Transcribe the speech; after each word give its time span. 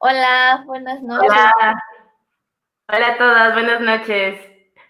Hola, 0.00 0.62
buenas 0.64 1.02
noches. 1.02 1.28
Hola. 1.28 1.82
Hola 2.86 3.06
a 3.08 3.18
todas, 3.18 3.52
buenas 3.52 3.80
noches. 3.80 4.40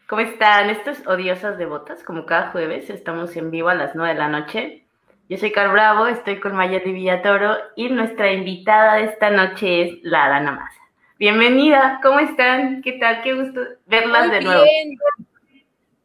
¿Cómo 0.07 0.21
están? 0.21 0.69
Estos 0.69 1.07
odiosas 1.07 1.57
devotas, 1.57 2.05
como 2.05 2.27
cada 2.27 2.51
jueves, 2.51 2.91
estamos 2.91 3.35
en 3.35 3.51
vivo 3.51 3.71
a 3.71 3.75
las 3.75 3.95
9 3.95 4.13
de 4.13 4.19
la 4.19 4.29
noche. 4.29 4.85
Yo 5.31 5.39
soy 5.39 5.51
Car 5.51 5.73
Bravo, 5.73 6.09
estoy 6.09 6.41
con 6.41 6.55
Mayeli 6.55 6.93
Villatoro 6.93 7.57
y 7.75 7.89
nuestra 7.89 8.33
invitada 8.33 8.97
de 8.97 9.05
esta 9.05 9.31
noche 9.31 9.83
es 9.83 9.99
la 10.03 10.29
Dana 10.29 10.53
Maza. 10.53 10.81
Bienvenida, 11.19 12.01
¿cómo 12.03 12.19
están? 12.21 12.83
¿Qué 12.83 12.93
tal? 12.93 13.23
Qué 13.23 13.33
gusto 13.33 13.63
verlas 13.87 14.27
Muy 14.27 14.37
de 14.37 14.43
nuevo. 14.43 14.65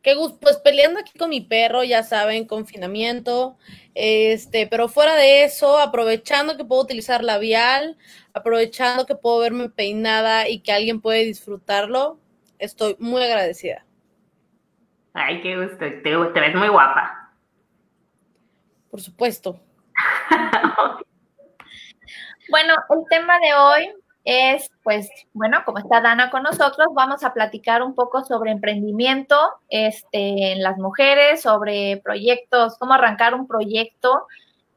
Qué 0.03 0.15
gusto, 0.15 0.37
pues 0.41 0.57
peleando 0.57 0.99
aquí 0.99 1.17
con 1.17 1.29
mi 1.29 1.39
perro, 1.39 1.81
ya 1.85 2.03
saben, 2.03 2.45
confinamiento, 2.45 3.57
este, 3.95 4.67
pero 4.67 4.89
fuera 4.89 5.15
de 5.15 5.45
eso, 5.45 5.79
aprovechando 5.79 6.57
que 6.57 6.65
puedo 6.65 6.81
utilizar 6.81 7.23
labial, 7.23 7.97
aprovechando 8.33 9.05
que 9.05 9.15
puedo 9.15 9.39
verme 9.39 9.69
peinada 9.69 10.49
y 10.49 10.59
que 10.59 10.73
alguien 10.73 10.99
puede 10.99 11.23
disfrutarlo, 11.23 12.19
estoy 12.59 12.97
muy 12.99 13.23
agradecida. 13.23 13.85
Ay, 15.13 15.41
qué 15.41 15.55
gusto, 15.55 15.77
te, 15.77 15.91
te 16.01 16.39
ves 16.39 16.55
muy 16.55 16.67
guapa. 16.67 17.31
Por 18.91 18.99
supuesto. 19.01 19.59
Bueno, 22.49 22.75
el 22.89 22.99
tema 23.09 23.39
de 23.39 23.53
hoy 23.53 24.02
es, 24.23 24.69
pues, 24.83 25.09
bueno, 25.33 25.63
como 25.65 25.79
está 25.79 25.99
Dana 25.99 26.31
con 26.31 26.43
nosotros, 26.43 26.87
vamos 26.93 27.23
a 27.23 27.33
platicar 27.33 27.83
un 27.83 27.93
poco 27.93 28.23
sobre 28.23 28.51
emprendimiento 28.51 29.37
este, 29.69 30.53
en 30.53 30.63
las 30.63 30.77
mujeres, 30.77 31.41
sobre 31.41 32.01
proyectos, 32.03 32.77
cómo 32.77 32.93
arrancar 32.93 33.33
un 33.33 33.47
proyecto. 33.47 34.27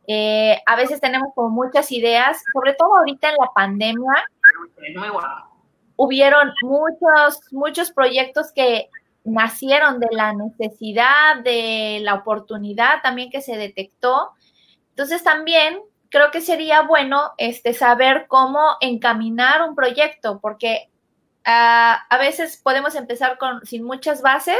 Eh, 0.09 0.61
a 0.67 0.77
veces 0.77 1.01
tenemos 1.01 1.29
como 1.35 1.51
muchas 1.51 1.93
ideas, 1.93 2.43
sobre 2.53 2.75
todo 2.75 2.97
ahorita 2.97 3.29
en 3.29 3.37
la 3.39 3.51
pandemia, 3.55 4.29
hubieron 5.97 6.53
muchos, 6.63 7.41
muchos 7.53 7.91
proyectos 7.93 8.53
que 8.53 8.91
nacieron 9.25 9.99
de 9.99 10.09
la 10.11 10.33
necesidad, 10.33 11.37
de 11.43 12.01
la 12.03 12.15
oportunidad 12.15 13.03
también 13.03 13.31
que 13.31 13.41
se 13.41 13.57
detectó. 13.57 14.31
Entonces 14.91 15.23
también 15.23 15.81
creo 16.17 16.31
que 16.31 16.41
sería 16.41 16.81
bueno 16.81 17.35
este, 17.37 17.75
saber 17.75 18.25
cómo 18.27 18.77
encaminar 18.81 19.69
un 19.69 19.75
proyecto, 19.75 20.41
porque 20.41 20.89
ah, 21.45 22.07
a 22.09 22.17
veces 22.17 22.59
podemos 22.65 22.95
empezar 22.95 23.37
con, 23.37 23.67
sin 23.67 23.85
muchas 23.85 24.23
bases 24.23 24.59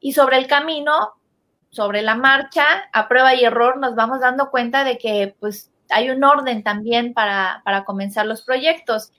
y 0.00 0.12
sobre 0.12 0.38
el 0.38 0.48
camino, 0.48 1.12
sobre 1.70 2.02
la 2.02 2.16
marcha, 2.16 2.64
a 2.92 3.06
prueba 3.06 3.32
y 3.36 3.44
error, 3.44 3.78
nos 3.78 3.94
vamos 3.94 4.18
dando 4.18 4.50
cuenta 4.50 4.82
de 4.82 4.98
que 4.98 5.36
pues 5.38 5.70
hay 5.88 6.10
un 6.10 6.24
orden 6.24 6.64
también 6.64 7.14
para, 7.14 7.62
para 7.64 7.84
comenzar 7.84 8.26
los 8.26 8.42
proyectos. 8.42 9.12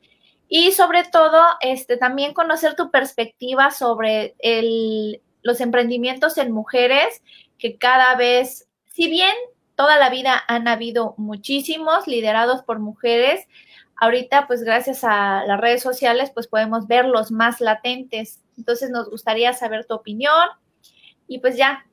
Y 0.50 0.74
sobre 0.74 1.06
todo, 1.06 1.42
este, 1.62 1.96
también 1.96 2.34
conocer 2.34 2.76
tu 2.76 2.92
perspectiva 2.92 3.72
sobre 3.72 4.36
el, 4.40 5.22
los 5.44 5.62
emprendimientos 5.62 6.38
en 6.38 6.52
mujeres, 6.52 7.24
que 7.58 7.78
cada 7.78 8.16
vez, 8.16 8.68
si 8.92 9.08
bien 9.08 9.34
toda 9.76 9.98
la 9.98 10.10
vida 10.10 10.42
han 10.48 10.68
habido 10.68 11.16
muchísimos 11.18 12.08
liderados 12.08 12.64
por 12.64 12.80
mujeres, 12.80 13.48
ahorita 13.96 14.48
pues 14.48 14.64
gracias 14.64 15.04
a 15.04 15.44
las 15.46 15.60
redes 15.60 15.82
sociales 15.82 16.32
pues 16.34 16.48
podemos 16.48 16.88
ver 16.88 17.06
los 17.06 17.32
más 17.32 17.62
latentes. 17.62 18.42
Entonces 18.58 18.90
nos 18.90 19.10
gustaría 19.10 19.54
saber 19.54 19.86
tu 19.86 19.96
opinión 19.96 20.50
y 21.28 21.40
pues 21.40 21.58
ya. 21.58 21.86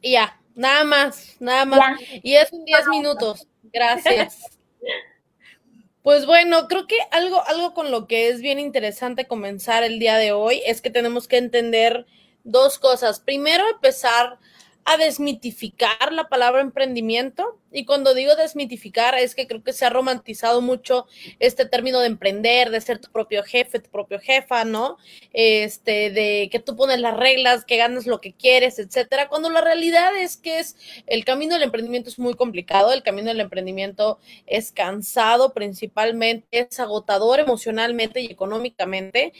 Y 0.00 0.12
ya, 0.12 0.40
nada 0.54 0.84
más, 0.84 1.36
nada 1.40 1.64
más. 1.64 1.78
Ya. 1.78 2.20
Y 2.22 2.34
es 2.34 2.52
en 2.52 2.64
10 2.64 2.88
minutos. 2.88 3.46
Gracias. 3.64 4.58
Pues 6.02 6.24
bueno, 6.24 6.66
creo 6.66 6.86
que 6.86 6.96
algo, 7.10 7.46
algo 7.46 7.74
con 7.74 7.90
lo 7.90 8.06
que 8.06 8.30
es 8.30 8.40
bien 8.40 8.58
interesante 8.58 9.26
comenzar 9.26 9.84
el 9.84 9.98
día 9.98 10.16
de 10.16 10.32
hoy 10.32 10.62
es 10.64 10.80
que 10.80 10.88
tenemos 10.88 11.28
que 11.28 11.36
entender 11.36 12.06
dos 12.42 12.78
cosas. 12.78 13.20
Primero, 13.20 13.68
empezar 13.68 14.38
a 14.90 14.96
desmitificar 14.96 16.12
la 16.12 16.28
palabra 16.28 16.60
emprendimiento. 16.60 17.60
Y 17.70 17.84
cuando 17.84 18.12
digo 18.12 18.34
desmitificar 18.34 19.14
es 19.14 19.36
que 19.36 19.46
creo 19.46 19.62
que 19.62 19.72
se 19.72 19.84
ha 19.84 19.90
romantizado 19.90 20.60
mucho 20.60 21.06
este 21.38 21.64
término 21.64 22.00
de 22.00 22.08
emprender, 22.08 22.70
de 22.70 22.80
ser 22.80 22.98
tu 22.98 23.08
propio 23.12 23.44
jefe, 23.44 23.78
tu 23.78 23.88
propio 23.88 24.18
jefa, 24.18 24.64
¿no? 24.64 24.96
Este, 25.32 26.10
de 26.10 26.48
que 26.50 26.58
tú 26.58 26.74
pones 26.74 26.98
las 26.98 27.16
reglas, 27.16 27.64
que 27.64 27.76
ganas 27.76 28.08
lo 28.08 28.20
que 28.20 28.32
quieres, 28.32 28.80
etcétera. 28.80 29.28
Cuando 29.28 29.48
la 29.50 29.60
realidad 29.60 30.16
es 30.16 30.36
que 30.36 30.58
es 30.58 30.76
el 31.06 31.24
camino 31.24 31.54
del 31.54 31.62
emprendimiento 31.62 32.10
es 32.10 32.18
muy 32.18 32.34
complicado, 32.34 32.92
el 32.92 33.04
camino 33.04 33.28
del 33.28 33.40
emprendimiento 33.40 34.18
es 34.46 34.72
cansado 34.72 35.54
principalmente, 35.54 36.68
es 36.68 36.80
agotador 36.80 37.38
emocionalmente 37.38 38.20
y 38.22 38.26
económicamente 38.26 39.32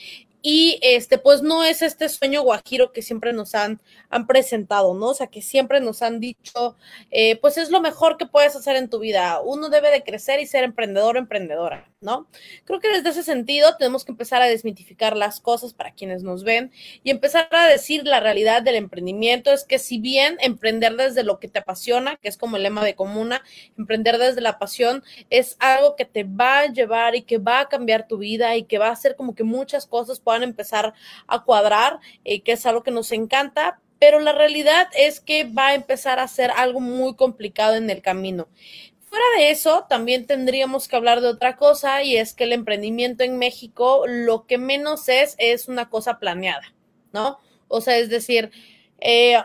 y 0.42 0.78
este, 0.82 1.18
pues 1.18 1.42
no 1.42 1.64
es 1.64 1.82
este 1.82 2.08
sueño 2.08 2.42
guajiro 2.42 2.92
que 2.92 3.02
siempre 3.02 3.32
nos 3.32 3.54
han, 3.54 3.80
han 4.08 4.26
presentado, 4.26 4.94
¿no? 4.94 5.08
O 5.08 5.14
sea, 5.14 5.26
que 5.26 5.42
siempre 5.42 5.80
nos 5.80 6.02
han 6.02 6.20
dicho, 6.20 6.76
eh, 7.10 7.36
pues 7.36 7.58
es 7.58 7.70
lo 7.70 7.80
mejor 7.80 8.16
que 8.16 8.26
puedes 8.26 8.56
hacer 8.56 8.76
en 8.76 8.88
tu 8.88 8.98
vida. 8.98 9.40
Uno 9.40 9.68
debe 9.68 9.90
de 9.90 10.02
crecer 10.02 10.40
y 10.40 10.46
ser 10.46 10.64
emprendedor 10.64 11.16
o 11.16 11.18
emprendedora, 11.18 11.90
¿no? 12.00 12.28
Creo 12.64 12.80
que 12.80 12.88
desde 12.88 13.10
ese 13.10 13.22
sentido 13.22 13.76
tenemos 13.76 14.04
que 14.04 14.12
empezar 14.12 14.40
a 14.40 14.46
desmitificar 14.46 15.16
las 15.16 15.40
cosas 15.40 15.74
para 15.74 15.92
quienes 15.92 16.22
nos 16.22 16.44
ven 16.44 16.72
y 17.04 17.10
empezar 17.10 17.48
a 17.50 17.68
decir 17.68 18.06
la 18.06 18.20
realidad 18.20 18.62
del 18.62 18.76
emprendimiento. 18.76 19.52
Es 19.52 19.64
que 19.64 19.78
si 19.78 19.98
bien 19.98 20.36
emprender 20.40 20.96
desde 20.96 21.22
lo 21.22 21.38
que 21.38 21.48
te 21.48 21.58
apasiona, 21.58 22.16
que 22.16 22.28
es 22.28 22.36
como 22.36 22.56
el 22.56 22.62
lema 22.62 22.84
de 22.84 22.94
Comuna, 22.94 23.42
emprender 23.76 24.18
desde 24.18 24.40
la 24.40 24.58
pasión 24.58 25.02
es 25.28 25.56
algo 25.58 25.96
que 25.96 26.04
te 26.04 26.24
va 26.24 26.60
a 26.60 26.66
llevar 26.66 27.14
y 27.14 27.22
que 27.22 27.38
va 27.38 27.60
a 27.60 27.68
cambiar 27.68 28.08
tu 28.08 28.18
vida 28.18 28.56
y 28.56 28.64
que 28.64 28.78
va 28.78 28.88
a 28.88 28.92
hacer 28.92 29.16
como 29.16 29.34
que 29.34 29.44
muchas 29.44 29.86
cosas 29.86 30.20
puedan 30.30 30.44
empezar 30.44 30.94
a 31.26 31.42
cuadrar, 31.42 31.98
eh, 32.24 32.42
que 32.42 32.52
es 32.52 32.64
algo 32.64 32.84
que 32.84 32.92
nos 32.92 33.10
encanta, 33.10 33.80
pero 33.98 34.20
la 34.20 34.32
realidad 34.32 34.86
es 34.96 35.18
que 35.18 35.42
va 35.42 35.68
a 35.68 35.74
empezar 35.74 36.20
a 36.20 36.28
ser 36.28 36.52
algo 36.52 36.78
muy 36.78 37.16
complicado 37.16 37.74
en 37.74 37.90
el 37.90 38.00
camino. 38.00 38.46
Fuera 39.00 39.24
de 39.36 39.50
eso, 39.50 39.86
también 39.88 40.28
tendríamos 40.28 40.86
que 40.86 40.94
hablar 40.94 41.20
de 41.20 41.26
otra 41.26 41.56
cosa 41.56 42.04
y 42.04 42.16
es 42.16 42.32
que 42.32 42.44
el 42.44 42.52
emprendimiento 42.52 43.24
en 43.24 43.38
México 43.38 44.04
lo 44.06 44.46
que 44.46 44.56
menos 44.56 45.08
es 45.08 45.34
es 45.38 45.66
una 45.66 45.88
cosa 45.90 46.20
planeada, 46.20 46.74
¿no? 47.12 47.40
O 47.66 47.80
sea, 47.80 47.96
es 47.98 48.08
decir, 48.08 48.52
eh, 49.00 49.36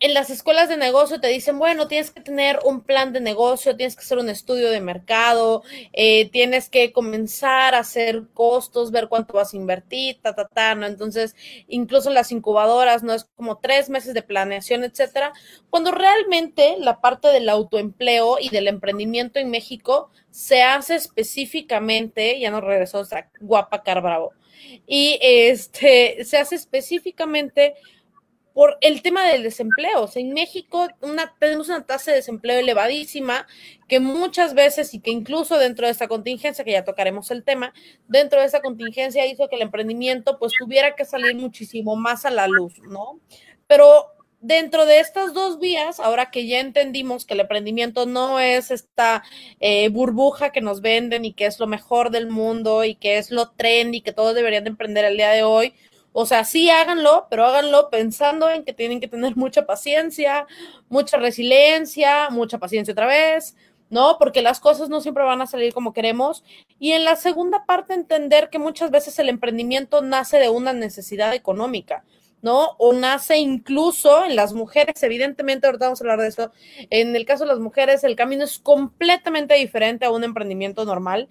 en 0.00 0.14
las 0.14 0.30
escuelas 0.30 0.68
de 0.68 0.76
negocio 0.76 1.20
te 1.20 1.26
dicen, 1.26 1.58
bueno, 1.58 1.88
tienes 1.88 2.12
que 2.12 2.20
tener 2.20 2.60
un 2.64 2.82
plan 2.82 3.12
de 3.12 3.20
negocio, 3.20 3.76
tienes 3.76 3.96
que 3.96 4.02
hacer 4.02 4.18
un 4.18 4.28
estudio 4.28 4.70
de 4.70 4.80
mercado, 4.80 5.64
eh, 5.92 6.30
tienes 6.30 6.68
que 6.70 6.92
comenzar 6.92 7.74
a 7.74 7.80
hacer 7.80 8.22
costos, 8.32 8.92
ver 8.92 9.08
cuánto 9.08 9.34
vas 9.34 9.52
a 9.52 9.56
invertir, 9.56 10.20
ta, 10.22 10.34
ta, 10.34 10.46
ta, 10.46 10.76
¿no? 10.76 10.86
Entonces, 10.86 11.34
incluso 11.66 12.10
las 12.10 12.30
incubadoras, 12.30 13.02
¿no? 13.02 13.12
Es 13.12 13.24
como 13.36 13.58
tres 13.58 13.90
meses 13.90 14.14
de 14.14 14.22
planeación, 14.22 14.84
etcétera. 14.84 15.32
Cuando 15.68 15.90
realmente 15.90 16.76
la 16.78 17.00
parte 17.00 17.28
del 17.28 17.48
autoempleo 17.48 18.38
y 18.40 18.50
del 18.50 18.68
emprendimiento 18.68 19.40
en 19.40 19.50
México 19.50 20.10
se 20.30 20.62
hace 20.62 20.94
específicamente, 20.94 22.38
ya 22.38 22.52
nos 22.52 22.62
regresó 22.62 23.00
esa 23.00 23.30
guapa 23.40 23.82
Car 23.82 24.00
Bravo, 24.00 24.32
y 24.86 25.18
este, 25.22 26.24
se 26.24 26.36
hace 26.36 26.54
específicamente 26.54 27.74
por 28.54 28.76
el 28.80 29.02
tema 29.02 29.26
del 29.26 29.42
desempleo. 29.42 30.02
O 30.02 30.08
sea, 30.08 30.22
en 30.22 30.32
México 30.32 30.88
una, 31.00 31.34
tenemos 31.38 31.68
una 31.68 31.84
tasa 31.84 32.10
de 32.10 32.18
desempleo 32.18 32.58
elevadísima 32.58 33.46
que 33.88 34.00
muchas 34.00 34.54
veces 34.54 34.94
y 34.94 35.00
que 35.00 35.10
incluso 35.10 35.58
dentro 35.58 35.86
de 35.86 35.92
esta 35.92 36.08
contingencia, 36.08 36.64
que 36.64 36.72
ya 36.72 36.84
tocaremos 36.84 37.30
el 37.30 37.44
tema, 37.44 37.72
dentro 38.08 38.40
de 38.40 38.46
esta 38.46 38.60
contingencia 38.60 39.26
hizo 39.26 39.48
que 39.48 39.56
el 39.56 39.62
emprendimiento 39.62 40.38
pues 40.38 40.52
tuviera 40.58 40.94
que 40.96 41.04
salir 41.04 41.36
muchísimo 41.36 41.96
más 41.96 42.24
a 42.24 42.30
la 42.30 42.48
luz, 42.48 42.80
¿no? 42.82 43.20
Pero 43.66 44.06
dentro 44.40 44.86
de 44.86 45.00
estas 45.00 45.34
dos 45.34 45.58
vías, 45.58 46.00
ahora 46.00 46.30
que 46.30 46.46
ya 46.46 46.60
entendimos 46.60 47.24
que 47.24 47.34
el 47.34 47.40
emprendimiento 47.40 48.06
no 48.06 48.38
es 48.38 48.70
esta 48.70 49.24
eh, 49.60 49.88
burbuja 49.88 50.50
que 50.50 50.60
nos 50.60 50.80
venden 50.80 51.24
y 51.24 51.32
que 51.32 51.46
es 51.46 51.58
lo 51.58 51.66
mejor 51.66 52.10
del 52.10 52.28
mundo 52.28 52.84
y 52.84 52.94
que 52.94 53.18
es 53.18 53.30
lo 53.30 53.50
trendy 53.50 54.00
que 54.00 54.12
todos 54.12 54.34
deberían 54.34 54.64
de 54.64 54.70
emprender 54.70 55.04
el 55.04 55.16
día 55.16 55.30
de 55.30 55.42
hoy, 55.42 55.74
o 56.20 56.26
sea, 56.26 56.42
sí 56.42 56.68
háganlo, 56.68 57.28
pero 57.30 57.44
háganlo 57.46 57.90
pensando 57.90 58.50
en 58.50 58.64
que 58.64 58.72
tienen 58.72 58.98
que 58.98 59.06
tener 59.06 59.36
mucha 59.36 59.66
paciencia, 59.66 60.48
mucha 60.88 61.16
resiliencia, 61.16 62.28
mucha 62.30 62.58
paciencia 62.58 62.90
otra 62.90 63.06
vez, 63.06 63.54
¿no? 63.88 64.16
Porque 64.18 64.42
las 64.42 64.58
cosas 64.58 64.88
no 64.88 65.00
siempre 65.00 65.22
van 65.22 65.42
a 65.42 65.46
salir 65.46 65.72
como 65.72 65.92
queremos. 65.92 66.42
Y 66.80 66.90
en 66.90 67.04
la 67.04 67.14
segunda 67.14 67.66
parte, 67.66 67.94
entender 67.94 68.50
que 68.50 68.58
muchas 68.58 68.90
veces 68.90 69.16
el 69.20 69.28
emprendimiento 69.28 70.02
nace 70.02 70.40
de 70.40 70.48
una 70.48 70.72
necesidad 70.72 71.32
económica. 71.34 72.02
¿no? 72.42 72.74
O 72.78 72.92
nace 72.94 73.36
incluso 73.38 74.24
en 74.24 74.34
las 74.34 74.54
mujeres, 74.54 75.00
evidentemente, 75.04 75.68
ahorita 75.68 75.86
vamos 75.86 76.00
a 76.00 76.04
hablar 76.04 76.20
de 76.20 76.28
eso. 76.28 76.50
En 76.90 77.14
el 77.14 77.26
caso 77.26 77.44
de 77.44 77.50
las 77.50 77.60
mujeres, 77.60 78.02
el 78.02 78.16
camino 78.16 78.42
es 78.42 78.58
completamente 78.58 79.54
diferente 79.54 80.04
a 80.04 80.10
un 80.10 80.24
emprendimiento 80.24 80.84
normal. 80.84 81.28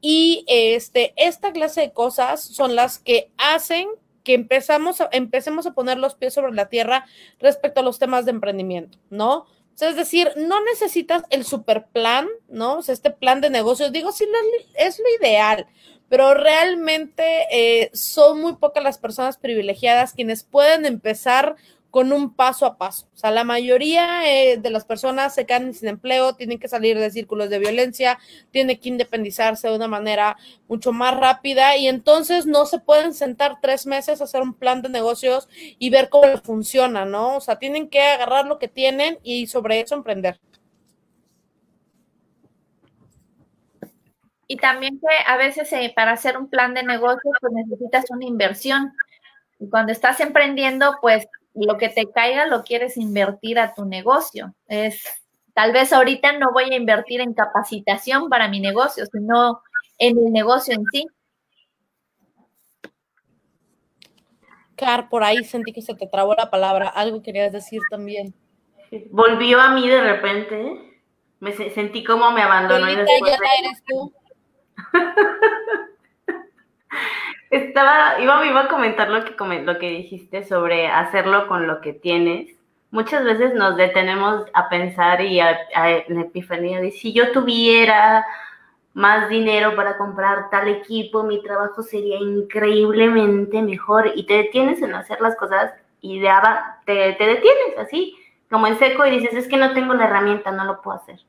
Y 0.00 0.44
este, 0.46 1.12
esta 1.16 1.50
clase 1.50 1.80
de 1.80 1.92
cosas 1.92 2.40
son 2.40 2.76
las 2.76 3.00
que 3.00 3.32
hacen 3.36 3.88
que 4.28 4.34
empezamos 4.34 5.00
a, 5.00 5.08
empecemos 5.12 5.66
a 5.66 5.72
poner 5.72 5.96
los 5.96 6.14
pies 6.14 6.34
sobre 6.34 6.52
la 6.52 6.68
tierra 6.68 7.06
respecto 7.38 7.80
a 7.80 7.82
los 7.82 7.98
temas 7.98 8.26
de 8.26 8.32
emprendimiento, 8.32 8.98
¿no? 9.08 9.46
es 9.80 9.96
decir, 9.96 10.30
no 10.36 10.62
necesitas 10.64 11.22
el 11.30 11.44
super 11.44 11.86
plan, 11.86 12.28
¿no? 12.48 12.78
O 12.78 12.82
sea, 12.82 12.92
este 12.92 13.10
plan 13.10 13.40
de 13.40 13.48
negocios, 13.48 13.90
digo, 13.90 14.12
sí, 14.12 14.26
es 14.74 14.98
lo 14.98 15.04
ideal, 15.18 15.66
pero 16.10 16.34
realmente 16.34 17.46
eh, 17.52 17.90
son 17.94 18.40
muy 18.40 18.56
pocas 18.56 18.82
las 18.82 18.98
personas 18.98 19.38
privilegiadas 19.38 20.12
quienes 20.12 20.42
pueden 20.42 20.84
empezar 20.84 21.56
con 21.98 22.12
un 22.12 22.32
paso 22.32 22.64
a 22.64 22.78
paso. 22.78 23.08
O 23.12 23.16
sea, 23.16 23.32
la 23.32 23.42
mayoría 23.42 24.24
eh, 24.32 24.56
de 24.58 24.70
las 24.70 24.84
personas 24.84 25.34
se 25.34 25.46
quedan 25.46 25.74
sin 25.74 25.88
empleo, 25.88 26.36
tienen 26.36 26.60
que 26.60 26.68
salir 26.68 26.96
de 26.96 27.10
círculos 27.10 27.50
de 27.50 27.58
violencia, 27.58 28.20
tienen 28.52 28.78
que 28.78 28.88
independizarse 28.88 29.66
de 29.66 29.74
una 29.74 29.88
manera 29.88 30.36
mucho 30.68 30.92
más 30.92 31.16
rápida 31.16 31.76
y 31.76 31.88
entonces 31.88 32.46
no 32.46 32.66
se 32.66 32.78
pueden 32.78 33.14
sentar 33.14 33.56
tres 33.60 33.84
meses 33.84 34.20
a 34.20 34.24
hacer 34.24 34.42
un 34.42 34.54
plan 34.54 34.80
de 34.80 34.90
negocios 34.90 35.48
y 35.80 35.90
ver 35.90 36.08
cómo 36.08 36.38
funciona, 36.38 37.04
¿no? 37.04 37.38
O 37.38 37.40
sea, 37.40 37.58
tienen 37.58 37.88
que 37.88 38.00
agarrar 38.00 38.46
lo 38.46 38.60
que 38.60 38.68
tienen 38.68 39.18
y 39.24 39.48
sobre 39.48 39.80
eso 39.80 39.96
emprender. 39.96 40.38
Y 44.46 44.56
también 44.58 45.00
que 45.00 45.16
a 45.26 45.36
veces 45.36 45.72
eh, 45.72 45.92
para 45.96 46.12
hacer 46.12 46.38
un 46.38 46.48
plan 46.48 46.74
de 46.74 46.84
negocio 46.84 47.28
pues 47.40 47.52
necesitas 47.52 48.04
una 48.10 48.24
inversión. 48.24 48.92
Y 49.58 49.68
cuando 49.68 49.90
estás 49.90 50.20
emprendiendo, 50.20 50.94
pues 51.00 51.26
lo 51.54 51.76
que 51.76 51.88
te 51.88 52.10
caiga 52.10 52.46
lo 52.46 52.62
quieres 52.62 52.96
invertir 52.96 53.58
a 53.58 53.74
tu 53.74 53.84
negocio. 53.84 54.54
Es 54.66 55.02
tal 55.54 55.72
vez 55.72 55.92
ahorita 55.92 56.38
no 56.38 56.52
voy 56.52 56.72
a 56.72 56.76
invertir 56.76 57.20
en 57.20 57.34
capacitación 57.34 58.28
para 58.28 58.48
mi 58.48 58.60
negocio, 58.60 59.04
sino 59.06 59.62
en 59.98 60.18
el 60.18 60.32
negocio 60.32 60.74
en 60.74 60.84
sí. 60.92 61.06
Car, 64.76 65.08
por 65.08 65.24
ahí 65.24 65.42
sentí 65.42 65.72
que 65.72 65.82
se 65.82 65.94
te 65.94 66.06
trabó 66.06 66.34
la 66.34 66.50
palabra. 66.50 66.88
Algo 66.88 67.22
querías 67.22 67.52
decir 67.52 67.80
también. 67.90 68.32
Volvió 69.10 69.60
a 69.60 69.72
mí 69.72 69.88
de 69.88 70.00
repente. 70.00 70.84
Me 71.40 71.52
sentí 71.52 72.04
como 72.04 72.30
me 72.30 72.42
abandonó. 72.42 72.88
y 72.90 72.96
después 72.96 73.20
ya 73.26 73.38
eres 73.60 73.82
tú. 73.84 74.12
Estaba, 77.50 78.20
iba, 78.20 78.44
iba 78.46 78.60
a 78.62 78.68
comentar 78.68 79.08
lo 79.08 79.24
que, 79.24 79.62
lo 79.62 79.78
que 79.78 79.90
dijiste 79.90 80.44
sobre 80.44 80.88
hacerlo 80.88 81.46
con 81.46 81.66
lo 81.66 81.80
que 81.80 81.92
tienes. 81.92 82.54
Muchas 82.90 83.24
veces 83.24 83.54
nos 83.54 83.76
detenemos 83.76 84.46
a 84.52 84.68
pensar 84.68 85.20
y 85.22 85.40
a, 85.40 85.58
en 85.74 86.20
epifanía 86.20 86.80
de 86.80 86.90
si 86.90 87.12
yo 87.12 87.32
tuviera 87.32 88.24
más 88.94 89.28
dinero 89.28 89.76
para 89.76 89.96
comprar 89.96 90.50
tal 90.50 90.68
equipo, 90.68 91.22
mi 91.22 91.42
trabajo 91.42 91.82
sería 91.82 92.18
increíblemente 92.18 93.62
mejor 93.62 94.12
y 94.14 94.26
te 94.26 94.34
detienes 94.34 94.82
en 94.82 94.94
hacer 94.94 95.20
las 95.20 95.36
cosas 95.36 95.72
y 96.00 96.20
de, 96.20 96.30
te, 96.84 97.12
te 97.12 97.26
detienes 97.26 97.78
así, 97.78 98.16
como 98.50 98.66
en 98.66 98.78
seco 98.78 99.06
y 99.06 99.10
dices, 99.10 99.34
es 99.34 99.48
que 99.48 99.56
no 99.56 99.72
tengo 99.72 99.94
la 99.94 100.04
herramienta, 100.04 100.50
no 100.50 100.64
lo 100.64 100.80
puedo 100.80 100.96
hacer. 100.96 101.20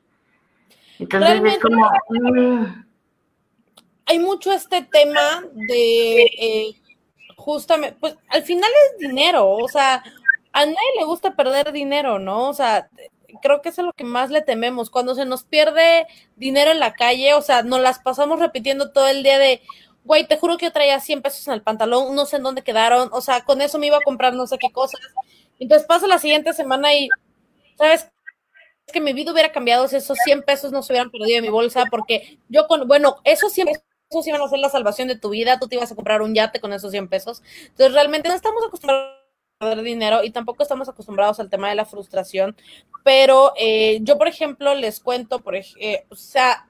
Entonces 0.98 1.42
es 1.44 1.58
como... 1.58 1.90
Mm, 2.08 2.89
hay 4.10 4.18
mucho 4.18 4.50
este 4.50 4.82
tema 4.82 5.44
de 5.52 6.22
eh, 6.22 6.80
justamente, 7.36 7.96
pues 8.00 8.16
al 8.28 8.42
final 8.42 8.68
es 8.90 8.98
dinero, 8.98 9.48
o 9.48 9.68
sea, 9.68 10.02
a 10.52 10.66
nadie 10.66 10.98
le 10.98 11.04
gusta 11.04 11.36
perder 11.36 11.70
dinero, 11.70 12.18
¿no? 12.18 12.48
O 12.48 12.52
sea, 12.52 12.90
creo 13.40 13.62
que 13.62 13.68
eso 13.68 13.82
es 13.82 13.86
lo 13.86 13.92
que 13.92 14.02
más 14.02 14.30
le 14.30 14.42
tememos. 14.42 14.90
Cuando 14.90 15.14
se 15.14 15.26
nos 15.26 15.44
pierde 15.44 16.08
dinero 16.34 16.72
en 16.72 16.80
la 16.80 16.94
calle, 16.94 17.34
o 17.34 17.40
sea, 17.40 17.62
nos 17.62 17.80
las 17.80 18.00
pasamos 18.00 18.40
repitiendo 18.40 18.90
todo 18.90 19.06
el 19.06 19.22
día 19.22 19.38
de, 19.38 19.62
güey, 20.02 20.26
te 20.26 20.36
juro 20.38 20.58
que 20.58 20.66
yo 20.66 20.72
traía 20.72 20.98
100 20.98 21.22
pesos 21.22 21.46
en 21.46 21.54
el 21.54 21.62
pantalón, 21.62 22.12
no 22.16 22.26
sé 22.26 22.38
en 22.38 22.42
dónde 22.42 22.62
quedaron, 22.64 23.10
o 23.12 23.20
sea, 23.20 23.44
con 23.44 23.62
eso 23.62 23.78
me 23.78 23.86
iba 23.86 23.98
a 23.98 24.04
comprar 24.04 24.34
no 24.34 24.48
sé 24.48 24.58
qué 24.58 24.72
cosas. 24.72 25.00
Entonces 25.60 25.86
pasa 25.86 26.08
la 26.08 26.18
siguiente 26.18 26.52
semana 26.52 26.92
y, 26.94 27.08
¿sabes? 27.78 28.08
Es 28.86 28.92
que 28.92 29.00
mi 29.00 29.12
vida 29.12 29.30
hubiera 29.30 29.52
cambiado 29.52 29.86
si 29.86 29.94
esos 29.94 30.18
100 30.24 30.42
pesos 30.42 30.72
no 30.72 30.82
se 30.82 30.92
hubieran 30.92 31.12
perdido 31.12 31.38
en 31.38 31.44
mi 31.44 31.50
bolsa, 31.50 31.84
porque 31.88 32.40
yo 32.48 32.66
con, 32.66 32.88
bueno, 32.88 33.18
esos 33.22 33.52
100 33.52 33.68
pesos 33.68 33.84
esos 34.10 34.26
iban 34.26 34.42
a 34.42 34.48
ser 34.48 34.58
la 34.58 34.68
salvación 34.68 35.08
de 35.08 35.16
tu 35.16 35.30
vida, 35.30 35.58
tú 35.58 35.68
te 35.68 35.76
ibas 35.76 35.90
a 35.92 35.94
comprar 35.94 36.20
un 36.20 36.34
yate 36.34 36.60
con 36.60 36.72
esos 36.72 36.90
100 36.90 37.08
pesos. 37.08 37.42
Entonces, 37.62 37.94
realmente 37.94 38.28
no 38.28 38.34
estamos 38.34 38.62
acostumbrados 38.66 39.14
a 39.60 39.66
perder 39.66 39.84
dinero 39.84 40.24
y 40.24 40.30
tampoco 40.30 40.62
estamos 40.64 40.88
acostumbrados 40.88 41.38
al 41.38 41.48
tema 41.48 41.68
de 41.68 41.76
la 41.76 41.84
frustración. 41.84 42.56
Pero 43.04 43.52
eh, 43.56 44.00
yo, 44.02 44.18
por 44.18 44.26
ejemplo, 44.26 44.74
les 44.74 44.98
cuento, 45.00 45.40
por 45.40 45.54
eh, 45.54 46.06
o 46.08 46.16
sea, 46.16 46.66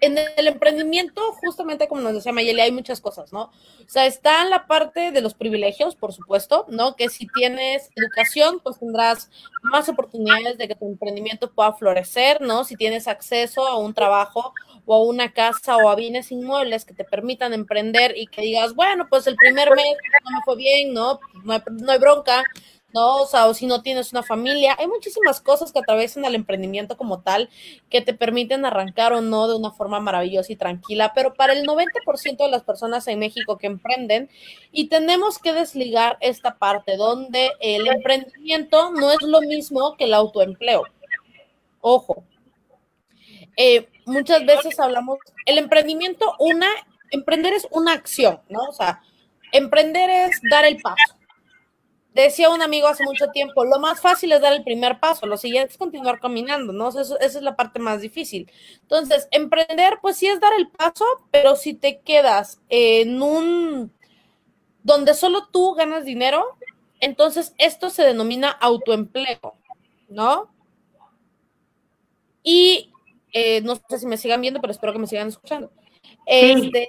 en 0.00 0.18
el 0.18 0.46
emprendimiento, 0.46 1.20
justamente 1.32 1.88
como 1.88 2.02
nos 2.02 2.14
decía 2.14 2.32
Mayeli, 2.32 2.60
hay 2.60 2.72
muchas 2.72 3.00
cosas, 3.00 3.32
¿no? 3.32 3.44
O 3.44 3.88
sea, 3.88 4.06
está 4.06 4.42
en 4.42 4.50
la 4.50 4.66
parte 4.66 5.10
de 5.10 5.20
los 5.22 5.34
privilegios, 5.34 5.96
por 5.96 6.12
supuesto, 6.12 6.66
¿no? 6.68 6.96
Que 6.96 7.08
si 7.08 7.26
tienes 7.26 7.90
educación, 7.96 8.60
pues 8.62 8.78
tendrás 8.78 9.30
más 9.62 9.88
oportunidades 9.88 10.58
de 10.58 10.68
que 10.68 10.74
tu 10.74 10.86
emprendimiento 10.86 11.50
pueda 11.50 11.72
florecer, 11.72 12.40
¿no? 12.42 12.64
Si 12.64 12.76
tienes 12.76 13.08
acceso 13.08 13.66
a 13.66 13.78
un 13.78 13.94
trabajo 13.94 14.52
o 14.84 14.94
a 14.94 15.02
una 15.02 15.32
casa 15.32 15.76
o 15.76 15.88
a 15.88 15.96
bienes 15.96 16.30
inmuebles 16.30 16.84
que 16.84 16.94
te 16.94 17.04
permitan 17.04 17.54
emprender 17.54 18.16
y 18.16 18.26
que 18.26 18.42
digas, 18.42 18.74
bueno, 18.74 19.06
pues 19.08 19.26
el 19.26 19.36
primer 19.36 19.70
mes 19.74 19.96
no 20.24 20.38
me 20.38 20.44
fue 20.44 20.56
bien, 20.56 20.92
¿no? 20.92 21.20
No 21.44 21.62
no 21.70 21.92
hay 21.92 21.98
bronca, 21.98 22.42
¿no? 22.92 23.16
O 23.16 23.26
sea, 23.26 23.46
o 23.46 23.54
si 23.54 23.66
no 23.66 23.82
tienes 23.82 24.12
una 24.12 24.22
familia, 24.22 24.76
hay 24.78 24.86
muchísimas 24.86 25.40
cosas 25.40 25.72
que 25.72 25.78
atraviesan 25.78 26.24
al 26.24 26.34
emprendimiento 26.34 26.96
como 26.96 27.20
tal 27.20 27.50
que 27.90 28.00
te 28.00 28.14
permiten 28.14 28.64
arrancar 28.64 29.12
o 29.12 29.20
no 29.20 29.48
de 29.48 29.56
una 29.56 29.70
forma 29.70 30.00
maravillosa 30.00 30.52
y 30.52 30.56
tranquila, 30.56 31.12
pero 31.14 31.34
para 31.34 31.52
el 31.52 31.66
90% 31.66 32.36
de 32.36 32.50
las 32.50 32.62
personas 32.62 33.06
en 33.08 33.18
México 33.18 33.58
que 33.58 33.66
emprenden, 33.66 34.30
y 34.72 34.88
tenemos 34.88 35.38
que 35.38 35.52
desligar 35.52 36.16
esta 36.20 36.56
parte 36.56 36.96
donde 36.96 37.50
el 37.60 37.86
emprendimiento 37.88 38.90
no 38.92 39.10
es 39.10 39.22
lo 39.22 39.40
mismo 39.40 39.96
que 39.96 40.04
el 40.04 40.14
autoempleo. 40.14 40.84
Ojo. 41.80 42.24
Eh, 43.56 43.88
muchas 44.04 44.44
veces 44.44 44.78
hablamos, 44.78 45.18
el 45.46 45.58
emprendimiento, 45.58 46.34
una, 46.38 46.68
emprender 47.10 47.54
es 47.54 47.66
una 47.70 47.92
acción, 47.92 48.40
¿no? 48.48 48.60
O 48.68 48.72
sea, 48.72 49.02
emprender 49.52 50.10
es 50.10 50.40
dar 50.50 50.64
el 50.64 50.76
paso. 50.78 51.15
Decía 52.16 52.48
un 52.48 52.62
amigo 52.62 52.88
hace 52.88 53.04
mucho 53.04 53.26
tiempo, 53.28 53.66
lo 53.66 53.78
más 53.78 54.00
fácil 54.00 54.32
es 54.32 54.40
dar 54.40 54.54
el 54.54 54.64
primer 54.64 55.00
paso, 55.00 55.26
lo 55.26 55.36
siguiente 55.36 55.72
es 55.72 55.76
continuar 55.76 56.18
caminando, 56.18 56.72
¿no? 56.72 56.88
esa 56.88 57.16
es 57.20 57.42
la 57.42 57.56
parte 57.56 57.78
más 57.78 58.00
difícil. 58.00 58.50
Entonces, 58.80 59.28
emprender, 59.30 59.98
pues 60.00 60.16
sí 60.16 60.26
es 60.26 60.40
dar 60.40 60.54
el 60.54 60.70
paso, 60.70 61.04
pero 61.30 61.56
si 61.56 61.74
te 61.74 62.00
quedas 62.00 62.58
en 62.70 63.20
un, 63.20 63.92
donde 64.82 65.12
solo 65.12 65.48
tú 65.52 65.74
ganas 65.74 66.06
dinero, 66.06 66.56
entonces 67.00 67.54
esto 67.58 67.90
se 67.90 68.04
denomina 68.04 68.48
autoempleo, 68.48 69.52
¿no? 70.08 70.50
Y 72.42 72.92
eh, 73.34 73.60
no 73.60 73.76
sé 73.90 73.98
si 73.98 74.06
me 74.06 74.16
sigan 74.16 74.40
viendo, 74.40 74.62
pero 74.62 74.70
espero 74.70 74.94
que 74.94 75.00
me 75.00 75.06
sigan 75.06 75.28
escuchando. 75.28 75.70
Este, 76.24 76.88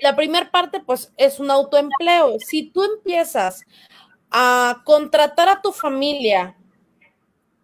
la 0.00 0.14
primera 0.14 0.48
parte, 0.52 0.78
pues, 0.78 1.12
es 1.16 1.40
un 1.40 1.50
autoempleo. 1.50 2.38
Si 2.38 2.70
tú 2.70 2.84
empiezas 2.84 3.64
a 4.30 4.82
contratar 4.84 5.48
a 5.48 5.60
tu 5.60 5.72
familia, 5.72 6.56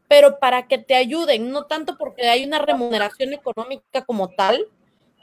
pero 0.08 0.38
para 0.38 0.66
que 0.66 0.78
te 0.78 0.94
ayuden, 0.94 1.50
no 1.50 1.66
tanto 1.66 1.96
porque 1.96 2.28
hay 2.28 2.44
una 2.44 2.58
remuneración 2.58 3.32
económica 3.32 4.04
como 4.04 4.28
tal, 4.28 4.66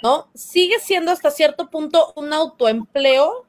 ¿no? 0.02 0.30
Sigue 0.34 0.80
siendo 0.80 1.12
hasta 1.12 1.32
cierto 1.32 1.70
punto 1.70 2.14
un 2.16 2.34
autoempleo 2.34 3.46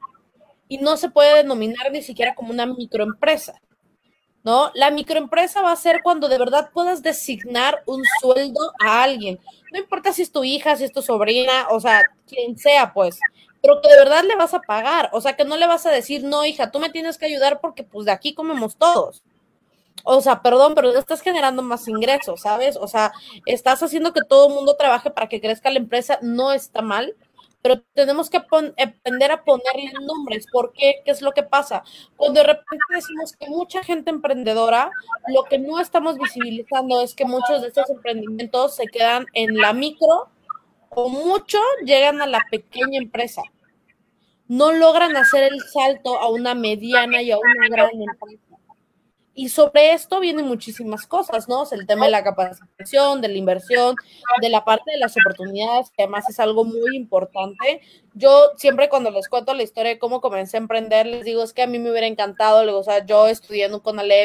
y 0.67 0.77
no 0.77 0.97
se 0.97 1.09
puede 1.09 1.35
denominar 1.35 1.91
ni 1.91 2.01
siquiera 2.01 2.35
como 2.35 2.51
una 2.51 2.65
microempresa. 2.65 3.61
¿no? 4.45 4.71
La 4.75 4.91
microempresa 4.91 5.63
va 5.63 5.71
a 5.71 5.75
ser 5.75 6.01
cuando 6.03 6.29
de 6.29 6.37
verdad 6.37 6.69
puedas 6.71 7.01
designar 7.01 7.81
un 7.87 8.03
sueldo 8.21 8.59
a 8.79 9.01
alguien. 9.01 9.39
No 9.73 9.79
importa 9.79 10.13
si 10.13 10.21
es 10.21 10.31
tu 10.31 10.43
hija, 10.43 10.75
si 10.75 10.83
es 10.83 10.91
tu 10.91 11.01
sobrina, 11.01 11.67
o 11.71 11.79
sea, 11.79 12.03
quien 12.27 12.55
sea, 12.55 12.93
pues, 12.93 13.19
pero 13.65 13.81
que 13.81 13.89
de 13.89 13.97
verdad 13.97 14.23
le 14.23 14.35
vas 14.35 14.53
a 14.53 14.61
pagar. 14.61 15.09
O 15.11 15.21
sea, 15.21 15.35
que 15.35 15.43
no 15.43 15.57
le 15.57 15.65
vas 15.65 15.87
a 15.87 15.91
decir, 15.91 16.23
no, 16.23 16.45
hija, 16.45 16.69
tú 16.69 16.79
me 16.79 16.91
tienes 16.91 17.17
que 17.17 17.25
ayudar 17.25 17.59
porque 17.61 17.83
pues 17.83 18.05
de 18.05 18.11
aquí 18.11 18.35
comemos 18.35 18.77
todos. 18.77 19.23
O 20.03 20.21
sea, 20.21 20.43
perdón, 20.43 20.75
pero 20.75 20.95
estás 20.95 21.21
generando 21.21 21.63
más 21.63 21.87
ingresos, 21.87 22.41
¿sabes? 22.41 22.77
O 22.77 22.87
sea, 22.87 23.11
estás 23.47 23.81
haciendo 23.81 24.13
que 24.13 24.21
todo 24.21 24.49
el 24.49 24.53
mundo 24.53 24.75
trabaje 24.75 25.09
para 25.09 25.27
que 25.27 25.41
crezca 25.41 25.71
la 25.71 25.79
empresa, 25.79 26.19
no 26.21 26.51
está 26.51 26.83
mal, 26.83 27.15
pero 27.63 27.81
tenemos 27.95 28.29
que 28.29 28.37
aprender 28.37 29.31
a 29.31 29.43
ponerle 29.43 29.91
nombres. 30.05 30.45
¿Por 30.51 30.71
qué? 30.71 31.01
¿Qué 31.03 31.09
es 31.09 31.23
lo 31.23 31.31
que 31.31 31.41
pasa? 31.41 31.83
Cuando 32.17 32.41
de 32.41 32.45
repente 32.45 32.83
decimos 32.93 33.35
que 33.35 33.49
mucha 33.49 33.83
gente 33.83 34.11
emprendedora, 34.11 34.91
lo 35.27 35.45
que 35.45 35.57
no 35.57 35.79
estamos 35.79 36.19
visibilizando 36.19 37.01
es 37.01 37.15
que 37.15 37.25
muchos 37.25 37.63
de 37.63 37.69
estos 37.69 37.89
emprendimientos 37.89 38.75
se 38.75 38.85
quedan 38.85 39.25
en 39.33 39.57
la 39.57 39.73
micro 39.73 40.29
o 40.91 41.09
mucho 41.09 41.57
llegan 41.83 42.21
a 42.21 42.27
la 42.27 42.41
pequeña 42.51 42.99
empresa. 42.99 43.41
No 44.47 44.71
logran 44.71 45.15
hacer 45.17 45.51
el 45.51 45.61
salto 45.61 46.19
a 46.19 46.29
una 46.29 46.53
mediana 46.53 47.21
y 47.21 47.31
a 47.31 47.37
una 47.37 47.67
gran 47.69 47.89
empresa. 47.91 48.45
Y 49.37 49.49
sobre 49.49 49.91
esto 49.91 50.21
vienen 50.21 50.47
muchísimas 50.47 51.05
cosas, 51.05 51.49
¿no? 51.49 51.65
el 51.69 51.85
tema 51.85 52.05
de 52.05 52.11
la 52.11 52.23
capacitación, 52.23 53.19
de 53.19 53.27
la 53.27 53.37
inversión, 53.37 53.93
de 54.41 54.47
la 54.47 54.63
parte 54.63 54.91
de 54.91 54.97
las 54.97 55.13
oportunidades, 55.17 55.91
que 55.91 56.03
además 56.03 56.29
es 56.29 56.39
algo 56.39 56.63
muy 56.63 56.95
importante. 56.95 57.81
Yo 58.13 58.51
siempre 58.55 58.87
cuando 58.87 59.11
les 59.11 59.27
cuento 59.27 59.53
la 59.53 59.63
historia 59.63 59.91
de 59.91 59.99
cómo 59.99 60.21
comencé 60.21 60.55
a 60.55 60.61
emprender, 60.61 61.05
les 61.05 61.25
digo, 61.25 61.43
es 61.43 61.51
que 61.51 61.63
a 61.63 61.67
mí 61.67 61.79
me 61.79 61.91
hubiera 61.91 62.07
encantado, 62.07 62.79
o 62.79 62.83
sea, 62.83 63.05
yo 63.05 63.27
estudié 63.27 63.65
en 63.65 63.73
un 63.73 63.81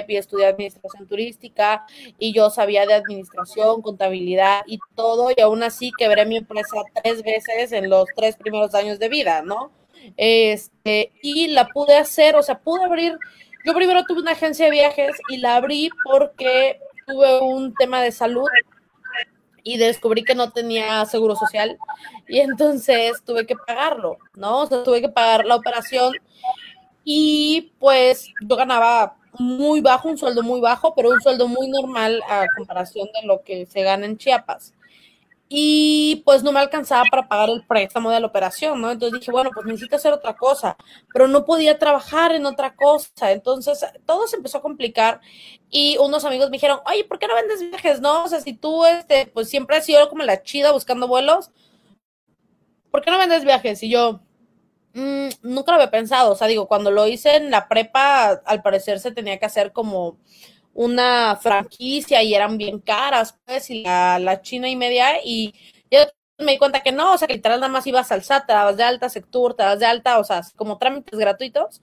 y 0.07 0.17
estudié 0.17 0.47
administración 0.47 1.09
turística 1.09 1.85
y 2.17 2.33
yo 2.33 2.49
sabía 2.49 2.87
de 2.87 2.95
administración, 2.95 3.83
contabilidad 3.83 4.61
y 4.69 4.79
todo, 4.95 5.33
y 5.37 5.41
aún 5.41 5.65
así 5.65 5.91
quebré 5.99 6.25
mi 6.25 6.37
empresa 6.37 6.77
tres 7.03 7.25
veces 7.25 7.73
en 7.73 7.91
los 7.91 8.05
tres 8.15 8.37
primeros 8.37 8.77
años 8.77 9.01
de 9.01 9.09
vida, 9.09 9.43
¿no? 9.43 9.80
Este, 10.17 11.13
y 11.23 11.49
la 11.49 11.69
pude 11.69 11.97
hacer, 11.97 12.37
o 12.37 12.43
sea, 12.43 12.59
pude 12.59 12.85
abrir 12.85 13.19
yo 13.65 13.75
primero 13.75 14.05
tuve 14.05 14.21
una 14.21 14.33
agencia 14.33 14.67
de 14.67 14.71
viajes 14.71 15.17
y 15.29 15.37
la 15.37 15.57
abrí 15.57 15.91
porque 16.05 16.81
tuve 17.07 17.41
un 17.41 17.75
tema 17.75 18.01
de 18.01 18.11
salud 18.11 18.49
y 19.63 19.77
descubrí 19.77 20.25
que 20.25 20.35
no 20.35 20.51
tenía 20.51 21.05
seguro 21.05 21.37
social 21.37 21.77
y 22.27 22.39
entonces 22.39 23.23
tuve 23.25 23.45
que 23.47 23.55
pagarlo, 23.57 24.17
¿no? 24.35 24.61
O 24.61 24.67
sea, 24.67 24.83
tuve 24.83 25.03
que 25.03 25.11
pagar 25.11 25.45
la 25.45 25.57
operación 25.57 26.15
y 27.05 27.73
pues 27.79 28.33
yo 28.41 28.57
ganaba 28.57 29.17
muy 29.39 29.83
bajo, 29.83 30.09
un 30.09 30.17
sueldo 30.17 30.43
muy 30.43 30.61
bajo, 30.61 30.95
pero 30.95 31.11
un 31.11 31.21
sueldo 31.21 31.47
muy 31.47 31.69
normal 31.69 32.23
a 32.29 32.47
comparación 32.57 33.09
de 33.21 33.27
lo 33.27 33.43
que 33.43 33.67
se 33.67 33.83
gana 33.83 34.07
en 34.07 34.17
Chiapas 34.17 34.73
y 35.53 36.23
pues 36.25 36.45
no 36.45 36.53
me 36.53 36.61
alcanzaba 36.61 37.03
para 37.11 37.27
pagar 37.27 37.51
el 37.51 37.67
préstamo 37.67 38.11
de 38.13 38.21
la 38.21 38.29
operación, 38.29 38.81
¿no? 38.81 38.89
Entonces 38.93 39.19
dije, 39.19 39.33
bueno, 39.33 39.51
pues 39.53 39.67
necesito 39.67 39.97
hacer 39.97 40.13
otra 40.13 40.37
cosa, 40.37 40.77
pero 41.13 41.27
no 41.27 41.45
podía 41.45 41.77
trabajar 41.77 42.31
en 42.31 42.47
otra 42.47 42.77
cosa, 42.77 43.33
entonces 43.33 43.85
todo 44.07 44.29
se 44.29 44.37
empezó 44.37 44.59
a 44.59 44.63
complicar 44.63 45.21
y 45.69 45.99
unos 45.99 46.25
amigos 46.25 46.51
me 46.51 46.57
dijeron, 46.57 46.79
oye, 46.87 47.05
¿por 47.05 47.19
qué 47.19 47.27
no 47.27 47.35
vendes 47.35 47.69
viajes, 47.69 48.01
no? 48.01 48.23
O 48.25 48.29
sea, 48.29 48.41
si 48.41 48.53
tú, 48.53 48.85
este, 48.87 49.27
pues 49.27 49.49
siempre 49.51 49.77
has 49.77 49.85
sido 49.85 50.09
como 50.09 50.23
la 50.23 50.41
chida 50.45 50.71
buscando 50.71 51.09
vuelos, 51.09 51.51
¿por 52.93 53.03
qué 53.03 53.11
no 53.11 53.19
vendes 53.19 53.45
viajes? 53.45 53.83
Y 53.83 53.91
yo, 53.91 54.21
mmm, 54.95 55.31
nunca 55.43 55.73
lo 55.73 55.79
había 55.79 55.91
pensado, 55.91 56.31
o 56.31 56.37
sea, 56.37 56.47
digo, 56.47 56.69
cuando 56.69 56.93
lo 56.93 57.09
hice 57.09 57.35
en 57.35 57.51
la 57.51 57.67
prepa, 57.69 58.41
al 58.47 58.63
parecer 58.63 59.01
se 59.01 59.11
tenía 59.11 59.41
que 59.41 59.47
hacer 59.47 59.73
como 59.73 60.17
una 60.81 61.37
franquicia 61.37 62.23
y 62.23 62.35
eran 62.35 62.57
bien 62.57 62.79
caras, 62.81 63.39
pues, 63.45 63.69
y 63.69 63.83
la, 63.83 64.41
china 64.41 64.67
y 64.67 64.77
media, 64.77 65.23
y 65.23 65.53
yo 65.91 66.01
me 66.39 66.53
di 66.53 66.59
cuenta 66.59 66.83
que 66.83 66.91
no, 66.91 67.13
o 67.13 67.19
sea, 67.19 67.29
que 67.29 67.35
literal 67.35 67.61
nada 67.61 67.71
más 67.71 67.87
ibas 67.87 68.11
al 68.13 68.23
SAT, 68.23 68.47
te 68.47 68.55
dabas 68.55 68.79
de 68.79 68.85
alta, 68.85 69.11
Sectur, 69.11 69.55
te 69.55 69.63
dabas 69.63 69.79
de 69.79 69.85
alta, 69.85 70.19
o 70.19 70.25
sea, 70.25 70.41
como 70.57 70.79
trámites 70.79 71.19
gratuitos. 71.19 71.83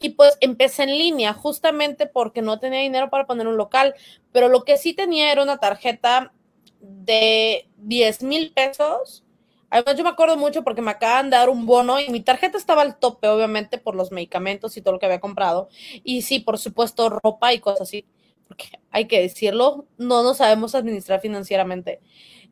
Y 0.00 0.10
pues 0.10 0.36
empecé 0.40 0.82
en 0.82 0.98
línea, 0.98 1.34
justamente 1.34 2.06
porque 2.06 2.42
no 2.42 2.58
tenía 2.58 2.80
dinero 2.80 3.10
para 3.10 3.26
poner 3.26 3.46
un 3.46 3.56
local, 3.56 3.94
pero 4.32 4.48
lo 4.48 4.64
que 4.64 4.76
sí 4.76 4.92
tenía 4.92 5.30
era 5.30 5.44
una 5.44 5.58
tarjeta 5.58 6.32
de 6.80 7.68
10 7.76 8.24
mil 8.24 8.52
pesos. 8.52 9.24
Además, 9.70 9.96
yo 9.96 10.02
me 10.02 10.10
acuerdo 10.10 10.36
mucho 10.36 10.64
porque 10.64 10.82
me 10.82 10.90
acaban 10.90 11.30
de 11.30 11.36
dar 11.36 11.48
un 11.48 11.64
bono 11.64 12.00
y 12.00 12.08
mi 12.10 12.20
tarjeta 12.20 12.58
estaba 12.58 12.82
al 12.82 12.98
tope, 12.98 13.28
obviamente, 13.28 13.78
por 13.78 13.94
los 13.94 14.10
medicamentos 14.10 14.76
y 14.76 14.82
todo 14.82 14.94
lo 14.94 14.98
que 14.98 15.06
había 15.06 15.20
comprado. 15.20 15.68
Y 16.02 16.22
sí, 16.22 16.40
por 16.40 16.58
supuesto, 16.58 17.08
ropa 17.08 17.54
y 17.54 17.60
cosas 17.60 17.82
así 17.82 18.04
porque 18.52 18.68
hay 18.90 19.08
que 19.08 19.20
decirlo, 19.20 19.86
no 19.96 20.22
nos 20.22 20.36
sabemos 20.36 20.74
administrar 20.74 21.20
financieramente. 21.20 22.00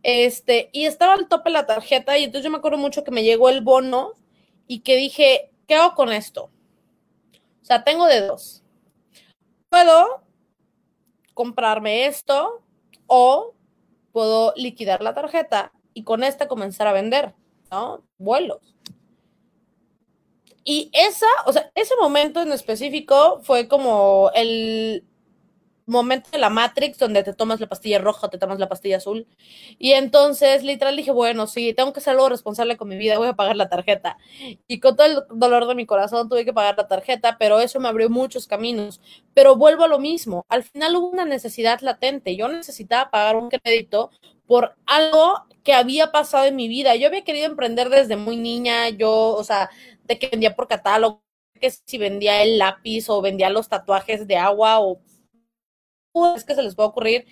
Este, 0.02 0.70
y 0.72 0.86
estaba 0.86 1.12
al 1.12 1.28
tope 1.28 1.50
la 1.50 1.66
tarjeta 1.66 2.16
y 2.16 2.24
entonces 2.24 2.44
yo 2.44 2.50
me 2.50 2.56
acuerdo 2.56 2.78
mucho 2.78 3.04
que 3.04 3.10
me 3.10 3.22
llegó 3.22 3.50
el 3.50 3.60
bono 3.60 4.14
y 4.66 4.80
que 4.80 4.96
dije, 4.96 5.50
¿qué 5.66 5.74
hago 5.74 5.94
con 5.94 6.10
esto? 6.10 6.44
O 7.60 7.64
sea, 7.64 7.84
tengo 7.84 8.06
de 8.06 8.22
dos. 8.22 8.62
Puedo 9.68 10.24
comprarme 11.34 12.06
esto 12.06 12.62
o 13.06 13.54
puedo 14.10 14.54
liquidar 14.56 15.02
la 15.02 15.12
tarjeta 15.12 15.70
y 15.92 16.04
con 16.04 16.24
esta 16.24 16.48
comenzar 16.48 16.86
a 16.86 16.94
vender, 16.94 17.34
¿no? 17.70 18.02
Vuelos. 18.16 18.74
Y 20.64 20.90
esa, 20.94 21.26
o 21.44 21.52
sea, 21.52 21.70
ese 21.74 21.94
momento 21.96 22.40
en 22.40 22.52
específico 22.52 23.40
fue 23.42 23.68
como 23.68 24.30
el, 24.34 25.04
momento 25.90 26.30
de 26.30 26.38
la 26.38 26.50
Matrix 26.50 26.98
donde 26.98 27.22
te 27.22 27.32
tomas 27.32 27.60
la 27.60 27.68
pastilla 27.68 27.98
roja 27.98 28.26
o 28.26 28.30
te 28.30 28.38
tomas 28.38 28.58
la 28.58 28.68
pastilla 28.68 28.98
azul. 28.98 29.26
Y 29.78 29.92
entonces, 29.92 30.62
literal, 30.62 30.96
dije, 30.96 31.10
bueno, 31.10 31.46
sí, 31.46 31.74
tengo 31.74 31.92
que 31.92 32.00
ser 32.00 32.12
algo 32.12 32.28
responsable 32.28 32.76
con 32.76 32.88
mi 32.88 32.96
vida, 32.96 33.18
voy 33.18 33.28
a 33.28 33.34
pagar 33.34 33.56
la 33.56 33.68
tarjeta. 33.68 34.16
Y 34.66 34.80
con 34.80 34.96
todo 34.96 35.06
el 35.06 35.38
dolor 35.38 35.66
de 35.66 35.74
mi 35.74 35.86
corazón 35.86 36.28
tuve 36.28 36.44
que 36.44 36.52
pagar 36.52 36.76
la 36.76 36.88
tarjeta, 36.88 37.36
pero 37.38 37.60
eso 37.60 37.80
me 37.80 37.88
abrió 37.88 38.08
muchos 38.08 38.46
caminos. 38.46 39.00
Pero 39.34 39.56
vuelvo 39.56 39.84
a 39.84 39.88
lo 39.88 39.98
mismo, 39.98 40.44
al 40.48 40.62
final 40.62 40.96
hubo 40.96 41.10
una 41.10 41.24
necesidad 41.24 41.80
latente. 41.80 42.36
Yo 42.36 42.48
necesitaba 42.48 43.10
pagar 43.10 43.36
un 43.36 43.50
crédito 43.50 44.10
por 44.46 44.76
algo 44.86 45.44
que 45.62 45.74
había 45.74 46.10
pasado 46.10 46.46
en 46.46 46.56
mi 46.56 46.68
vida. 46.68 46.96
Yo 46.96 47.08
había 47.08 47.24
querido 47.24 47.46
emprender 47.46 47.88
desde 47.88 48.16
muy 48.16 48.36
niña, 48.36 48.88
yo, 48.88 49.12
o 49.12 49.44
sea, 49.44 49.70
de 50.04 50.18
que 50.18 50.28
vendía 50.28 50.54
por 50.56 50.68
catálogo, 50.68 51.22
que 51.60 51.70
si 51.70 51.98
vendía 51.98 52.42
el 52.42 52.58
lápiz 52.58 53.08
o 53.08 53.20
vendía 53.20 53.50
los 53.50 53.68
tatuajes 53.68 54.26
de 54.26 54.36
agua 54.36 54.80
o 54.80 55.00
que 56.46 56.54
se 56.54 56.62
les 56.62 56.74
puede 56.74 56.88
ocurrir, 56.88 57.26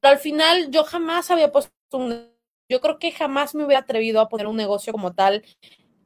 pero 0.00 0.12
al 0.12 0.18
final 0.18 0.70
yo 0.70 0.84
jamás 0.84 1.30
había 1.30 1.52
puesto 1.52 1.72
un, 1.92 2.30
yo 2.68 2.80
creo 2.80 2.98
que 2.98 3.12
jamás 3.12 3.54
me 3.54 3.64
hubiera 3.64 3.82
atrevido 3.82 4.20
a 4.20 4.28
poner 4.28 4.46
un 4.46 4.56
negocio 4.56 4.92
como 4.92 5.14
tal, 5.14 5.44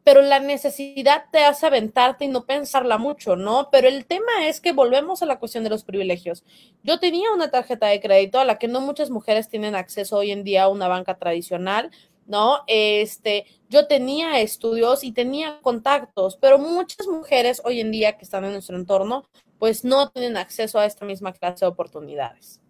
pero 0.05 0.23
la 0.23 0.39
necesidad 0.39 1.25
te 1.33 1.41
hace 1.41 1.67
aventarte 1.67 2.25
y 2.25 2.29
no 2.29 2.47
pensarla 2.47 2.97
mucho, 2.97 3.35
¿no? 3.35 3.71
Pero 3.73 3.89
el 3.89 4.07
tema 4.07 4.47
es 4.47 4.61
que 4.61 4.73
volvemos 4.73 5.23
a 5.23 5.27
la 5.27 5.41
cuestión 5.41 5.65
de 5.65 5.71
los 5.71 5.83
privilegios. 5.83 6.45
Yo 6.85 7.01
tenía 7.01 7.33
una 7.33 7.51
tarjeta 7.51 7.89
de 7.89 8.01
crédito 8.01 8.39
a 8.39 8.45
la 8.45 8.59
que 8.59 8.69
no 8.69 8.81
muchas 8.81 9.11
mujeres 9.11 9.49
tienen 9.49 9.75
acceso 9.75 10.19
hoy 10.19 10.31
en 10.31 10.45
día 10.45 10.65
a 10.65 10.69
una 10.69 10.87
banca 10.87 11.19
tradicional, 11.19 11.91
¿no? 12.27 12.61
Este, 12.69 13.47
yo 13.69 13.89
tenía 13.89 14.41
estudios 14.41 15.03
y 15.03 15.13
tenía 15.13 15.61
contactos, 15.61 16.37
pero 16.37 16.59
muchas 16.59 17.07
mujeres 17.09 17.61
hoy 17.65 17.81
en 17.81 17.91
día 17.91 18.17
que 18.17 18.25
están 18.25 18.45
en 18.45 18.53
nuestro 18.53 18.77
entorno 18.77 19.25
pues 19.59 19.85
no 19.85 20.11
tienen 20.11 20.37
acceso 20.37 20.79
a 20.79 20.87
esta 20.87 21.05
misma 21.05 21.33
clase 21.33 21.65
de 21.65 21.71
oportunidades. 21.71 22.61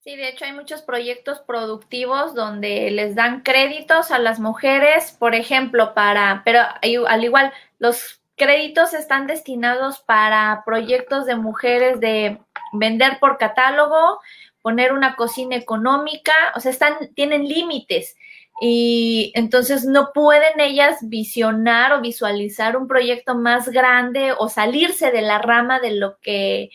Sí, 0.00 0.16
de 0.16 0.28
hecho 0.28 0.46
hay 0.46 0.52
muchos 0.52 0.80
proyectos 0.80 1.40
productivos 1.40 2.34
donde 2.34 2.90
les 2.90 3.14
dan 3.14 3.42
créditos 3.42 4.10
a 4.10 4.18
las 4.18 4.40
mujeres, 4.40 5.12
por 5.18 5.34
ejemplo, 5.34 5.92
para, 5.92 6.40
pero 6.46 6.60
al 7.06 7.24
igual, 7.24 7.52
los 7.78 8.22
créditos 8.34 8.94
están 8.94 9.26
destinados 9.26 10.00
para 10.00 10.62
proyectos 10.64 11.26
de 11.26 11.36
mujeres 11.36 12.00
de 12.00 12.40
vender 12.72 13.18
por 13.20 13.36
catálogo, 13.36 14.20
poner 14.62 14.92
una 14.92 15.14
cocina 15.14 15.56
económica, 15.56 16.32
o 16.54 16.60
sea, 16.60 16.70
están, 16.70 16.94
tienen 17.14 17.46
límites 17.46 18.16
y 18.60 19.32
entonces 19.34 19.84
no 19.84 20.12
pueden 20.12 20.58
ellas 20.60 20.96
visionar 21.02 21.92
o 21.92 22.00
visualizar 22.00 22.76
un 22.76 22.88
proyecto 22.88 23.34
más 23.36 23.68
grande 23.68 24.32
o 24.36 24.48
salirse 24.48 25.10
de 25.12 25.22
la 25.22 25.38
rama 25.38 25.78
de 25.78 25.92
lo 25.92 26.18
que, 26.18 26.70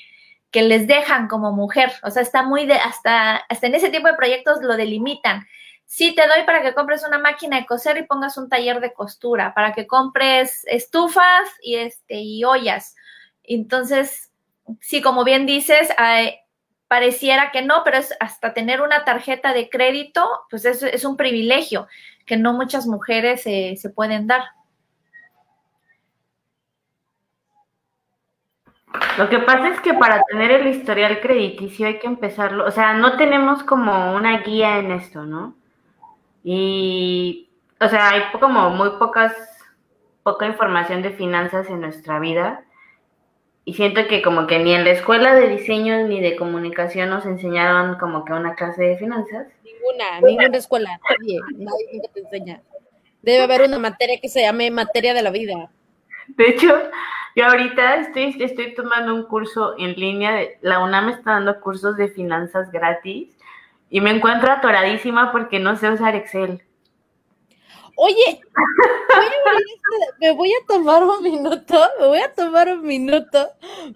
que 0.52 0.62
les 0.62 0.88
dejan 0.88 1.28
como 1.28 1.52
mujer. 1.52 1.92
O 2.04 2.10
sea, 2.10 2.22
está 2.22 2.44
muy 2.44 2.66
de, 2.66 2.76
hasta, 2.76 3.36
hasta 3.36 3.68
en 3.68 3.76
ese 3.76 3.90
tipo 3.90 4.08
de 4.08 4.14
proyectos 4.14 4.62
lo 4.62 4.78
delimitan. 4.78 5.46
Sí, 5.86 6.16
te 6.16 6.26
doy 6.26 6.46
para 6.46 6.62
que 6.62 6.74
compres 6.74 7.04
una 7.06 7.20
máquina 7.20 7.58
de 7.58 7.66
coser 7.66 7.98
y 7.98 8.04
pongas 8.04 8.38
un 8.38 8.50
taller 8.50 8.80
de 8.80 8.94
costura, 8.94 9.54
para 9.54 9.74
que 9.74 9.86
compres 9.86 10.64
estufas 10.68 11.50
y, 11.62 11.76
este, 11.76 12.16
y 12.16 12.46
ollas. 12.46 12.96
Entonces, 13.44 14.32
sí, 14.80 15.02
como 15.02 15.24
bien 15.24 15.46
dices, 15.46 15.90
hay, 15.98 16.36
pareciera 16.94 17.50
que 17.50 17.64
no, 17.64 17.82
pero 17.84 17.98
es 17.98 18.16
hasta 18.20 18.54
tener 18.54 18.80
una 18.80 19.04
tarjeta 19.04 19.52
de 19.52 19.68
crédito, 19.68 20.30
pues 20.52 20.64
es, 20.64 21.04
un 21.04 21.18
privilegio 21.18 21.88
que 22.24 22.38
no 22.38 22.54
muchas 22.54 22.86
mujeres 22.86 23.42
se 23.42 23.90
pueden 23.96 24.28
dar. 24.28 24.44
Lo 29.18 29.28
que 29.28 29.40
pasa 29.40 29.70
es 29.70 29.82
que 29.82 29.96
para 29.96 30.22
tener 30.30 30.52
el 30.52 30.68
historial 30.68 31.20
crediticio 31.20 31.88
hay 31.88 31.98
que 31.98 32.06
empezarlo, 32.06 32.64
o 32.64 32.70
sea, 32.70 32.94
no 32.94 33.18
tenemos 33.18 33.64
como 33.64 34.14
una 34.14 34.44
guía 34.44 34.78
en 34.78 34.92
esto, 34.92 35.24
¿no? 35.24 35.56
Y, 36.44 37.50
o 37.80 37.88
sea, 37.88 38.10
hay 38.10 38.22
como 38.40 38.70
muy 38.70 38.92
pocas, 39.00 39.34
poca 40.22 40.46
información 40.46 41.02
de 41.02 41.10
finanzas 41.10 41.72
en 41.72 41.82
nuestra 41.82 42.20
vida 42.20 42.64
y 43.66 43.74
siento 43.74 44.08
que 44.08 44.22
como 44.22 44.48
que 44.48 44.60
ni 44.60 44.74
en 44.74 44.84
la 44.84 44.92
escuela 44.92 45.34
de 45.36 45.50
diseño 45.50 46.08
ni 46.08 46.20
de 46.20 46.36
comunicación 46.36 47.10
nos 47.10 47.26
enseñaron 47.26 47.98
como 47.98 48.26
que 48.26 48.34
una 48.34 48.56
clase 48.56 48.84
de 48.84 48.98
finanzas. 48.98 49.48
Ninguna, 49.64 50.22
ninguna 50.22 50.58
escuela, 50.58 51.00
nadie, 51.10 51.40
nadie 51.56 52.02
te 52.14 52.20
enseña. 52.20 52.62
Debe 53.22 53.44
haber 53.44 53.62
una 53.62 53.80
materia 53.80 54.20
que 54.22 54.28
se 54.28 54.42
llame 54.42 54.70
materia 54.70 55.14
de 55.14 55.22
la 55.22 55.32
vida. 55.32 55.70
De 56.28 56.50
hecho, 56.50 56.68
yo 57.36 57.46
ahorita 57.46 57.96
estoy, 57.96 58.36
estoy 58.40 58.76
tomando 58.76 59.16
un 59.16 59.24
curso 59.24 59.76
en 59.78 59.94
línea, 59.94 60.34
de, 60.34 60.58
la 60.62 60.80
UNAM 60.80 61.10
está 61.10 61.32
dando 61.32 61.60
cursos 61.62 61.96
de 61.96 62.10
finanzas 62.10 62.70
gratis 62.72 63.30
y 63.90 64.02
me 64.02 64.12
encuentro 64.12 64.52
atoradísima 64.52 65.32
porque 65.32 65.60
no 65.60 65.78
sé 65.78 65.90
usar 65.90 66.16
Excel. 66.16 66.64
Oye, 67.96 68.42
me 70.20 70.32
voy 70.32 70.52
a 70.52 70.66
tomar 70.68 71.04
un 71.04 71.22
minuto, 71.22 71.80
me 72.00 72.08
voy 72.08 72.20
a 72.20 72.34
tomar 72.34 72.68
un 72.70 72.84
minuto 72.84 73.52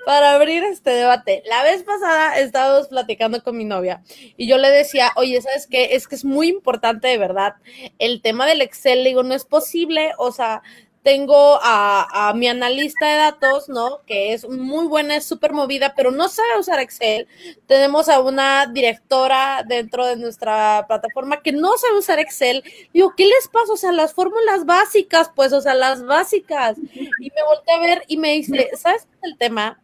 para 0.05 0.33
abrir 0.33 0.63
este 0.63 0.91
debate. 0.91 1.41
La 1.47 1.63
vez 1.63 1.83
pasada 1.83 2.37
estábamos 2.37 2.89
platicando 2.89 3.41
con 3.43 3.57
mi 3.57 3.65
novia 3.65 4.03
y 4.37 4.47
yo 4.47 4.57
le 4.59 4.69
decía, 4.69 5.11
oye, 5.15 5.41
¿sabes 5.41 5.67
qué? 5.67 5.95
Es 5.95 6.07
que 6.07 6.15
es 6.15 6.25
muy 6.25 6.47
importante 6.47 7.07
de 7.07 7.17
verdad 7.17 7.55
el 7.97 8.21
tema 8.21 8.45
del 8.45 8.61
Excel. 8.61 9.03
Le 9.03 9.09
digo, 9.09 9.23
no 9.23 9.33
es 9.33 9.45
posible, 9.45 10.13
o 10.19 10.31
sea, 10.31 10.61
tengo 11.07 11.57
a, 11.63 12.33
mi 12.35 12.49
analista 12.49 13.07
de 13.07 13.15
datos, 13.15 13.69
¿no? 13.69 14.01
Que 14.05 14.33
es 14.33 14.45
muy 14.45 14.87
buena, 14.87 15.15
es 15.15 15.23
súper 15.23 15.53
movida, 15.53 15.93
pero 15.95 16.11
no 16.11 16.27
sabe 16.27 16.59
usar 16.59 16.81
Excel. 16.81 17.29
Tenemos 17.65 18.09
a 18.09 18.19
una 18.19 18.65
directora 18.65 19.63
dentro 19.65 20.05
de 20.05 20.17
nuestra 20.17 20.83
plataforma 20.85 21.41
que 21.41 21.53
no 21.53 21.77
sabe 21.77 21.97
usar 21.97 22.19
Excel. 22.19 22.61
Digo, 22.93 23.13
¿qué 23.15 23.25
les 23.25 23.47
pasa? 23.47 23.71
O 23.71 23.77
sea, 23.77 23.93
las 23.93 24.13
fórmulas 24.13 24.65
básicas, 24.65 25.31
pues, 25.33 25.53
o 25.53 25.61
sea, 25.61 25.75
las 25.75 26.05
básicas. 26.05 26.77
Y 26.77 27.31
me 27.31 27.43
volteé 27.47 27.73
a 27.73 27.79
ver 27.79 28.03
y 28.09 28.17
me 28.17 28.33
dice, 28.33 28.71
¿sabes 28.75 29.07
el 29.21 29.37
tema? 29.37 29.79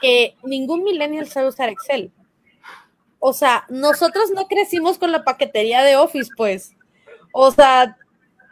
Que 0.00 0.34
ningún 0.42 0.82
millennial 0.82 1.28
sabe 1.28 1.46
usar 1.46 1.68
Excel. 1.68 2.10
O 3.20 3.32
sea, 3.32 3.66
nosotros 3.68 4.32
no 4.34 4.48
crecimos 4.48 4.98
con 4.98 5.12
la 5.12 5.22
paquetería 5.22 5.84
de 5.84 5.94
Office, 5.94 6.32
pues. 6.36 6.74
O 7.30 7.52
sea, 7.52 7.96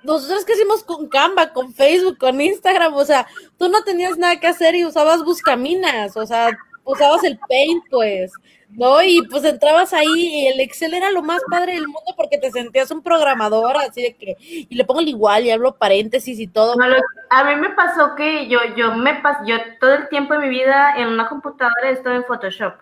nosotros 0.03 0.45
que 0.45 0.55
hicimos 0.55 0.83
con 0.85 1.09
Canva, 1.09 1.53
con 1.53 1.73
Facebook, 1.73 2.19
con 2.19 2.41
Instagram, 2.41 2.95
o 2.95 3.05
sea, 3.05 3.27
tú 3.59 3.69
no 3.69 3.83
tenías 3.83 4.19
nada 4.19 4.39
que 4.39 4.47
hacer 4.47 4.75
y 4.75 4.85
usabas 4.85 5.25
Buscaminas, 5.25 6.17
o 6.17 6.27
sea, 6.27 6.51
usabas 6.85 7.25
el 7.25 7.39
Paint, 7.49 7.85
pues, 7.91 8.33
¿no? 8.71 9.03
Y 9.03 9.23
pues 9.29 9.45
entrabas 9.45 9.93
ahí 9.93 10.07
y 10.09 10.47
el 10.49 10.61
Excel 10.61 10.95
era 10.95 11.11
lo 11.11 11.23
más 11.23 11.43
padre 11.51 11.75
del 11.75 11.87
mundo 11.87 12.15
porque 12.17 12.39
te 12.39 12.51
sentías 12.51 12.91
un 12.91 13.03
programador, 13.03 13.77
así 13.77 14.03
de 14.03 14.15
que, 14.15 14.37
y 14.41 14.75
le 14.75 14.85
pongo 14.85 15.01
el 15.01 15.09
igual 15.09 15.45
y 15.45 15.51
hablo 15.51 15.77
paréntesis 15.77 16.39
y 16.39 16.47
todo. 16.47 16.75
a 17.31 17.45
mí 17.45 17.57
me 17.57 17.71
pasó 17.71 18.15
que 18.17 18.49
yo, 18.49 18.59
yo 18.77 18.95
me 18.95 19.15
pas, 19.21 19.39
yo 19.47 19.57
todo 19.81 19.95
el 19.95 20.09
tiempo 20.09 20.35
de 20.35 20.41
mi 20.41 20.49
vida 20.49 20.97
en 20.97 21.09
una 21.09 21.29
computadora 21.29 21.91
estoy 21.91 22.17
en 22.17 22.25
Photoshop. 22.25 22.75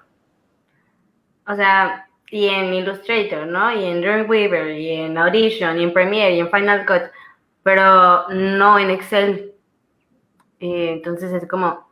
O 1.47 1.55
sea, 1.57 2.09
y 2.31 2.47
en 2.47 2.73
Illustrator, 2.73 3.47
¿no? 3.47 3.73
Y 3.73 3.85
en 3.85 4.01
Dreamweaver, 4.01 4.79
y 4.79 4.93
en 4.93 5.19
Audition, 5.19 5.81
y 5.81 5.85
en 5.85 5.93
Premiere, 5.93 6.37
y 6.37 6.41
en 6.41 6.51
Final 6.51 6.87
Cut, 6.87 7.11
pero 7.63 8.29
no 8.29 8.79
en 8.79 8.91
Excel. 8.91 9.53
Y 10.61 10.89
entonces 10.89 11.33
es 11.33 11.49
como, 11.49 11.91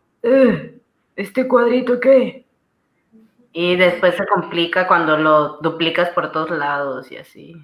¿este 1.17 1.49
cuadrito 1.49 1.99
qué? 1.99 2.47
Y 3.53 3.77
después 3.77 4.15
se 4.15 4.27
complica 4.27 4.87
cuando 4.87 5.17
lo 5.17 5.57
duplicas 5.59 6.11
por 6.11 6.31
todos 6.31 6.51
lados 6.51 7.11
y 7.11 7.17
así. 7.17 7.57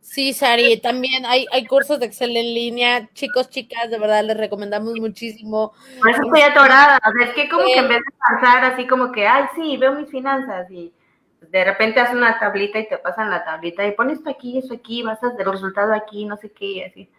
Sí, 0.00 0.32
Sari, 0.32 0.80
también 0.80 1.26
hay, 1.26 1.44
hay 1.52 1.66
cursos 1.66 2.00
de 2.00 2.06
Excel 2.06 2.34
en 2.34 2.54
línea. 2.54 3.10
Chicos, 3.12 3.50
chicas, 3.50 3.90
de 3.90 3.98
verdad 3.98 4.24
les 4.24 4.38
recomendamos 4.38 4.94
muchísimo. 4.98 5.74
Por 6.00 6.10
eso 6.10 6.22
estoy 6.24 6.40
atorada. 6.40 6.98
O 7.06 7.12
sea, 7.12 7.28
es 7.28 7.34
que 7.34 7.46
como 7.50 7.66
que 7.66 7.76
en 7.76 7.88
vez 7.88 7.98
de 7.98 8.16
pensar 8.30 8.64
así 8.64 8.86
como 8.86 9.12
que, 9.12 9.26
ay, 9.26 9.44
sí, 9.54 9.76
veo 9.76 9.92
mis 9.92 10.08
finanzas 10.08 10.70
y 10.70 10.94
de 11.40 11.64
repente 11.64 12.00
haces 12.00 12.14
una 12.14 12.38
tablita 12.38 12.78
y 12.78 12.88
te 12.88 12.98
pasan 12.98 13.30
la 13.30 13.44
tablita 13.44 13.86
y 13.86 13.92
pones 13.92 14.18
esto 14.18 14.30
aquí, 14.30 14.58
eso 14.58 14.74
aquí, 14.74 15.02
vas 15.02 15.22
a 15.22 15.28
hacer 15.28 15.40
el 15.40 15.52
resultado 15.52 15.94
aquí, 15.94 16.24
no 16.24 16.36
sé 16.36 16.50
qué, 16.50 16.66
y 16.66 16.82
así. 16.82 17.10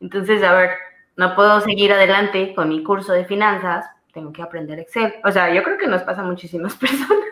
Entonces, 0.00 0.42
a 0.42 0.52
ver, 0.52 0.70
no 1.16 1.34
puedo 1.34 1.60
seguir 1.60 1.92
adelante 1.92 2.54
con 2.54 2.68
mi 2.68 2.82
curso 2.82 3.12
de 3.12 3.24
finanzas, 3.24 3.86
tengo 4.12 4.32
que 4.32 4.42
aprender 4.42 4.78
Excel. 4.78 5.14
O 5.24 5.30
sea, 5.30 5.52
yo 5.52 5.62
creo 5.62 5.78
que 5.78 5.86
nos 5.86 6.02
pasa 6.02 6.22
a 6.22 6.24
muchísimas 6.24 6.74
personas. 6.76 7.26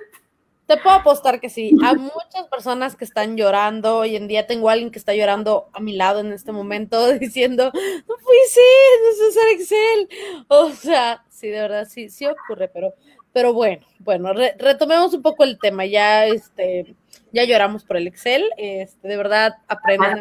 Te 0.67 0.79
puedo 0.79 0.97
apostar 0.97 1.41
que 1.41 1.51
sí. 1.51 1.77
Hay 1.85 1.97
muchas 1.97 2.49
personas 2.51 2.97
que 2.97 3.05
están 3.05 3.37
llorando. 3.37 3.99
Hoy 3.99 4.17
en 4.17 4.29
día 4.29 4.47
tengo 4.47 4.71
a 4.71 4.73
alguien 4.73 4.91
que 4.91 4.99
está 4.99 5.15
llorando 5.15 5.69
a 5.75 5.81
mi 5.81 5.95
lado 5.95 6.21
en 6.21 6.33
este 6.33 6.53
momento 6.53 7.13
diciendo, 7.19 7.71
no 7.75 8.17
fui 8.19 8.37
sí, 8.49 8.61
no 9.05 9.13
sé 9.13 9.29
usar 9.29 9.49
Excel. 9.53 10.09
O 10.49 10.71
sea, 10.71 11.25
sí, 11.29 11.49
de 11.49 11.61
verdad, 11.61 11.87
sí, 11.87 12.09
sí 12.09 12.27
ocurre, 12.27 12.69
pero 12.69 12.95
pero 13.35 13.53
bueno, 13.53 13.85
bueno, 13.99 14.33
retomemos 14.33 15.13
un 15.13 15.21
poco 15.21 15.43
el 15.43 15.59
tema. 15.59 15.85
Ya, 15.85 16.25
este, 16.25 16.95
ya 17.33 17.43
lloramos 17.43 17.83
por 17.83 17.97
el 17.97 18.07
Excel. 18.07 18.49
Este, 18.57 19.09
de 19.09 19.17
verdad, 19.17 19.57
aprendan. 19.67 20.21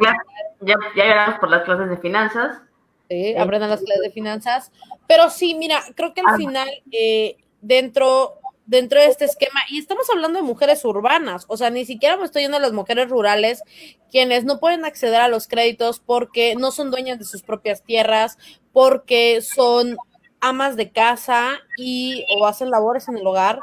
Ya, 0.61 0.75
ya, 0.95 1.05
lloramos 1.05 1.39
por 1.39 1.51
las 1.51 1.61
clases 1.61 1.89
de 1.91 1.97
finanzas. 1.97 2.57
Sí, 3.07 3.35
aprendan 3.37 3.69
las 3.69 3.81
clases 3.81 4.01
de 4.01 4.09
finanzas. 4.09 4.71
Pero 5.07 5.29
sí, 5.29 5.53
mira, 5.53 5.79
creo 5.93 6.15
que 6.15 6.21
al 6.21 6.33
ah. 6.33 6.37
final, 6.37 6.67
eh, 6.91 7.37
dentro, 7.61 8.39
dentro 8.65 8.99
de 8.99 9.05
este 9.05 9.25
esquema, 9.25 9.61
y 9.69 9.77
estamos 9.77 10.09
hablando 10.09 10.39
de 10.39 10.43
mujeres 10.43 10.83
urbanas, 10.83 11.45
o 11.49 11.55
sea, 11.55 11.69
ni 11.69 11.85
siquiera 11.85 12.17
me 12.17 12.25
estoy 12.25 12.41
yendo 12.41 12.57
a 12.57 12.61
las 12.61 12.73
mujeres 12.73 13.09
rurales, 13.11 13.61
quienes 14.09 14.43
no 14.43 14.59
pueden 14.59 14.85
acceder 14.85 15.21
a 15.21 15.27
los 15.27 15.47
créditos 15.47 15.99
porque 15.99 16.55
no 16.55 16.71
son 16.71 16.89
dueñas 16.89 17.19
de 17.19 17.25
sus 17.25 17.43
propias 17.43 17.83
tierras, 17.83 18.39
porque 18.71 19.41
son 19.41 19.97
amas 20.43 20.75
de 20.75 20.91
casa 20.91 21.59
y 21.77 22.25
o 22.37 22.45
hacen 22.45 22.69
labores 22.69 23.07
en 23.07 23.17
el 23.17 23.25
hogar 23.25 23.59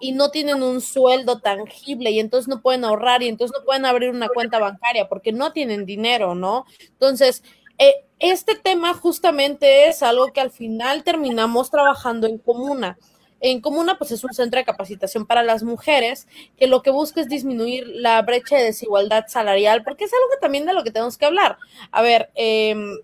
y 0.00 0.12
no 0.12 0.30
tienen 0.30 0.62
un 0.62 0.80
sueldo 0.80 1.38
tangible 1.38 2.10
y 2.10 2.20
entonces 2.20 2.48
no 2.48 2.60
pueden 2.60 2.84
ahorrar 2.84 3.22
y 3.22 3.28
entonces 3.28 3.56
no 3.58 3.64
pueden 3.64 3.86
abrir 3.86 4.10
una 4.10 4.28
cuenta 4.28 4.58
bancaria 4.58 5.08
porque 5.08 5.32
no 5.32 5.52
tienen 5.52 5.86
dinero, 5.86 6.34
¿no? 6.34 6.66
Entonces, 6.90 7.42
eh, 7.78 7.94
este 8.18 8.54
tema 8.56 8.94
justamente 8.94 9.86
es 9.88 10.02
algo 10.02 10.32
que 10.32 10.40
al 10.40 10.50
final 10.50 11.04
terminamos 11.04 11.70
trabajando 11.70 12.26
en 12.26 12.38
comuna. 12.38 12.98
En 13.40 13.60
Comuna, 13.60 13.98
pues 13.98 14.10
es 14.10 14.24
un 14.24 14.32
centro 14.32 14.58
de 14.58 14.64
capacitación 14.64 15.26
para 15.26 15.42
las 15.42 15.62
mujeres 15.62 16.26
que 16.56 16.66
lo 16.66 16.80
que 16.80 16.88
busca 16.88 17.20
es 17.20 17.28
disminuir 17.28 17.86
la 17.86 18.22
brecha 18.22 18.56
de 18.56 18.64
desigualdad 18.64 19.26
salarial, 19.28 19.84
porque 19.84 20.04
es 20.04 20.14
algo 20.14 20.30
que 20.30 20.40
también 20.40 20.64
de 20.64 20.72
lo 20.72 20.82
que 20.82 20.90
tenemos 20.90 21.18
que 21.18 21.26
hablar. 21.26 21.58
A 21.90 22.00
ver, 22.00 22.30
em, 22.36 23.00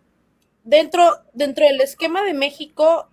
dentro, 0.64 1.18
dentro 1.34 1.66
del 1.66 1.82
esquema 1.82 2.22
de 2.22 2.32
México, 2.32 3.09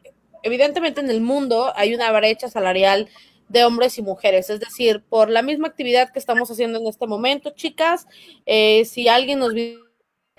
evidentemente 0.48 1.02
en 1.02 1.10
el 1.10 1.22
mundo 1.22 1.72
hay 1.76 1.94
una 1.94 2.12
brecha 2.12 2.50
salarial 2.50 3.08
de 3.50 3.64
hombres 3.64 3.98
y 3.98 4.02
mujeres. 4.02 4.50
Es 4.50 4.60
decir, 4.60 5.04
por 5.08 5.30
la 5.30 5.42
misma 5.42 5.68
actividad 5.68 6.12
que 6.12 6.20
estamos 6.20 6.50
haciendo 6.52 6.80
en 6.80 6.88
este 6.88 7.08
momento, 7.08 7.52
chicas, 7.52 8.08
eh, 8.46 8.86
si 8.86 9.08
alguien 9.08 9.40
nos 9.40 9.54
viene 9.54 9.80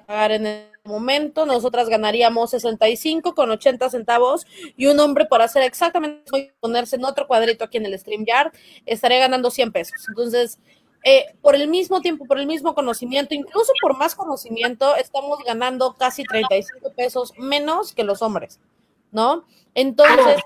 pagar 0.07 0.33
en 0.33 0.47
el 0.47 0.71
momento, 0.85 1.45
nosotras 1.45 1.91
ganaríamos 1.91 2.51
65 2.51 3.35
con 3.35 3.51
80 3.51 3.91
centavos 3.91 4.47
y 4.75 4.87
un 4.87 4.99
hombre 5.01 5.27
por 5.27 5.43
hacer 5.43 5.63
exactamente 5.63 6.55
ponerse 6.61 6.97
en 6.97 7.05
otro 7.05 7.27
cuadrito 7.27 7.65
aquí 7.65 7.77
en 7.77 7.85
el 7.85 7.99
StreamYard 7.99 8.53
estaría 8.87 9.19
ganando 9.19 9.51
100 9.51 9.71
pesos. 9.71 9.99
Entonces, 10.09 10.59
eh, 11.05 11.27
por 11.43 11.55
el 11.55 11.69
mismo 11.69 12.01
tiempo, 12.01 12.25
por 12.25 12.39
el 12.39 12.47
mismo 12.47 12.75
conocimiento, 12.75 13.35
incluso 13.35 13.71
por 13.83 13.99
más 13.99 14.15
conocimiento, 14.15 14.97
estamos 14.97 15.39
ganando 15.45 15.95
casi 15.95 16.25
35 16.25 16.93
pesos 16.95 17.35
menos 17.37 17.93
que 17.93 18.03
los 18.03 18.23
hombres. 18.23 18.59
¿No? 19.13 19.45
Entonces, 19.75 20.43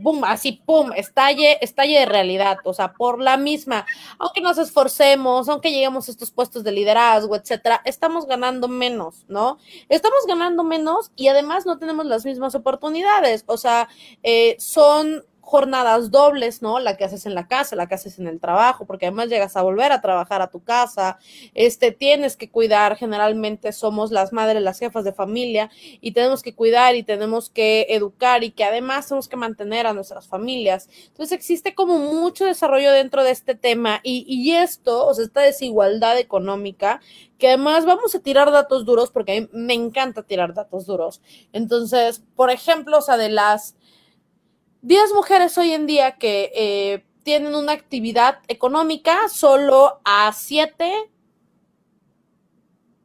boom, 0.00 0.24
así, 0.24 0.60
pum, 0.64 0.92
estalle, 0.94 1.58
estalle 1.64 2.00
de 2.00 2.06
realidad, 2.06 2.58
o 2.64 2.74
sea, 2.74 2.92
por 2.92 3.20
la 3.20 3.36
misma, 3.36 3.86
aunque 4.18 4.40
nos 4.40 4.58
esforcemos, 4.58 5.48
aunque 5.48 5.70
lleguemos 5.70 6.08
a 6.08 6.10
estos 6.10 6.30
puestos 6.30 6.64
de 6.64 6.72
liderazgo, 6.72 7.36
etcétera, 7.36 7.80
estamos 7.84 8.26
ganando 8.26 8.68
menos, 8.68 9.24
¿no? 9.28 9.58
Estamos 9.88 10.20
ganando 10.26 10.64
menos 10.64 11.10
y 11.16 11.28
además 11.28 11.66
no 11.66 11.78
tenemos 11.78 12.06
las 12.06 12.24
mismas 12.24 12.54
oportunidades, 12.54 13.44
o 13.46 13.56
sea, 13.56 13.88
eh, 14.22 14.56
son 14.58 15.24
jornadas 15.44 16.10
dobles, 16.10 16.62
¿no? 16.62 16.80
La 16.80 16.96
que 16.96 17.04
haces 17.04 17.26
en 17.26 17.34
la 17.34 17.46
casa, 17.46 17.76
la 17.76 17.86
que 17.86 17.94
haces 17.94 18.18
en 18.18 18.26
el 18.26 18.40
trabajo, 18.40 18.86
porque 18.86 19.06
además 19.06 19.28
llegas 19.28 19.56
a 19.56 19.62
volver 19.62 19.92
a 19.92 20.00
trabajar 20.00 20.42
a 20.42 20.48
tu 20.48 20.64
casa, 20.64 21.18
este, 21.52 21.92
tienes 21.92 22.36
que 22.36 22.50
cuidar, 22.50 22.96
generalmente 22.96 23.72
somos 23.72 24.10
las 24.10 24.32
madres, 24.32 24.62
las 24.62 24.78
jefas 24.78 25.04
de 25.04 25.12
familia, 25.12 25.70
y 26.00 26.12
tenemos 26.12 26.42
que 26.42 26.54
cuidar 26.54 26.96
y 26.96 27.02
tenemos 27.02 27.50
que 27.50 27.86
educar 27.90 28.42
y 28.42 28.52
que 28.52 28.64
además 28.64 29.06
tenemos 29.06 29.28
que 29.28 29.36
mantener 29.36 29.86
a 29.86 29.92
nuestras 29.92 30.26
familias. 30.26 30.88
Entonces 31.08 31.32
existe 31.32 31.74
como 31.74 31.98
mucho 31.98 32.46
desarrollo 32.46 32.90
dentro 32.90 33.22
de 33.22 33.30
este 33.30 33.54
tema 33.54 34.00
y, 34.02 34.24
y 34.26 34.52
esto, 34.52 35.06
o 35.06 35.14
sea, 35.14 35.24
esta 35.24 35.42
desigualdad 35.42 36.18
económica, 36.18 37.00
que 37.38 37.48
además 37.48 37.84
vamos 37.84 38.14
a 38.14 38.20
tirar 38.20 38.50
datos 38.50 38.84
duros, 38.86 39.10
porque 39.10 39.36
a 39.36 39.40
mí 39.40 39.48
me 39.52 39.74
encanta 39.74 40.22
tirar 40.22 40.54
datos 40.54 40.86
duros. 40.86 41.20
Entonces, 41.52 42.22
por 42.34 42.50
ejemplo, 42.50 42.98
o 42.98 43.02
sea, 43.02 43.16
de 43.18 43.28
las 43.28 43.76
10 44.84 45.14
mujeres 45.14 45.56
hoy 45.56 45.72
en 45.72 45.86
día 45.86 46.18
que 46.18 46.52
eh, 46.54 47.04
tienen 47.22 47.54
una 47.54 47.72
actividad 47.72 48.40
económica, 48.48 49.30
solo 49.30 50.02
a 50.04 50.30
7 50.34 51.10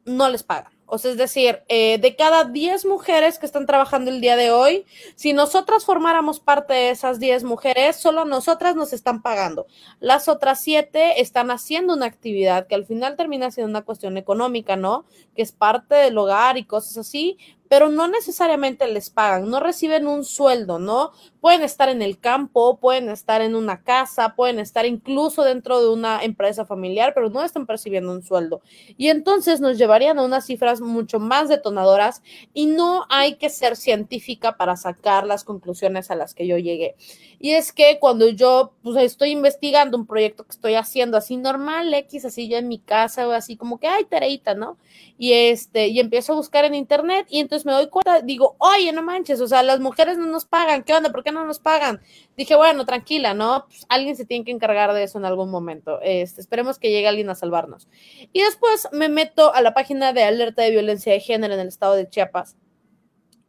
no 0.04 0.28
les 0.28 0.42
pagan. 0.42 0.74
O 0.84 0.98
sea, 0.98 1.12
es 1.12 1.16
decir, 1.16 1.62
eh, 1.68 1.96
de 1.98 2.16
cada 2.16 2.44
10 2.44 2.84
mujeres 2.84 3.38
que 3.38 3.46
están 3.46 3.64
trabajando 3.64 4.10
el 4.10 4.20
día 4.20 4.36
de 4.36 4.50
hoy, 4.50 4.84
si 5.14 5.32
nosotras 5.32 5.86
formáramos 5.86 6.38
parte 6.38 6.74
de 6.74 6.90
esas 6.90 7.18
10 7.18 7.44
mujeres, 7.44 7.96
solo 7.96 8.26
nosotras 8.26 8.76
nos 8.76 8.92
están 8.92 9.22
pagando. 9.22 9.66
Las 10.00 10.28
otras 10.28 10.60
7 10.60 11.22
están 11.22 11.50
haciendo 11.50 11.94
una 11.94 12.06
actividad 12.06 12.66
que 12.66 12.74
al 12.74 12.84
final 12.84 13.16
termina 13.16 13.50
siendo 13.50 13.70
una 13.70 13.86
cuestión 13.86 14.18
económica, 14.18 14.76
¿no? 14.76 15.06
Que 15.34 15.40
es 15.40 15.52
parte 15.52 15.94
del 15.94 16.18
hogar 16.18 16.58
y 16.58 16.64
cosas 16.64 16.98
así, 16.98 17.38
pero 17.70 17.88
no 17.88 18.08
necesariamente 18.08 18.88
les 18.88 19.10
pagan, 19.10 19.48
no 19.48 19.60
reciben 19.60 20.08
un 20.08 20.24
sueldo, 20.24 20.80
¿no? 20.80 21.12
Pueden 21.40 21.62
estar 21.62 21.88
en 21.88 22.02
el 22.02 22.18
campo, 22.18 22.78
pueden 22.80 23.08
estar 23.08 23.42
en 23.42 23.54
una 23.54 23.84
casa, 23.84 24.34
pueden 24.34 24.58
estar 24.58 24.86
incluso 24.86 25.44
dentro 25.44 25.80
de 25.80 25.88
una 25.88 26.24
empresa 26.24 26.66
familiar, 26.66 27.12
pero 27.14 27.30
no 27.30 27.44
están 27.44 27.66
percibiendo 27.66 28.10
un 28.10 28.24
sueldo. 28.24 28.60
Y 28.96 29.06
entonces 29.06 29.60
nos 29.60 29.78
llevarían 29.78 30.18
a 30.18 30.24
unas 30.24 30.46
cifras 30.46 30.80
mucho 30.80 31.20
más 31.20 31.48
detonadoras 31.48 32.22
y 32.52 32.66
no 32.66 33.06
hay 33.08 33.36
que 33.36 33.50
ser 33.50 33.76
científica 33.76 34.56
para 34.56 34.74
sacar 34.74 35.24
las 35.24 35.44
conclusiones 35.44 36.10
a 36.10 36.16
las 36.16 36.34
que 36.34 36.48
yo 36.48 36.58
llegué. 36.58 36.96
Y 37.38 37.52
es 37.52 37.72
que 37.72 37.98
cuando 38.00 38.28
yo 38.28 38.72
pues, 38.82 38.96
estoy 38.96 39.30
investigando 39.30 39.96
un 39.96 40.06
proyecto 40.06 40.44
que 40.44 40.50
estoy 40.50 40.74
haciendo 40.74 41.16
así 41.16 41.36
normal, 41.36 41.94
X, 41.94 42.24
así 42.24 42.48
yo 42.48 42.58
en 42.58 42.66
mi 42.66 42.80
casa 42.80 43.28
o 43.28 43.30
así 43.30 43.56
como 43.56 43.78
que, 43.78 43.86
ay, 43.86 44.06
Tereita, 44.06 44.54
¿no? 44.54 44.76
Y 45.16 45.32
este, 45.32 45.88
y 45.88 46.00
empiezo 46.00 46.32
a 46.32 46.36
buscar 46.36 46.64
en 46.64 46.74
internet 46.74 47.26
y 47.30 47.38
entonces 47.40 47.59
me 47.64 47.72
doy 47.72 47.88
cuenta, 47.88 48.20
digo, 48.20 48.56
oye, 48.58 48.92
no 48.92 49.02
manches, 49.02 49.40
o 49.40 49.48
sea, 49.48 49.62
las 49.62 49.80
mujeres 49.80 50.18
no 50.18 50.26
nos 50.26 50.44
pagan, 50.44 50.82
¿qué 50.82 50.94
onda? 50.94 51.10
¿Por 51.10 51.24
qué 51.24 51.32
no 51.32 51.44
nos 51.44 51.58
pagan? 51.58 52.00
Dije, 52.36 52.56
bueno, 52.56 52.84
tranquila, 52.84 53.34
¿no? 53.34 53.66
Pues, 53.68 53.86
alguien 53.88 54.16
se 54.16 54.24
tiene 54.24 54.44
que 54.44 54.50
encargar 54.50 54.92
de 54.92 55.02
eso 55.02 55.18
en 55.18 55.24
algún 55.24 55.50
momento. 55.50 56.00
Este, 56.02 56.40
esperemos 56.40 56.78
que 56.78 56.90
llegue 56.90 57.08
alguien 57.08 57.30
a 57.30 57.34
salvarnos. 57.34 57.88
Y 58.32 58.42
después 58.42 58.88
me 58.92 59.08
meto 59.08 59.54
a 59.54 59.60
la 59.62 59.74
página 59.74 60.12
de 60.12 60.24
alerta 60.24 60.62
de 60.62 60.70
violencia 60.70 61.12
de 61.12 61.20
género 61.20 61.54
en 61.54 61.60
el 61.60 61.68
estado 61.68 61.94
de 61.94 62.08
Chiapas 62.08 62.56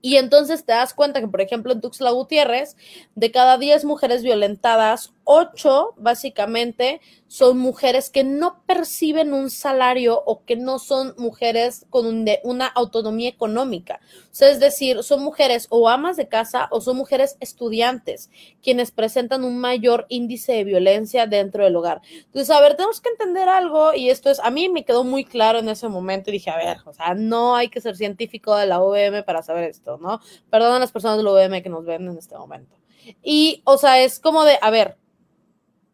y 0.01 0.15
entonces 0.17 0.65
te 0.65 0.73
das 0.73 0.93
cuenta 0.93 1.21
que, 1.21 1.27
por 1.27 1.41
ejemplo, 1.41 1.71
en 1.71 1.81
Tuxtla 1.81 2.11
Gutiérrez, 2.11 2.75
de 3.15 3.31
cada 3.31 3.57
10 3.57 3.85
mujeres 3.85 4.23
violentadas, 4.23 5.13
8 5.33 5.93
básicamente 5.95 6.99
son 7.27 7.57
mujeres 7.57 8.09
que 8.09 8.25
no 8.25 8.61
perciben 8.65 9.33
un 9.33 9.49
salario 9.49 10.21
o 10.25 10.43
que 10.43 10.57
no 10.57 10.77
son 10.77 11.13
mujeres 11.17 11.85
con 11.89 12.25
una 12.43 12.67
autonomía 12.67 13.29
económica. 13.29 14.01
O 14.25 14.35
sea, 14.35 14.49
es 14.49 14.59
decir, 14.59 15.03
son 15.03 15.23
mujeres 15.23 15.67
o 15.69 15.87
amas 15.87 16.17
de 16.17 16.27
casa 16.27 16.67
o 16.69 16.81
son 16.81 16.97
mujeres 16.97 17.37
estudiantes 17.39 18.29
quienes 18.61 18.91
presentan 18.91 19.45
un 19.45 19.57
mayor 19.57 20.05
índice 20.09 20.51
de 20.51 20.65
violencia 20.65 21.27
dentro 21.27 21.63
del 21.63 21.77
hogar. 21.77 22.01
Entonces, 22.25 22.49
a 22.49 22.59
ver, 22.59 22.75
tenemos 22.75 22.99
que 22.99 23.09
entender 23.09 23.47
algo 23.47 23.93
y 23.93 24.09
esto 24.09 24.29
es, 24.29 24.41
a 24.41 24.51
mí 24.51 24.67
me 24.67 24.83
quedó 24.83 25.05
muy 25.05 25.23
claro 25.23 25.59
en 25.59 25.69
ese 25.69 25.87
momento 25.87 26.29
y 26.29 26.33
dije, 26.33 26.49
a 26.49 26.57
ver, 26.57 26.79
o 26.85 26.93
sea, 26.93 27.13
no 27.13 27.55
hay 27.55 27.69
que 27.69 27.79
ser 27.79 27.95
científico 27.95 28.53
de 28.57 28.65
la 28.65 28.81
UVM 28.83 29.23
para 29.23 29.43
saber 29.43 29.63
esto, 29.63 29.97
¿no? 29.97 30.19
Perdón 30.49 30.73
a 30.73 30.79
las 30.79 30.91
personas 30.91 31.15
de 31.15 31.23
la 31.23 31.31
UVM 31.31 31.63
que 31.63 31.69
nos 31.69 31.85
ven 31.85 32.09
en 32.09 32.17
este 32.17 32.37
momento. 32.37 32.75
Y, 33.23 33.61
o 33.65 33.77
sea, 33.77 34.01
es 34.01 34.19
como 34.19 34.43
de, 34.43 34.57
a 34.61 34.69
ver, 34.69 34.97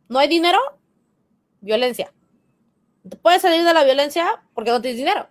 ¿no 0.10 0.20
hay 0.20 0.28
dinero? 0.28 0.60
violencia. 1.62 2.14
Puedes 3.22 3.42
salir 3.42 3.64
de 3.64 3.74
la 3.74 3.84
violencia 3.84 4.44
porque 4.54 4.72
no 4.72 4.82
tienes 4.82 4.98
dinero. 4.98 5.28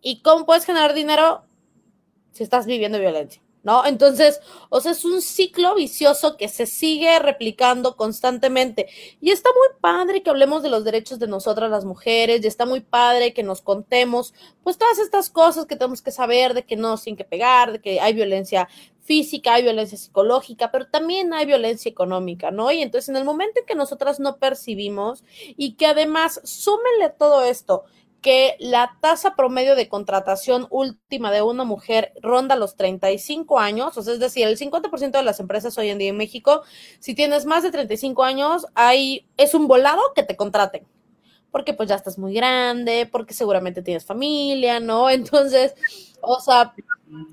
¿Y 0.00 0.22
cómo 0.22 0.46
puedes 0.46 0.64
generar 0.64 0.94
dinero 0.94 1.42
si 2.32 2.42
estás 2.42 2.66
viviendo 2.66 2.98
violencia? 2.98 3.42
¿No? 3.62 3.84
Entonces, 3.84 4.40
o 4.70 4.80
sea, 4.80 4.92
es 4.92 5.04
un 5.04 5.20
ciclo 5.20 5.74
vicioso 5.74 6.38
que 6.38 6.48
se 6.48 6.64
sigue 6.64 7.18
replicando 7.18 7.94
constantemente. 7.94 8.88
Y 9.20 9.32
está 9.32 9.50
muy 9.50 9.78
padre 9.82 10.22
que 10.22 10.30
hablemos 10.30 10.62
de 10.62 10.70
los 10.70 10.82
derechos 10.82 11.18
de 11.18 11.26
nosotras 11.26 11.70
las 11.70 11.84
mujeres, 11.84 12.42
y 12.42 12.46
está 12.46 12.64
muy 12.64 12.80
padre 12.80 13.34
que 13.34 13.42
nos 13.42 13.60
contemos, 13.60 14.32
pues 14.62 14.78
todas 14.78 14.98
estas 14.98 15.28
cosas 15.28 15.66
que 15.66 15.76
tenemos 15.76 16.00
que 16.00 16.10
saber, 16.10 16.54
de 16.54 16.64
que 16.64 16.76
no, 16.76 16.96
sin 16.96 17.16
que 17.16 17.24
pegar, 17.24 17.72
de 17.72 17.82
que 17.82 18.00
hay 18.00 18.14
violencia 18.14 18.66
física, 19.10 19.54
hay 19.54 19.64
violencia 19.64 19.98
psicológica, 19.98 20.70
pero 20.70 20.86
también 20.86 21.34
hay 21.34 21.44
violencia 21.44 21.90
económica, 21.90 22.52
¿no? 22.52 22.70
Y 22.70 22.80
entonces 22.80 23.08
en 23.08 23.16
el 23.16 23.24
momento 23.24 23.58
en 23.58 23.66
que 23.66 23.74
nosotras 23.74 24.20
no 24.20 24.36
percibimos 24.36 25.24
y 25.56 25.72
que 25.72 25.86
además 25.86 26.40
súmenle 26.44 27.10
todo 27.18 27.42
esto, 27.42 27.82
que 28.22 28.54
la 28.60 28.96
tasa 29.00 29.34
promedio 29.34 29.74
de 29.74 29.88
contratación 29.88 30.68
última 30.70 31.32
de 31.32 31.42
una 31.42 31.64
mujer 31.64 32.12
ronda 32.22 32.54
los 32.54 32.76
35 32.76 33.58
años, 33.58 33.98
o 33.98 34.02
sea, 34.04 34.12
es 34.14 34.20
decir, 34.20 34.46
el 34.46 34.56
50% 34.56 35.10
de 35.10 35.24
las 35.24 35.40
empresas 35.40 35.76
hoy 35.76 35.88
en 35.88 35.98
día 35.98 36.10
en 36.10 36.16
México, 36.16 36.62
si 37.00 37.16
tienes 37.16 37.46
más 37.46 37.64
de 37.64 37.72
35 37.72 38.22
años, 38.22 38.68
hay, 38.76 39.26
es 39.36 39.54
un 39.54 39.66
volado 39.66 40.02
que 40.14 40.22
te 40.22 40.36
contraten, 40.36 40.86
porque 41.50 41.74
pues 41.74 41.88
ya 41.88 41.96
estás 41.96 42.16
muy 42.16 42.32
grande, 42.32 43.08
porque 43.10 43.34
seguramente 43.34 43.82
tienes 43.82 44.04
familia, 44.04 44.78
¿no? 44.78 45.10
Entonces, 45.10 45.74
o 46.20 46.38
sea... 46.38 46.72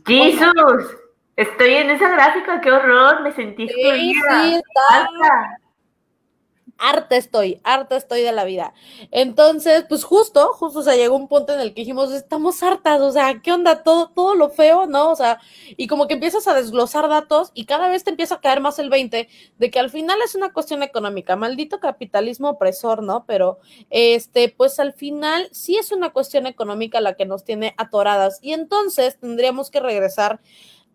Jesús. 0.07 1.06
Estoy 1.37 1.75
en 1.75 1.91
esa 1.91 2.09
gráfica, 2.09 2.59
qué 2.61 2.71
horror, 2.71 3.21
me 3.21 3.31
sentí 3.31 3.67
sí, 3.67 3.75
Sí, 3.75 4.55
está. 4.55 5.07
Harta 6.79 7.15
estoy, 7.15 7.59
harta 7.63 7.95
estoy 7.95 8.21
de 8.21 8.31
la 8.31 8.43
vida. 8.43 8.73
Entonces, 9.11 9.85
pues 9.89 10.03
justo, 10.03 10.53
justo, 10.53 10.79
o 10.79 10.83
sea, 10.83 10.95
llegó 10.95 11.15
un 11.15 11.27
punto 11.27 11.53
en 11.53 11.59
el 11.59 11.73
que 11.73 11.81
dijimos, 11.81 12.11
estamos 12.11 12.61
hartas, 12.61 13.01
o 13.01 13.11
sea, 13.11 13.39
¿qué 13.41 13.51
onda? 13.51 13.83
Todo, 13.83 14.09
todo 14.09 14.35
lo 14.35 14.49
feo, 14.49 14.85
¿no? 14.85 15.11
O 15.11 15.15
sea, 15.15 15.39
y 15.75 15.87
como 15.87 16.07
que 16.07 16.15
empiezas 16.15 16.47
a 16.47 16.53
desglosar 16.53 17.07
datos 17.07 17.51
y 17.53 17.65
cada 17.65 17.87
vez 17.87 18.03
te 18.03 18.11
empieza 18.11 18.35
a 18.35 18.41
caer 18.41 18.59
más 18.59 18.77
el 18.79 18.89
20 18.89 19.27
de 19.57 19.71
que 19.71 19.79
al 19.79 19.89
final 19.89 20.19
es 20.23 20.35
una 20.35 20.53
cuestión 20.53 20.83
económica, 20.83 21.35
maldito 21.35 21.79
capitalismo 21.79 22.49
opresor, 22.49 23.01
¿no? 23.03 23.25
Pero, 23.25 23.59
este, 23.89 24.49
pues 24.49 24.79
al 24.79 24.93
final 24.93 25.49
sí 25.51 25.77
es 25.77 25.91
una 25.91 26.11
cuestión 26.11 26.47
económica 26.47 27.01
la 27.01 27.15
que 27.15 27.25
nos 27.25 27.43
tiene 27.43 27.73
atoradas 27.77 28.39
y 28.41 28.53
entonces 28.53 29.19
tendríamos 29.19 29.71
que 29.71 29.79
regresar 29.79 30.41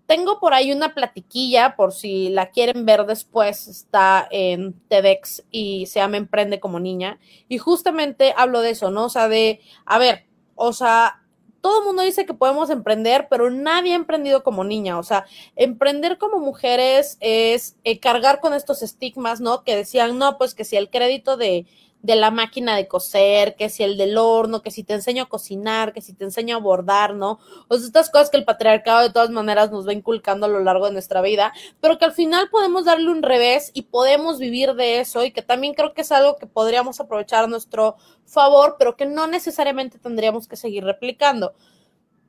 tengo 0.06 0.40
por 0.40 0.54
ahí 0.54 0.72
una 0.72 0.94
platiquilla, 0.94 1.76
por 1.76 1.92
si 1.92 2.28
la 2.28 2.50
quieren 2.50 2.84
ver 2.84 3.06
después, 3.06 3.66
está 3.68 4.26
en 4.30 4.74
TEDx 4.88 5.44
y 5.50 5.86
se 5.86 6.00
llama 6.00 6.16
Emprende 6.16 6.60
como 6.60 6.80
niña. 6.80 7.18
Y 7.48 7.58
justamente 7.58 8.34
hablo 8.36 8.60
de 8.60 8.70
eso, 8.70 8.90
¿no? 8.90 9.06
O 9.06 9.08
sea, 9.08 9.28
de, 9.28 9.60
a 9.86 9.98
ver, 9.98 10.26
o 10.54 10.72
sea, 10.72 11.22
todo 11.62 11.78
el 11.78 11.86
mundo 11.86 12.02
dice 12.02 12.26
que 12.26 12.34
podemos 12.34 12.68
emprender, 12.70 13.28
pero 13.30 13.48
nadie 13.48 13.92
ha 13.92 13.96
emprendido 13.96 14.42
como 14.42 14.64
niña. 14.64 14.98
O 14.98 15.02
sea, 15.02 15.24
emprender 15.56 16.18
como 16.18 16.40
mujeres 16.40 17.16
es 17.20 17.76
eh, 17.84 18.00
cargar 18.00 18.40
con 18.40 18.52
estos 18.52 18.82
estigmas, 18.82 19.40
¿no? 19.40 19.62
Que 19.62 19.76
decían, 19.76 20.18
no, 20.18 20.36
pues 20.38 20.54
que 20.54 20.64
si 20.64 20.76
el 20.76 20.90
crédito 20.90 21.36
de 21.36 21.66
de 22.02 22.16
la 22.16 22.32
máquina 22.32 22.74
de 22.76 22.88
coser, 22.88 23.54
que 23.54 23.68
si 23.68 23.84
el 23.84 23.96
del 23.96 24.18
horno, 24.18 24.60
que 24.60 24.72
si 24.72 24.82
te 24.82 24.92
enseño 24.92 25.22
a 25.22 25.28
cocinar, 25.28 25.92
que 25.92 26.00
si 26.00 26.12
te 26.12 26.24
enseño 26.24 26.56
a 26.56 26.58
bordar, 26.58 27.14
¿no? 27.14 27.38
O 27.68 27.76
sea, 27.76 27.86
estas 27.86 28.10
cosas 28.10 28.28
que 28.28 28.36
el 28.36 28.44
patriarcado 28.44 29.02
de 29.02 29.10
todas 29.10 29.30
maneras 29.30 29.70
nos 29.70 29.86
va 29.86 29.92
inculcando 29.92 30.46
a 30.46 30.48
lo 30.48 30.60
largo 30.60 30.86
de 30.86 30.92
nuestra 30.92 31.22
vida, 31.22 31.52
pero 31.80 31.98
que 31.98 32.04
al 32.04 32.12
final 32.12 32.50
podemos 32.50 32.86
darle 32.86 33.08
un 33.08 33.22
revés 33.22 33.70
y 33.72 33.82
podemos 33.82 34.40
vivir 34.40 34.74
de 34.74 34.98
eso 34.98 35.24
y 35.24 35.30
que 35.30 35.42
también 35.42 35.74
creo 35.74 35.94
que 35.94 36.02
es 36.02 36.10
algo 36.10 36.36
que 36.36 36.46
podríamos 36.46 36.98
aprovechar 36.98 37.44
a 37.44 37.46
nuestro 37.46 37.96
favor, 38.26 38.74
pero 38.78 38.96
que 38.96 39.06
no 39.06 39.28
necesariamente 39.28 40.00
tendríamos 40.00 40.48
que 40.48 40.56
seguir 40.56 40.84
replicando. 40.84 41.54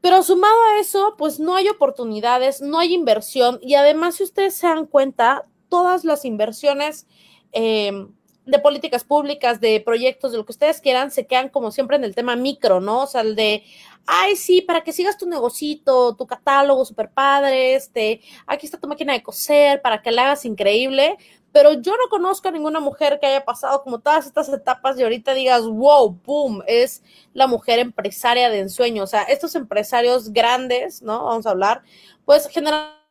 Pero 0.01 0.21
sumado 0.21 0.61
a 0.65 0.79
eso, 0.79 1.15
pues 1.17 1.39
no 1.39 1.55
hay 1.55 1.67
oportunidades, 1.67 2.61
no 2.61 2.77
hay 2.77 2.93
inversión 2.93 3.57
y 3.63 3.73
además 3.73 4.15
si 4.15 4.23
ustedes 4.23 4.53
se 4.53 4.67
dan 4.67 4.85
cuenta, 4.85 5.47
todas 5.67 6.05
las 6.05 6.25
inversiones... 6.25 7.07
Eh, 7.53 8.07
de 8.45 8.59
políticas 8.59 9.03
públicas, 9.03 9.61
de 9.61 9.79
proyectos, 9.79 10.31
de 10.31 10.37
lo 10.37 10.45
que 10.45 10.51
ustedes 10.51 10.81
quieran, 10.81 11.11
se 11.11 11.25
quedan 11.25 11.49
como 11.49 11.71
siempre 11.71 11.95
en 11.97 12.03
el 12.03 12.15
tema 12.15 12.35
micro, 12.35 12.81
¿no? 12.81 13.03
O 13.03 13.07
sea, 13.07 13.21
el 13.21 13.35
de, 13.35 13.63
ay, 14.05 14.35
sí, 14.35 14.61
para 14.61 14.81
que 14.81 14.91
sigas 14.91 15.17
tu 15.17 15.27
negocito, 15.27 16.15
tu 16.15 16.27
catálogo 16.27 16.83
super 16.85 17.09
padre, 17.09 17.75
este, 17.75 18.21
aquí 18.45 18.65
está 18.65 18.77
tu 18.77 18.87
máquina 18.87 19.13
de 19.13 19.23
coser, 19.23 19.81
para 19.81 20.01
que 20.01 20.11
la 20.11 20.23
hagas 20.23 20.45
increíble, 20.45 21.17
pero 21.53 21.73
yo 21.73 21.93
no 21.93 22.09
conozco 22.09 22.47
a 22.47 22.51
ninguna 22.51 22.79
mujer 22.79 23.19
que 23.21 23.27
haya 23.27 23.45
pasado 23.45 23.83
como 23.83 23.99
todas 23.99 24.25
estas 24.25 24.49
etapas 24.49 24.99
y 24.99 25.03
ahorita 25.03 25.33
digas, 25.33 25.65
wow, 25.65 26.19
boom, 26.25 26.63
es 26.67 27.03
la 27.33 27.47
mujer 27.47 27.79
empresaria 27.79 28.49
de 28.49 28.59
ensueño, 28.59 29.03
o 29.03 29.07
sea, 29.07 29.23
estos 29.23 29.55
empresarios 29.55 30.33
grandes, 30.33 31.01
¿no? 31.01 31.25
Vamos 31.25 31.45
a 31.45 31.51
hablar, 31.51 31.83
pues 32.25 32.47
generalmente 32.47 33.02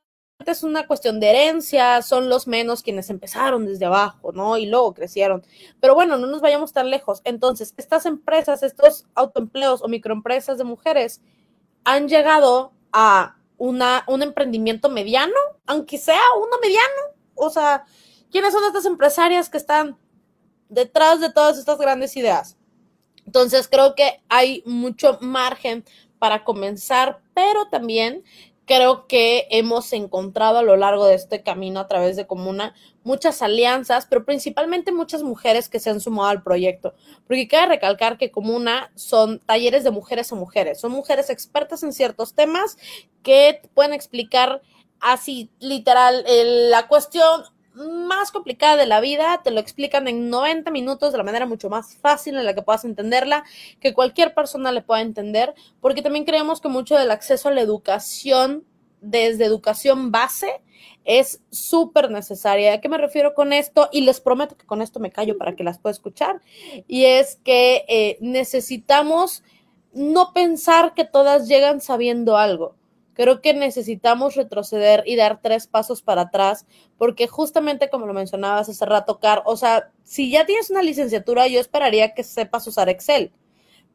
es 0.50 0.62
una 0.62 0.86
cuestión 0.86 1.20
de 1.20 1.30
herencia, 1.30 2.02
son 2.02 2.28
los 2.28 2.46
menos 2.46 2.82
quienes 2.82 3.08
empezaron 3.10 3.64
desde 3.66 3.84
abajo, 3.84 4.32
¿no? 4.32 4.58
Y 4.58 4.66
luego 4.66 4.94
crecieron. 4.94 5.44
Pero 5.80 5.94
bueno, 5.94 6.16
no 6.16 6.26
nos 6.26 6.40
vayamos 6.40 6.72
tan 6.72 6.90
lejos. 6.90 7.20
Entonces, 7.24 7.74
estas 7.76 8.06
empresas, 8.06 8.62
estos 8.62 9.06
autoempleos 9.14 9.82
o 9.82 9.88
microempresas 9.88 10.58
de 10.58 10.64
mujeres 10.64 11.20
han 11.84 12.08
llegado 12.08 12.72
a 12.92 13.36
una, 13.56 14.04
un 14.08 14.22
emprendimiento 14.22 14.88
mediano, 14.88 15.34
aunque 15.66 15.98
sea 15.98 16.20
uno 16.36 16.56
mediano. 16.60 17.16
O 17.34 17.50
sea, 17.50 17.84
¿quiénes 18.30 18.52
son 18.52 18.64
estas 18.64 18.86
empresarias 18.86 19.48
que 19.48 19.58
están 19.58 19.96
detrás 20.68 21.20
de 21.20 21.32
todas 21.32 21.58
estas 21.58 21.78
grandes 21.78 22.16
ideas? 22.16 22.56
Entonces, 23.26 23.68
creo 23.68 23.94
que 23.94 24.20
hay 24.28 24.62
mucho 24.66 25.18
margen 25.20 25.84
para 26.18 26.44
comenzar, 26.44 27.20
pero 27.34 27.68
también 27.68 28.24
creo 28.66 29.06
que 29.06 29.46
hemos 29.50 29.92
encontrado 29.92 30.58
a 30.58 30.62
lo 30.62 30.76
largo 30.76 31.06
de 31.06 31.14
este 31.14 31.42
camino 31.42 31.80
a 31.80 31.88
través 31.88 32.16
de 32.16 32.26
Comuna 32.26 32.74
muchas 33.04 33.42
alianzas, 33.42 34.06
pero 34.06 34.24
principalmente 34.24 34.92
muchas 34.92 35.22
mujeres 35.22 35.68
que 35.68 35.80
se 35.80 35.90
han 35.90 36.00
sumado 36.00 36.28
al 36.28 36.42
proyecto. 36.42 36.94
Porque 37.26 37.48
cabe 37.48 37.66
recalcar 37.66 38.18
que 38.18 38.30
Comuna 38.30 38.92
son 38.94 39.40
talleres 39.40 39.84
de 39.84 39.90
mujeres 39.90 40.32
a 40.32 40.36
mujeres, 40.36 40.80
son 40.80 40.92
mujeres 40.92 41.30
expertas 41.30 41.82
en 41.82 41.92
ciertos 41.92 42.34
temas 42.34 42.76
que 43.22 43.60
pueden 43.74 43.92
explicar 43.92 44.62
así 45.00 45.50
literal 45.58 46.24
la 46.70 46.86
cuestión 46.86 47.42
más 47.74 48.30
complicada 48.30 48.76
de 48.76 48.86
la 48.86 49.00
vida, 49.00 49.40
te 49.42 49.50
lo 49.50 49.60
explican 49.60 50.08
en 50.08 50.30
90 50.30 50.70
minutos 50.70 51.12
de 51.12 51.18
la 51.18 51.24
manera 51.24 51.46
mucho 51.46 51.70
más 51.70 51.96
fácil 51.96 52.36
en 52.36 52.44
la 52.44 52.54
que 52.54 52.62
puedas 52.62 52.84
entenderla, 52.84 53.44
que 53.80 53.94
cualquier 53.94 54.34
persona 54.34 54.72
le 54.72 54.82
pueda 54.82 55.00
entender, 55.00 55.54
porque 55.80 56.02
también 56.02 56.24
creemos 56.24 56.60
que 56.60 56.68
mucho 56.68 56.96
del 56.96 57.10
acceso 57.10 57.48
a 57.48 57.52
la 57.52 57.60
educación 57.60 58.64
desde 59.00 59.44
educación 59.44 60.12
base 60.12 60.62
es 61.04 61.42
súper 61.50 62.10
necesaria. 62.10 62.74
¿A 62.74 62.80
qué 62.80 62.88
me 62.88 62.98
refiero 62.98 63.34
con 63.34 63.52
esto? 63.52 63.88
Y 63.92 64.02
les 64.02 64.20
prometo 64.20 64.56
que 64.56 64.66
con 64.66 64.80
esto 64.80 65.00
me 65.00 65.10
callo 65.10 65.36
para 65.36 65.56
que 65.56 65.64
las 65.64 65.78
pueda 65.78 65.92
escuchar. 65.92 66.40
Y 66.86 67.06
es 67.06 67.36
que 67.44 67.84
eh, 67.88 68.18
necesitamos 68.20 69.42
no 69.92 70.32
pensar 70.32 70.94
que 70.94 71.04
todas 71.04 71.48
llegan 71.48 71.80
sabiendo 71.80 72.36
algo. 72.36 72.76
Creo 73.14 73.40
que 73.40 73.54
necesitamos 73.54 74.36
retroceder 74.36 75.04
y 75.06 75.16
dar 75.16 75.40
tres 75.42 75.66
pasos 75.66 76.02
para 76.02 76.22
atrás, 76.22 76.66
porque 76.96 77.26
justamente 77.26 77.90
como 77.90 78.06
lo 78.06 78.14
mencionabas 78.14 78.68
hace 78.68 78.86
rato, 78.86 79.20
Car, 79.20 79.42
o 79.44 79.56
sea, 79.56 79.90
si 80.02 80.30
ya 80.30 80.46
tienes 80.46 80.70
una 80.70 80.82
licenciatura, 80.82 81.46
yo 81.46 81.60
esperaría 81.60 82.14
que 82.14 82.24
sepas 82.24 82.66
usar 82.66 82.88
Excel, 82.88 83.32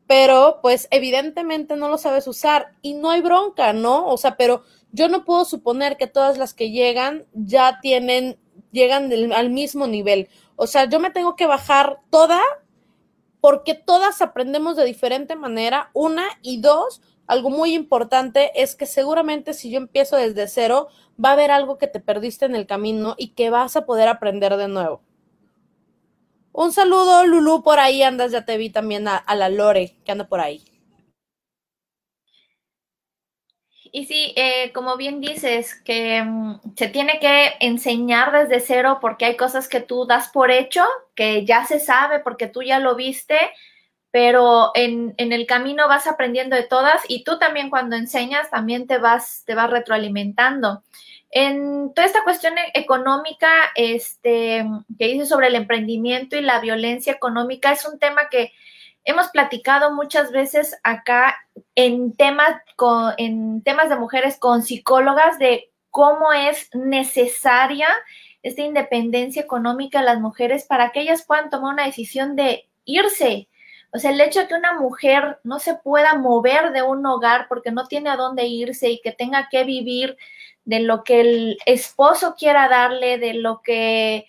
pero 0.08 0.60
pues 0.62 0.88
evidentemente 0.91 1.75
no 1.75 1.89
lo 1.89 1.97
sabes 1.97 2.27
usar 2.27 2.73
y 2.82 2.93
no 2.93 3.12
hay 3.12 3.21
bronca, 3.21 3.73
¿no? 3.73 4.08
O 4.08 4.17
sea, 4.17 4.38
pero 4.38 4.63
yo 4.91 5.10
no 5.10 5.25
puedo 5.25 5.45
suponer 5.45 5.97
que 5.97 6.08
todas 6.08 6.38
las 6.38 6.53
que 6.53 6.71
llegan 6.71 7.25
ya 7.34 7.80
tienen, 7.82 8.39
llegan 8.71 9.12
al 9.34 9.49
mismo 9.49 9.86
nivel. 9.86 10.30
O 10.56 10.65
sea, 10.65 10.86
yo 10.86 10.99
me 10.99 11.12
tengo 11.12 11.36
que 11.36 11.45
bajar 11.45 11.99
toda 12.10 12.39
porque 13.41 13.75
todas 13.75 14.21
aprendemos 14.21 14.75
de 14.75 14.86
diferente 14.86 15.36
manera, 15.36 15.91
una 15.93 16.25
y 16.41 16.60
dos, 16.62 17.01
algo 17.27 17.49
muy 17.49 17.73
importante 17.73 18.51
es 18.55 18.75
que 18.75 18.85
seguramente 18.85 19.53
si 19.53 19.69
yo 19.69 19.77
empiezo 19.77 20.15
desde 20.15 20.47
cero, 20.47 20.87
va 21.23 21.29
a 21.29 21.33
haber 21.33 21.51
algo 21.51 21.77
que 21.77 21.87
te 21.87 21.99
perdiste 21.99 22.45
en 22.45 22.55
el 22.55 22.65
camino 22.65 23.15
y 23.17 23.29
que 23.29 23.49
vas 23.49 23.75
a 23.75 23.85
poder 23.85 24.07
aprender 24.07 24.55
de 24.55 24.69
nuevo. 24.69 25.01
Un 26.53 26.71
saludo, 26.71 27.25
Lulu, 27.25 27.61
por 27.61 27.79
ahí 27.79 28.01
andas, 28.01 28.31
ya 28.31 28.45
te 28.45 28.57
vi 28.57 28.71
también 28.71 29.07
a, 29.07 29.23
la 29.35 29.49
Lore, 29.49 29.95
que 30.03 30.11
anda 30.11 30.27
por 30.27 30.39
ahí. 30.39 30.63
Y 33.91 34.05
sí, 34.05 34.33
eh, 34.35 34.71
como 34.73 34.97
bien 34.97 35.21
dices, 35.21 35.75
que 35.75 36.23
mm, 36.23 36.75
se 36.75 36.87
tiene 36.87 37.19
que 37.19 37.53
enseñar 37.59 38.31
desde 38.31 38.59
cero 38.59 38.97
porque 39.01 39.25
hay 39.25 39.37
cosas 39.37 39.67
que 39.67 39.81
tú 39.81 40.05
das 40.05 40.29
por 40.29 40.49
hecho, 40.49 40.83
que 41.13 41.45
ya 41.45 41.65
se 41.65 41.79
sabe 41.79 42.19
porque 42.21 42.47
tú 42.47 42.63
ya 42.63 42.79
lo 42.79 42.95
viste, 42.95 43.37
pero 44.11 44.71
en, 44.73 45.13
en, 45.17 45.33
el 45.33 45.45
camino 45.45 45.87
vas 45.87 46.07
aprendiendo 46.07 46.55
de 46.55 46.63
todas 46.63 47.01
y 47.07 47.23
tú 47.23 47.37
también 47.37 47.69
cuando 47.69 47.95
enseñas 47.95 48.49
también 48.49 48.87
te 48.87 48.97
vas, 48.97 49.43
te 49.45 49.53
vas 49.53 49.69
retroalimentando. 49.69 50.83
En 51.29 51.93
toda 51.93 52.07
esta 52.07 52.23
cuestión 52.23 52.55
económica, 52.73 53.49
este, 53.75 54.65
que 54.97 55.07
dice 55.07 55.25
sobre 55.25 55.47
el 55.47 55.55
emprendimiento 55.55 56.37
y 56.37 56.41
la 56.41 56.61
violencia 56.61 57.13
económica, 57.13 57.71
es 57.71 57.85
un 57.85 57.99
tema 57.99 58.29
que 58.29 58.53
hemos 59.03 59.27
platicado 59.27 59.93
muchas 59.93 60.31
veces 60.31 60.77
acá 60.83 61.35
en 61.75 62.15
temas, 62.15 62.61
con, 62.75 63.13
en 63.17 63.61
temas 63.61 63.89
de 63.89 63.97
mujeres 63.97 64.37
con 64.37 64.63
psicólogas 64.63 65.37
de 65.37 65.69
cómo 65.91 66.31
es 66.31 66.69
necesaria 66.73 67.89
esta 68.43 68.61
independencia 68.61 69.41
económica 69.41 69.99
de 69.99 70.05
las 70.05 70.19
mujeres 70.19 70.65
para 70.65 70.91
que 70.91 71.01
ellas 71.01 71.25
puedan 71.25 71.49
tomar 71.49 71.73
una 71.73 71.85
decisión 71.85 72.35
de 72.35 72.67
irse, 72.85 73.47
o 73.91 74.00
sea, 74.00 74.12
el 74.12 74.21
hecho 74.21 74.41
de 74.41 74.47
que 74.47 74.54
una 74.54 74.80
mujer 74.80 75.39
no 75.43 75.60
se 75.60 75.76
pueda 75.76 76.15
mover 76.15 76.71
de 76.71 76.82
un 76.82 77.06
hogar 77.06 77.47
porque 77.47 77.71
no 77.71 77.88
tiene 77.88 78.10
a 78.10 78.17
dónde 78.17 78.45
irse 78.45 78.89
y 78.89 79.02
que 79.02 79.12
tenga 79.12 79.47
que 79.50 79.63
vivir 79.63 80.17
de 80.65 80.82
lo 80.82 81.04
que 81.04 81.21
el 81.21 81.58
esposo 81.65 82.36
quiera 82.38 82.67
darle, 82.67 83.17
de 83.17 83.34
lo 83.34 83.62
que, 83.62 84.28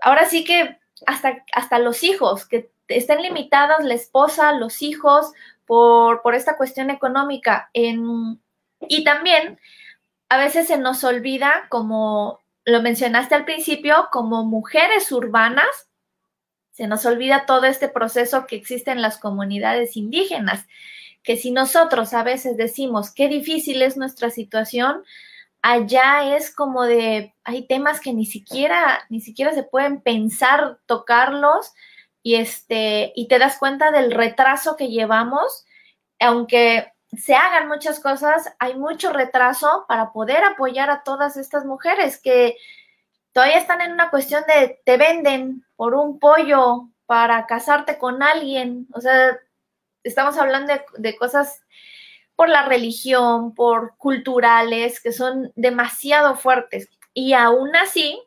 ahora 0.00 0.24
sí 0.24 0.44
que 0.44 0.78
hasta, 1.06 1.44
hasta 1.52 1.78
los 1.78 2.02
hijos, 2.02 2.46
que 2.46 2.70
estén 2.88 3.22
limitadas 3.22 3.84
la 3.84 3.94
esposa, 3.94 4.52
los 4.52 4.80
hijos, 4.82 5.32
por, 5.66 6.22
por 6.22 6.34
esta 6.34 6.56
cuestión 6.56 6.90
económica. 6.90 7.70
En, 7.74 8.40
y 8.88 9.04
también 9.04 9.60
a 10.30 10.38
veces 10.38 10.66
se 10.66 10.78
nos 10.78 11.04
olvida, 11.04 11.66
como 11.68 12.40
lo 12.64 12.82
mencionaste 12.82 13.34
al 13.34 13.44
principio, 13.44 14.08
como 14.10 14.44
mujeres 14.44 15.12
urbanas, 15.12 15.87
se 16.78 16.86
nos 16.86 17.04
olvida 17.06 17.44
todo 17.44 17.64
este 17.64 17.88
proceso 17.88 18.46
que 18.46 18.54
existe 18.54 18.92
en 18.92 19.02
las 19.02 19.18
comunidades 19.18 19.96
indígenas, 19.96 20.64
que 21.24 21.36
si 21.36 21.50
nosotros 21.50 22.14
a 22.14 22.22
veces 22.22 22.56
decimos 22.56 23.10
qué 23.12 23.26
difícil 23.26 23.82
es 23.82 23.96
nuestra 23.96 24.30
situación, 24.30 25.02
allá 25.60 26.36
es 26.36 26.54
como 26.54 26.84
de 26.84 27.34
hay 27.42 27.66
temas 27.66 27.98
que 28.00 28.12
ni 28.12 28.26
siquiera 28.26 29.00
ni 29.08 29.20
siquiera 29.20 29.52
se 29.54 29.64
pueden 29.64 30.00
pensar 30.02 30.78
tocarlos 30.86 31.72
y 32.22 32.36
este 32.36 33.12
y 33.16 33.26
te 33.26 33.40
das 33.40 33.58
cuenta 33.58 33.90
del 33.90 34.12
retraso 34.12 34.76
que 34.76 34.86
llevamos, 34.86 35.66
aunque 36.20 36.92
se 37.16 37.34
hagan 37.34 37.66
muchas 37.66 37.98
cosas, 37.98 38.54
hay 38.60 38.76
mucho 38.76 39.12
retraso 39.12 39.84
para 39.88 40.12
poder 40.12 40.44
apoyar 40.44 40.90
a 40.90 41.02
todas 41.02 41.36
estas 41.36 41.64
mujeres 41.64 42.20
que 42.22 42.56
todavía 43.38 43.58
están 43.58 43.80
en 43.82 43.92
una 43.92 44.10
cuestión 44.10 44.42
de 44.48 44.80
te 44.84 44.96
venden 44.96 45.64
por 45.76 45.94
un 45.94 46.18
pollo 46.18 46.88
para 47.06 47.46
casarte 47.46 47.96
con 47.96 48.20
alguien. 48.20 48.88
O 48.92 49.00
sea, 49.00 49.38
estamos 50.02 50.36
hablando 50.38 50.72
de, 50.96 51.16
cosas 51.16 51.62
por 52.34 52.48
la 52.48 52.66
religión, 52.66 53.54
por 53.54 53.96
culturales, 53.96 55.00
que 55.00 55.12
son 55.12 55.52
demasiado 55.54 56.34
fuertes. 56.34 56.88
Y 57.14 57.32
aún 57.32 57.76
así, 57.76 58.20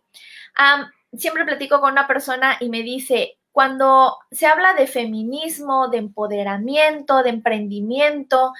siempre 1.18 1.44
platico 1.44 1.82
con 1.82 1.92
una 1.92 2.08
persona 2.08 2.56
y 2.62 2.70
me 2.70 2.82
dice, 2.82 3.38
cuando 3.52 4.18
se 4.32 4.48
habla 4.48 4.76
de 4.76 4.88
feminismo, 4.88 5.90
de 5.90 5.98
empoderamiento, 5.98 7.22
de 7.22 7.32
emprendimiento, 7.32 8.54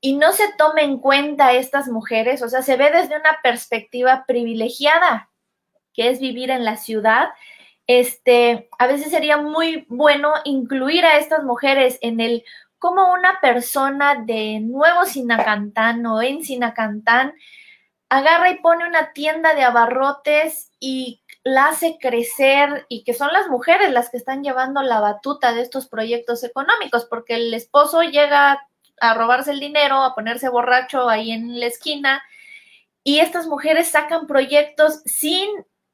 y 0.00 0.14
no 0.16 0.32
se 0.32 0.54
toma 0.56 0.80
en 0.80 0.96
cuenta 0.96 1.48
a 1.48 1.52
estas 1.52 1.88
mujeres, 1.88 2.40
o 2.40 2.48
sea, 2.48 2.62
se 2.62 2.78
ve 2.78 2.90
desde 2.90 3.14
una 3.14 3.40
perspectiva 3.42 4.24
privilegiada, 4.26 5.28
que 5.94 6.10
es 6.10 6.20
vivir 6.20 6.50
en 6.50 6.64
la 6.64 6.76
ciudad, 6.76 7.30
este, 7.86 8.68
a 8.78 8.86
veces 8.86 9.10
sería 9.10 9.36
muy 9.36 9.86
bueno 9.88 10.32
incluir 10.44 11.04
a 11.04 11.18
estas 11.18 11.44
mujeres 11.44 11.98
en 12.00 12.20
el 12.20 12.44
como 12.78 13.12
una 13.12 13.40
persona 13.40 14.16
de 14.16 14.58
nuevo 14.60 15.04
Sinacantán 15.04 16.04
o 16.06 16.20
en 16.20 16.42
Sinacantán 16.42 17.34
agarra 18.08 18.50
y 18.50 18.58
pone 18.58 18.86
una 18.86 19.12
tienda 19.12 19.54
de 19.54 19.62
abarrotes 19.62 20.70
y 20.80 21.22
la 21.44 21.68
hace 21.68 21.96
crecer 22.00 22.84
y 22.88 23.04
que 23.04 23.14
son 23.14 23.32
las 23.32 23.48
mujeres 23.48 23.90
las 23.90 24.10
que 24.10 24.16
están 24.16 24.42
llevando 24.42 24.82
la 24.82 25.00
batuta 25.00 25.52
de 25.52 25.62
estos 25.62 25.88
proyectos 25.88 26.44
económicos, 26.44 27.06
porque 27.06 27.36
el 27.36 27.54
esposo 27.54 28.02
llega 28.02 28.66
a 29.00 29.14
robarse 29.14 29.52
el 29.52 29.60
dinero, 29.60 30.02
a 30.02 30.14
ponerse 30.14 30.48
borracho 30.48 31.08
ahí 31.08 31.32
en 31.32 31.58
la 31.58 31.66
esquina, 31.66 32.22
y 33.02 33.18
estas 33.20 33.46
mujeres 33.46 33.88
sacan 33.88 34.26
proyectos 34.26 35.02
sin 35.04 35.48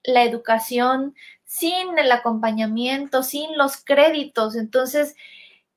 la 0.09 0.25
educación, 0.25 1.14
sin 1.44 1.99
el 1.99 2.11
acompañamiento, 2.11 3.23
sin 3.23 3.57
los 3.57 3.77
créditos. 3.77 4.57
Entonces, 4.57 5.14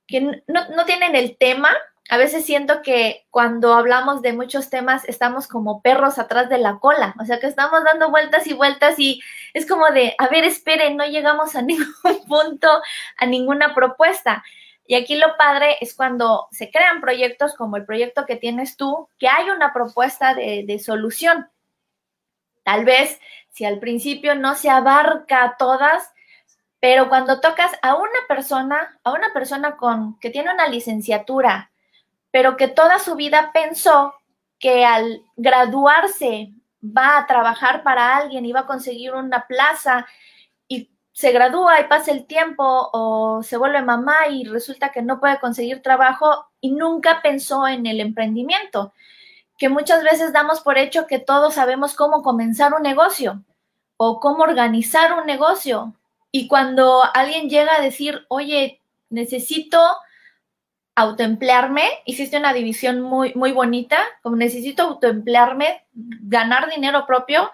que 0.07 0.21
no, 0.47 0.85
tienen 0.85 1.15
el 1.15 1.37
tema. 1.37 1.69
A 2.09 2.17
veces 2.17 2.45
siento 2.45 2.81
que 2.81 3.25
cuando 3.29 3.73
hablamos 3.73 4.21
de 4.21 4.33
muchos 4.33 4.69
temas 4.69 5.07
estamos 5.07 5.47
como 5.47 5.81
perros 5.81 6.17
atrás 6.17 6.49
de 6.49 6.57
la 6.57 6.79
cola, 6.79 7.15
o 7.21 7.25
sea 7.25 7.39
que 7.39 7.47
estamos 7.47 7.83
dando 7.85 8.09
vueltas 8.09 8.47
y 8.47 8.53
vueltas 8.53 8.99
y 8.99 9.21
es 9.53 9.65
como 9.65 9.89
de, 9.91 10.15
a 10.17 10.27
ver, 10.27 10.43
esperen, 10.43 10.97
no 10.97 11.05
llegamos 11.05 11.55
a 11.55 11.61
ningún 11.61 12.25
punto, 12.27 12.67
a 13.17 13.25
ninguna 13.25 13.73
propuesta. 13.73 14.43
Y 14.85 14.95
aquí 14.95 15.15
lo 15.15 15.37
padre 15.37 15.77
es 15.79 15.93
cuando 15.93 16.47
se 16.51 16.69
crean 16.69 16.99
proyectos 16.99 17.55
como 17.55 17.77
el 17.77 17.85
proyecto 17.85 18.25
que 18.25 18.35
tienes 18.35 18.75
tú, 18.75 19.07
que 19.19 19.29
hay 19.29 19.49
una 19.49 19.71
propuesta 19.71 20.33
de, 20.33 20.65
de 20.67 20.79
solución. 20.79 21.47
Tal 22.63 22.85
vez 22.85 23.19
si 23.49 23.65
al 23.65 23.79
principio 23.79 24.35
no 24.35 24.55
se 24.55 24.69
abarca 24.69 25.43
a 25.43 25.57
todas, 25.57 26.11
pero 26.79 27.09
cuando 27.09 27.39
tocas 27.39 27.71
a 27.81 27.95
una 27.95 28.19
persona, 28.27 28.99
a 29.03 29.11
una 29.11 29.33
persona 29.33 29.77
con 29.77 30.19
que 30.19 30.29
tiene 30.29 30.53
una 30.53 30.67
licenciatura, 30.67 31.71
pero 32.31 32.57
que 32.57 32.67
toda 32.67 32.99
su 32.99 33.15
vida 33.15 33.51
pensó 33.53 34.13
que 34.57 34.85
al 34.85 35.21
graduarse 35.35 36.53
va 36.83 37.17
a 37.17 37.27
trabajar 37.27 37.83
para 37.83 38.17
alguien 38.17 38.45
y 38.45 38.53
va 38.53 38.61
a 38.61 38.65
conseguir 38.65 39.13
una 39.13 39.45
plaza 39.47 40.07
y 40.67 40.89
se 41.11 41.31
gradúa 41.31 41.81
y 41.81 41.87
pasa 41.87 42.11
el 42.11 42.25
tiempo 42.25 42.89
o 42.93 43.43
se 43.43 43.57
vuelve 43.57 43.81
mamá 43.81 44.27
y 44.29 44.45
resulta 44.45 44.91
que 44.91 45.01
no 45.01 45.19
puede 45.19 45.39
conseguir 45.39 45.81
trabajo 45.81 46.47
y 46.61 46.71
nunca 46.71 47.21
pensó 47.21 47.67
en 47.67 47.85
el 47.85 47.99
emprendimiento 47.99 48.93
que 49.61 49.69
muchas 49.69 50.03
veces 50.03 50.33
damos 50.33 50.61
por 50.61 50.79
hecho 50.79 51.05
que 51.05 51.19
todos 51.19 51.53
sabemos 51.53 51.93
cómo 51.93 52.23
comenzar 52.23 52.73
un 52.73 52.81
negocio 52.81 53.43
o 53.95 54.19
cómo 54.19 54.41
organizar 54.41 55.13
un 55.13 55.27
negocio. 55.27 55.93
Y 56.31 56.47
cuando 56.47 57.03
alguien 57.13 57.47
llega 57.47 57.75
a 57.75 57.81
decir, 57.81 58.25
oye, 58.27 58.81
necesito 59.11 59.79
autoemplearme, 60.95 61.83
hiciste 62.05 62.37
una 62.37 62.53
división 62.53 63.01
muy, 63.01 63.35
muy 63.35 63.51
bonita, 63.51 64.01
como 64.23 64.35
necesito 64.35 64.81
autoemplearme, 64.81 65.85
ganar 65.93 66.67
dinero 66.67 67.05
propio, 67.05 67.51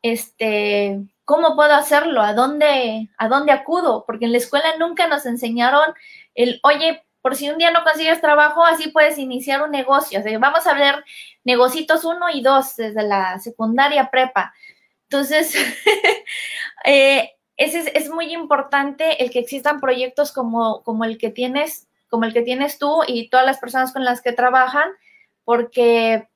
este, 0.00 1.00
¿cómo 1.24 1.56
puedo 1.56 1.74
hacerlo? 1.74 2.22
¿A 2.22 2.34
dónde, 2.34 3.10
¿A 3.18 3.26
dónde 3.26 3.50
acudo? 3.50 4.04
Porque 4.06 4.26
en 4.26 4.32
la 4.32 4.38
escuela 4.38 4.76
nunca 4.78 5.08
nos 5.08 5.26
enseñaron 5.26 5.92
el, 6.36 6.60
oye, 6.62 7.04
por 7.28 7.36
si 7.36 7.50
un 7.50 7.58
día 7.58 7.70
no 7.70 7.84
consigues 7.84 8.22
trabajo, 8.22 8.64
así 8.64 8.88
puedes 8.88 9.18
iniciar 9.18 9.60
un 9.60 9.70
negocio. 9.70 10.22
Vamos 10.40 10.66
a 10.66 10.72
ver 10.72 11.04
negocitos 11.44 12.02
uno 12.06 12.30
y 12.32 12.40
dos 12.40 12.76
desde 12.76 13.02
la 13.02 13.38
secundaria 13.38 14.10
prepa. 14.10 14.54
Entonces, 15.10 15.54
eh, 16.86 17.32
es, 17.58 17.74
es, 17.74 18.08
muy 18.08 18.32
importante 18.32 19.22
el 19.22 19.30
que 19.30 19.40
existan 19.40 19.78
proyectos 19.78 20.32
como, 20.32 20.82
como 20.84 21.04
el 21.04 21.18
que 21.18 21.28
tienes, 21.28 21.86
como 22.08 22.24
el 22.24 22.32
que 22.32 22.40
tienes 22.40 22.78
tú 22.78 23.02
y 23.06 23.28
todas 23.28 23.44
las 23.44 23.58
personas 23.58 23.92
con 23.92 24.06
las 24.06 24.22
que 24.22 24.32
trabajan, 24.32 24.88
porque 25.44 26.30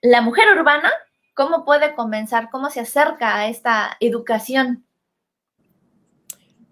la 0.00 0.20
mujer 0.20 0.46
urbana, 0.56 0.92
¿cómo 1.34 1.64
puede 1.64 1.96
comenzar? 1.96 2.50
¿Cómo 2.50 2.70
se 2.70 2.78
acerca 2.78 3.34
a 3.34 3.48
esta 3.48 3.96
educación? 3.98 4.86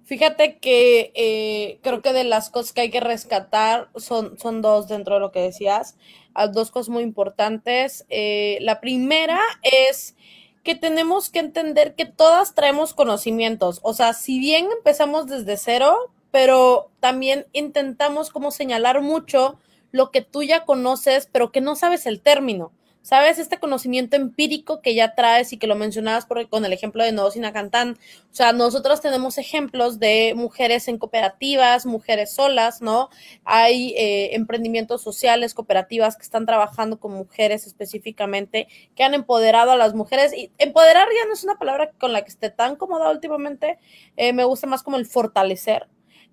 Fíjate 0.09 0.57
que 0.57 1.13
eh, 1.15 1.81
creo 1.83 2.01
que 2.01 2.15
de 2.15 2.25
las 2.25 2.49
cosas 2.49 2.73
que 2.73 2.81
hay 2.81 2.91
que 2.91 2.99
rescatar 2.99 3.91
son, 3.95 4.39
son 4.39 4.63
dos 4.63 4.89
dentro 4.89 5.17
de 5.17 5.21
lo 5.21 5.33
que 5.33 5.41
decías, 5.41 5.99
ah, 6.33 6.47
dos 6.47 6.71
cosas 6.71 6.89
muy 6.89 7.03
importantes. 7.03 8.07
Eh, 8.09 8.57
la 8.63 8.81
primera 8.81 9.39
es 9.63 10.17
que 10.65 10.75
tenemos 10.75 11.29
que 11.29 11.41
entender 11.41 11.95
que 11.95 12.07
todas 12.07 12.55
traemos 12.55 12.95
conocimientos. 12.95 13.81
O 13.83 13.93
sea, 13.93 14.15
si 14.15 14.39
bien 14.39 14.69
empezamos 14.79 15.27
desde 15.27 15.59
cero, 15.59 16.11
pero 16.31 16.89
también 17.01 17.47
intentamos 17.53 18.31
como 18.31 18.51
señalar 18.51 19.03
mucho 19.03 19.59
lo 19.93 20.11
que 20.11 20.23
tú 20.23 20.43
ya 20.43 20.65
conoces, 20.65 21.29
pero 21.31 21.53
que 21.53 21.61
no 21.61 21.77
sabes 21.77 22.07
el 22.07 22.23
término. 22.23 22.73
¿Sabes? 23.09 23.39
Este 23.39 23.57
conocimiento 23.57 24.17
empírico 24.17 24.83
que 24.83 24.95
ya 24.95 25.15
traes 25.15 25.55
y 25.55 25.57
que 25.57 25.67
lo 25.67 25.77
mencionabas 25.77 26.27
con 26.27 26.65
el 26.67 26.73
ejemplo 26.75 27.03
de 27.03 27.11
Nodosina 27.13 27.55
Cantán. 27.55 27.97
O 28.31 28.35
sea, 28.35 28.53
nosotros 28.53 29.01
tenemos 29.01 29.39
ejemplos 29.39 29.99
de 29.99 30.35
mujeres 30.37 30.89
en 30.89 30.99
cooperativas, 30.99 31.87
mujeres 31.87 32.35
solas, 32.35 32.83
¿no? 32.83 33.09
Hay 33.45 33.95
eh, 33.97 34.35
emprendimientos 34.35 35.01
sociales, 35.01 35.55
cooperativas 35.55 36.17
que 36.17 36.23
están 36.23 36.45
trabajando 36.45 37.01
con 37.01 37.13
mujeres 37.15 37.67
específicamente, 37.67 38.69
que 38.95 39.05
han 39.05 39.15
empoderado 39.15 39.71
a 39.71 39.77
las 39.77 39.95
mujeres. 39.95 40.35
Y 40.37 40.53
empoderar 40.59 41.09
ya 41.09 41.27
no 41.27 41.33
es 41.33 41.45
una 41.45 41.59
palabra 41.59 41.93
con 41.99 42.13
la 42.13 42.21
que 42.21 42.29
esté 42.29 42.51
tan 42.51 42.77
cómoda 42.77 43.11
últimamente, 43.11 43.79
eh, 44.19 44.35
me 44.35 44.45
gusta 44.45 44.67
más 44.67 44.83
como 44.83 44.99
el 44.99 45.07
fortalecer, 45.07 45.89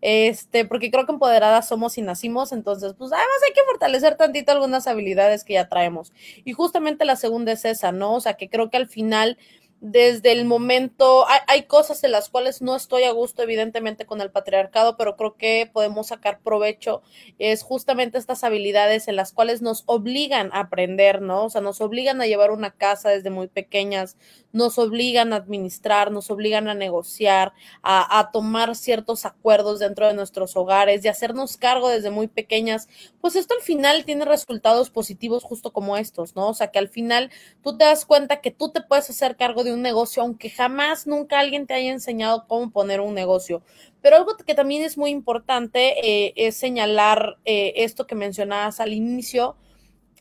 este, 0.08 0.66
porque 0.66 0.92
creo 0.92 1.08
que 1.08 1.14
empoderadas 1.14 1.68
somos 1.68 1.98
y 1.98 2.04
nacimos, 2.04 2.52
entonces, 2.52 2.94
pues 2.96 3.12
además 3.12 3.38
hay 3.44 3.54
que 3.56 3.62
fortalecer 3.66 4.16
tantito 4.16 4.52
algunas 4.52 4.86
habilidades 4.86 5.44
que 5.44 5.54
ya 5.54 5.68
traemos. 5.68 6.14
Y 6.44 6.54
justamente 6.54 7.06
la 7.06 7.16
segunda 7.16 7.52
es 7.54 7.66
esa, 7.66 7.92
¿no? 7.92 8.14
O 8.14 8.22
sea, 8.22 8.36
que 8.36 8.48
creo 8.48 8.70
que 8.70 8.78
al 8.78 8.88
final 8.88 9.40
desde 9.82 10.32
el 10.32 10.46
momento, 10.46 11.26
hay, 11.48 11.64
cosas 11.64 12.04
en 12.04 12.12
las 12.12 12.30
cuales 12.30 12.62
no 12.62 12.76
estoy 12.76 13.04
a 13.04 13.12
gusto, 13.12 13.44
evidentemente, 13.44 14.06
con 14.06 14.22
el 14.22 14.32
patriarcado, 14.32 14.96
pero 14.98 15.16
creo 15.16 15.36
que 15.36 15.70
podemos 15.72 16.08
sacar 16.08 16.40
provecho. 16.40 17.04
Es 17.40 17.62
justamente 17.62 18.18
estas 18.18 18.44
habilidades 18.44 19.08
en 19.08 19.16
las 19.16 19.34
cuales 19.34 19.62
nos 19.62 19.84
obligan 19.86 20.50
a 20.54 20.62
aprender, 20.62 21.22
¿no? 21.22 21.46
O 21.46 21.50
sea, 21.50 21.62
nos 21.62 21.82
obligan 21.82 22.22
a 22.22 22.26
llevar 22.26 22.52
una 22.52 22.72
casa 22.72 23.10
desde 23.10 23.30
muy 23.30 23.48
pequeñas, 23.48 24.18
nos 24.54 24.80
obligan 24.80 25.34
a 25.34 25.38
administrar, 25.38 26.12
nos 26.12 26.32
obligan 26.32 26.70
a 26.70 26.74
negociar, 26.74 27.54
a, 27.84 28.20
a 28.20 28.32
tomar 28.32 28.76
ciertos 28.76 29.26
acuerdos 29.26 29.80
dentro 29.80 30.08
de 30.08 30.14
nuestros 30.14 30.56
hogares 30.56 31.04
y 31.04 31.10
hacernos 31.10 31.58
cargo 31.58 31.90
desde 31.90 32.12
muy 32.12 32.28
pequeñas. 32.28 32.88
Pues 33.20 33.36
esto 33.36 33.54
al 33.54 33.62
final 33.62 34.06
tiene 34.06 34.24
resultados 34.24 34.90
positivos 34.90 35.44
justo 35.44 35.74
como 35.74 35.98
estos, 35.98 36.36
¿no? 36.36 36.48
O 36.50 36.54
sea, 36.54 36.72
que 36.72 36.80
al 36.80 36.88
final 36.88 37.30
tú 37.62 37.78
te 37.78 37.84
das 37.84 38.06
cuenta 38.06 38.42
que 38.42 38.52
tú 38.52 38.72
te 38.72 38.82
puedes 38.82 39.10
hacer 39.10 39.36
cargo 39.36 39.65
de 39.66 39.74
un 39.74 39.82
negocio, 39.82 40.22
aunque 40.24 40.50
jamás 40.50 41.08
nunca 41.08 41.40
alguien 41.40 41.68
te 41.68 41.74
haya 41.74 41.92
enseñado 41.92 42.48
cómo 42.48 42.72
poner 42.72 43.02
un 43.02 43.14
negocio. 43.14 43.62
Pero 44.02 44.16
algo 44.16 44.38
que 44.38 44.56
también 44.56 44.84
es 44.84 44.98
muy 44.98 45.10
importante 45.10 45.96
eh, 46.08 46.34
es 46.38 46.56
señalar 46.56 47.38
eh, 47.44 47.74
esto 47.78 48.08
que 48.08 48.16
mencionabas 48.16 48.80
al 48.80 48.94
inicio. 48.94 49.58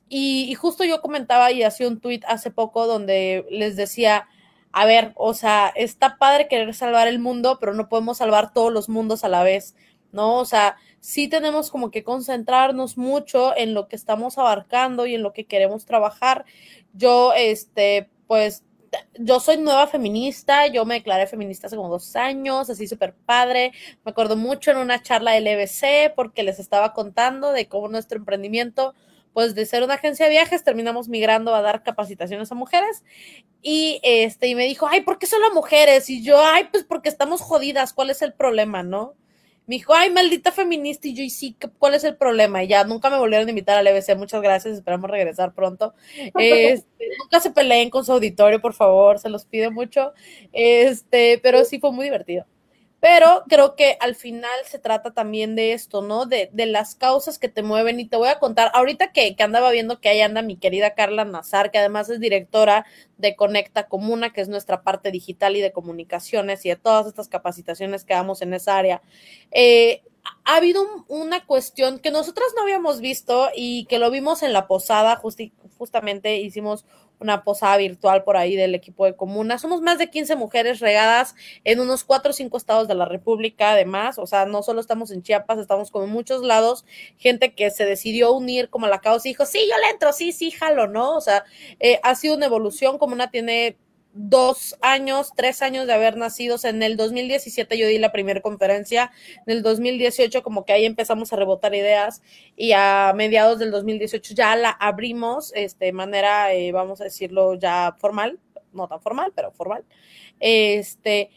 Y, 0.09 0.55
justo 0.55 0.85
yo 0.85 1.01
comentaba 1.01 1.53
y 1.53 1.63
hacía 1.63 1.89
un 1.89 2.01
tweet 2.01 2.21
hace 2.27 2.51
poco 2.51 2.87
donde 2.87 3.47
les 3.51 3.77
decía, 3.77 4.27
a 4.73 4.87
ver, 4.87 5.13
o 5.17 5.35
sea, 5.35 5.73
está 5.77 6.19
padre 6.19 6.49
querer 6.49 6.75
salvar 6.75 7.09
el 7.09 7.19
mundo, 7.19 7.59
pero 7.61 7.75
no 7.75 7.89
podemos 7.89 8.19
salvar 8.19 8.53
todos 8.53 8.73
los 8.73 8.89
mundos 8.89 9.25
a 9.25 9.29
la 9.29 9.43
vez, 9.43 9.77
¿no? 10.13 10.39
O 10.39 10.45
sea, 10.45 10.77
sí 11.01 11.29
tenemos 11.29 11.71
como 11.71 11.91
que 11.91 12.05
concentrarnos 12.05 12.97
mucho 12.97 13.57
en 13.57 13.75
lo 13.75 13.89
que 13.89 13.97
estamos 13.97 14.39
abarcando 14.39 15.07
y 15.07 15.15
en 15.15 15.23
lo 15.23 15.33
que 15.33 15.47
queremos 15.47 15.85
trabajar. 15.85 16.45
Yo, 16.95 17.35
este, 17.35 18.09
pues 18.27 18.65
yo 19.19 19.41
soy 19.41 19.59
nueva 19.59 19.87
feminista, 19.87 20.67
yo 20.67 20.85
me 20.85 20.95
declaré 20.95 21.27
feminista 21.27 21.67
hace 21.67 21.77
como 21.77 21.89
dos 21.89 22.17
años, 22.17 22.71
así 22.71 22.87
súper 22.87 23.15
padre. 23.15 23.73
Me 24.05 24.11
acuerdo 24.11 24.37
mucho 24.37 24.71
en 24.71 24.79
una 24.79 25.03
charla 25.03 25.33
del 25.33 25.47
EBC 25.47 26.15
porque 26.15 26.43
les 26.43 26.59
estaba 26.59 26.93
contando 26.93 27.53
de 27.53 27.69
cómo 27.69 27.89
nuestro 27.89 28.19
emprendimiento, 28.19 28.95
pues 29.33 29.55
de 29.55 29.67
ser 29.67 29.83
una 29.83 29.95
agencia 29.95 30.27
de 30.27 30.33
viajes, 30.33 30.65
terminamos 30.65 31.09
migrando 31.09 31.55
a 31.55 31.63
dar 31.63 31.83
capacitaciones 31.83 32.51
a 32.53 32.55
mujeres. 32.55 33.05
Y 33.63 34.01
este, 34.03 34.49
y 34.49 34.55
me 34.55 34.67
dijo, 34.67 34.87
ay, 34.89 35.03
¿por 35.03 35.19
qué 35.19 35.27
solo 35.27 35.53
mujeres? 35.55 36.11
Y 36.11 36.23
yo, 36.23 36.41
ay, 36.45 36.69
pues 36.71 36.85
porque 36.85 37.09
estamos 37.09 37.41
jodidas, 37.41 37.93
¿cuál 37.93 38.11
es 38.11 38.23
el 38.23 38.33
problema, 38.33 38.83
no? 38.83 39.15
Me 39.67 39.77
dijo, 39.77 39.95
ay, 39.95 40.11
maldita 40.11 40.53
feminista. 40.53 41.09
Y 41.09 41.15
yo, 41.15 41.23
y 41.23 41.31
sí, 41.31 41.57
¿cuál 41.79 41.95
es 41.95 42.05
el 42.05 42.17
problema? 42.17 42.63
Y 42.63 42.69
ya 42.69 42.85
nunca 42.85 43.11
me 43.11 43.19
volvieron 43.19 43.47
a 43.47 43.51
invitar 43.51 43.79
al 43.79 43.87
EBC. 43.87 44.17
Muchas 44.17 44.43
gracias, 44.43 44.77
esperamos 44.77 45.11
regresar 45.11 45.55
pronto. 45.55 45.95
Este, 46.39 47.07
nunca 47.19 47.41
se 47.41 47.51
peleen 47.51 47.91
con 47.91 48.05
su 48.05 48.13
auditorio, 48.13 48.61
por 48.61 48.75
favor, 48.75 49.19
se 49.19 49.29
los 49.31 49.47
pido 49.47 49.71
mucho. 49.71 50.13
Este, 50.53 51.39
pero 51.43 51.65
sí 51.65 51.79
fue 51.81 51.93
muy 51.93 52.05
divertido. 52.05 52.47
Pero 53.05 53.45
creo 53.51 53.77
que 53.77 53.99
al 54.01 54.15
final 54.15 54.51
se 54.65 54.79
trata 54.79 55.13
también 55.13 55.57
de 55.57 55.75
esto, 55.75 56.01
¿no? 56.01 56.25
De, 56.25 56.49
de 56.55 56.65
las 56.65 56.95
causas 56.95 57.39
que 57.39 57.51
te 57.51 57.63
mueven. 57.63 58.01
Y 58.01 58.07
te 58.07 58.17
voy 58.17 58.29
a 58.29 58.39
contar, 58.39 58.71
ahorita 58.73 59.13
que, 59.13 59.37
que, 59.37 59.43
andaba 59.43 59.71
viendo 59.71 60.01
que 60.01 60.09
ahí 60.09 60.23
anda 60.23 60.41
mi 60.41 60.57
querida 60.57 60.95
Carla 60.95 61.27
Nazar, 61.27 61.71
que 61.71 61.77
además 61.77 62.09
es 62.09 62.19
directora 62.19 62.87
de 63.19 63.37
Conecta 63.37 63.89
Comuna, 63.89 64.33
que 64.33 64.41
es 64.41 64.49
nuestra 64.49 64.83
parte 64.83 65.11
digital 65.11 65.55
y 65.55 65.61
de 65.61 65.71
comunicaciones 65.71 66.65
y 66.65 66.71
de 66.71 66.77
todas 66.77 67.07
estas 67.07 67.29
capacitaciones 67.29 68.07
que 68.07 68.15
damos 68.15 68.41
en 68.41 68.55
esa 68.55 68.79
área. 68.79 69.03
Eh, 69.51 70.03
ha 70.47 70.57
habido 70.57 70.87
una 71.09 71.45
cuestión 71.45 71.99
que 71.99 72.11
nosotros 72.11 72.55
no 72.57 72.63
habíamos 72.63 73.01
visto 73.01 73.51
y 73.55 73.85
que 73.85 73.99
lo 73.99 74.11
vimos 74.11 74.43
en 74.43 74.55
la 74.55 74.67
posada, 74.67 75.21
justamente 75.77 76.39
hicimos 76.39 76.87
una 77.21 77.45
posada 77.45 77.77
virtual 77.77 78.25
por 78.25 78.37
ahí 78.37 78.57
del 78.57 78.75
equipo 78.75 79.05
de 79.07 79.17
comuna. 79.17 79.59
Somos 79.59 79.81
más 79.81 79.99
de 79.99 80.11
15 80.11 80.37
mujeres 80.37 80.81
regadas 80.81 81.35
en 81.65 81.81
unos 81.81 82.05
4 82.05 82.31
o 82.31 82.33
5 82.33 82.57
estados 82.57 82.89
de 82.89 82.95
la 82.95 83.05
República, 83.05 83.73
además, 83.73 84.19
o 84.19 84.27
sea, 84.27 84.47
no 84.47 84.63
solo 84.63 84.81
estamos 84.81 85.11
en 85.11 85.23
Chiapas, 85.23 85.59
estamos 85.59 85.91
como 85.91 86.05
en 86.05 86.11
muchos 86.11 86.43
lados, 86.43 86.85
gente 87.19 87.55
que 87.55 87.71
se 87.71 87.85
decidió 87.85 88.33
unir 88.33 88.69
como 88.69 88.87
la 88.87 89.01
causa 89.01 89.29
y 89.29 89.33
dijo, 89.33 89.47
sí, 89.47 89.61
yo 89.69 89.77
le 89.79 89.91
entro, 89.91 90.13
sí, 90.13 90.33
sí, 90.33 90.51
jalo, 90.51 90.87
¿no? 90.87 91.17
O 91.17 91.21
sea, 91.21 91.45
eh, 91.81 92.01
ha 92.03 92.15
sido 92.15 92.37
una 92.37 92.47
evolución, 92.47 92.99
Comuna 92.99 93.31
tiene 93.31 93.77
dos 94.15 94.77
años, 94.81 95.33
tres 95.37 95.61
años 95.61 95.87
de 95.87 95.93
haber 95.93 96.17
nacido. 96.17 96.57
En 96.63 96.83
el 96.83 96.97
2017 96.97 97.77
yo 97.77 97.87
di 97.87 97.99
la 97.99 98.13
primera 98.13 98.41
conferencia, 98.41 99.11
en 99.47 99.57
el 99.57 99.63
2018 99.63 100.43
como 100.43 100.65
que 100.65 100.73
ahí 100.73 100.87
empezamos 100.87 101.33
a 101.33 101.37
rebotar 101.37 101.75
ideas 101.75 102.23
y 102.57 102.73
a 102.73 103.13
mediados 103.15 103.59
del 103.59 103.71
2018 103.71 104.35
ya 104.35 104.57
la 104.57 104.71
abrimos 104.71 105.53
este, 105.55 105.87
de 105.87 105.93
manera, 105.93 106.55
eh, 106.55 106.73
vamos 106.73 107.01
a 107.01 107.05
decirlo 107.05 107.55
ya 107.55 107.97
formal, 107.99 108.39
no 108.73 108.89
tan 108.89 109.01
formal, 109.01 109.33
pero 109.35 109.53
formal. 109.53 109.85
Este, 110.41 111.31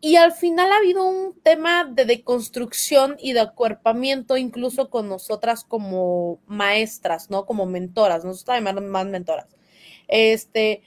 y 0.00 0.16
al 0.16 0.32
final 0.32 0.70
ha 0.72 0.76
habido 0.76 1.06
un 1.06 1.40
tema 1.40 1.84
de 1.84 2.04
deconstrucción 2.04 3.16
y 3.18 3.32
de 3.32 3.40
acuerpamiento 3.40 4.36
incluso 4.36 4.90
con 4.90 5.08
nosotras 5.08 5.64
como 5.64 6.40
maestras, 6.46 7.30
¿no? 7.30 7.46
Como 7.46 7.64
mentoras, 7.64 8.24
nosotros 8.24 8.54
además 8.54 8.82
más 8.82 9.06
mentoras. 9.06 9.46
Este, 10.08 10.82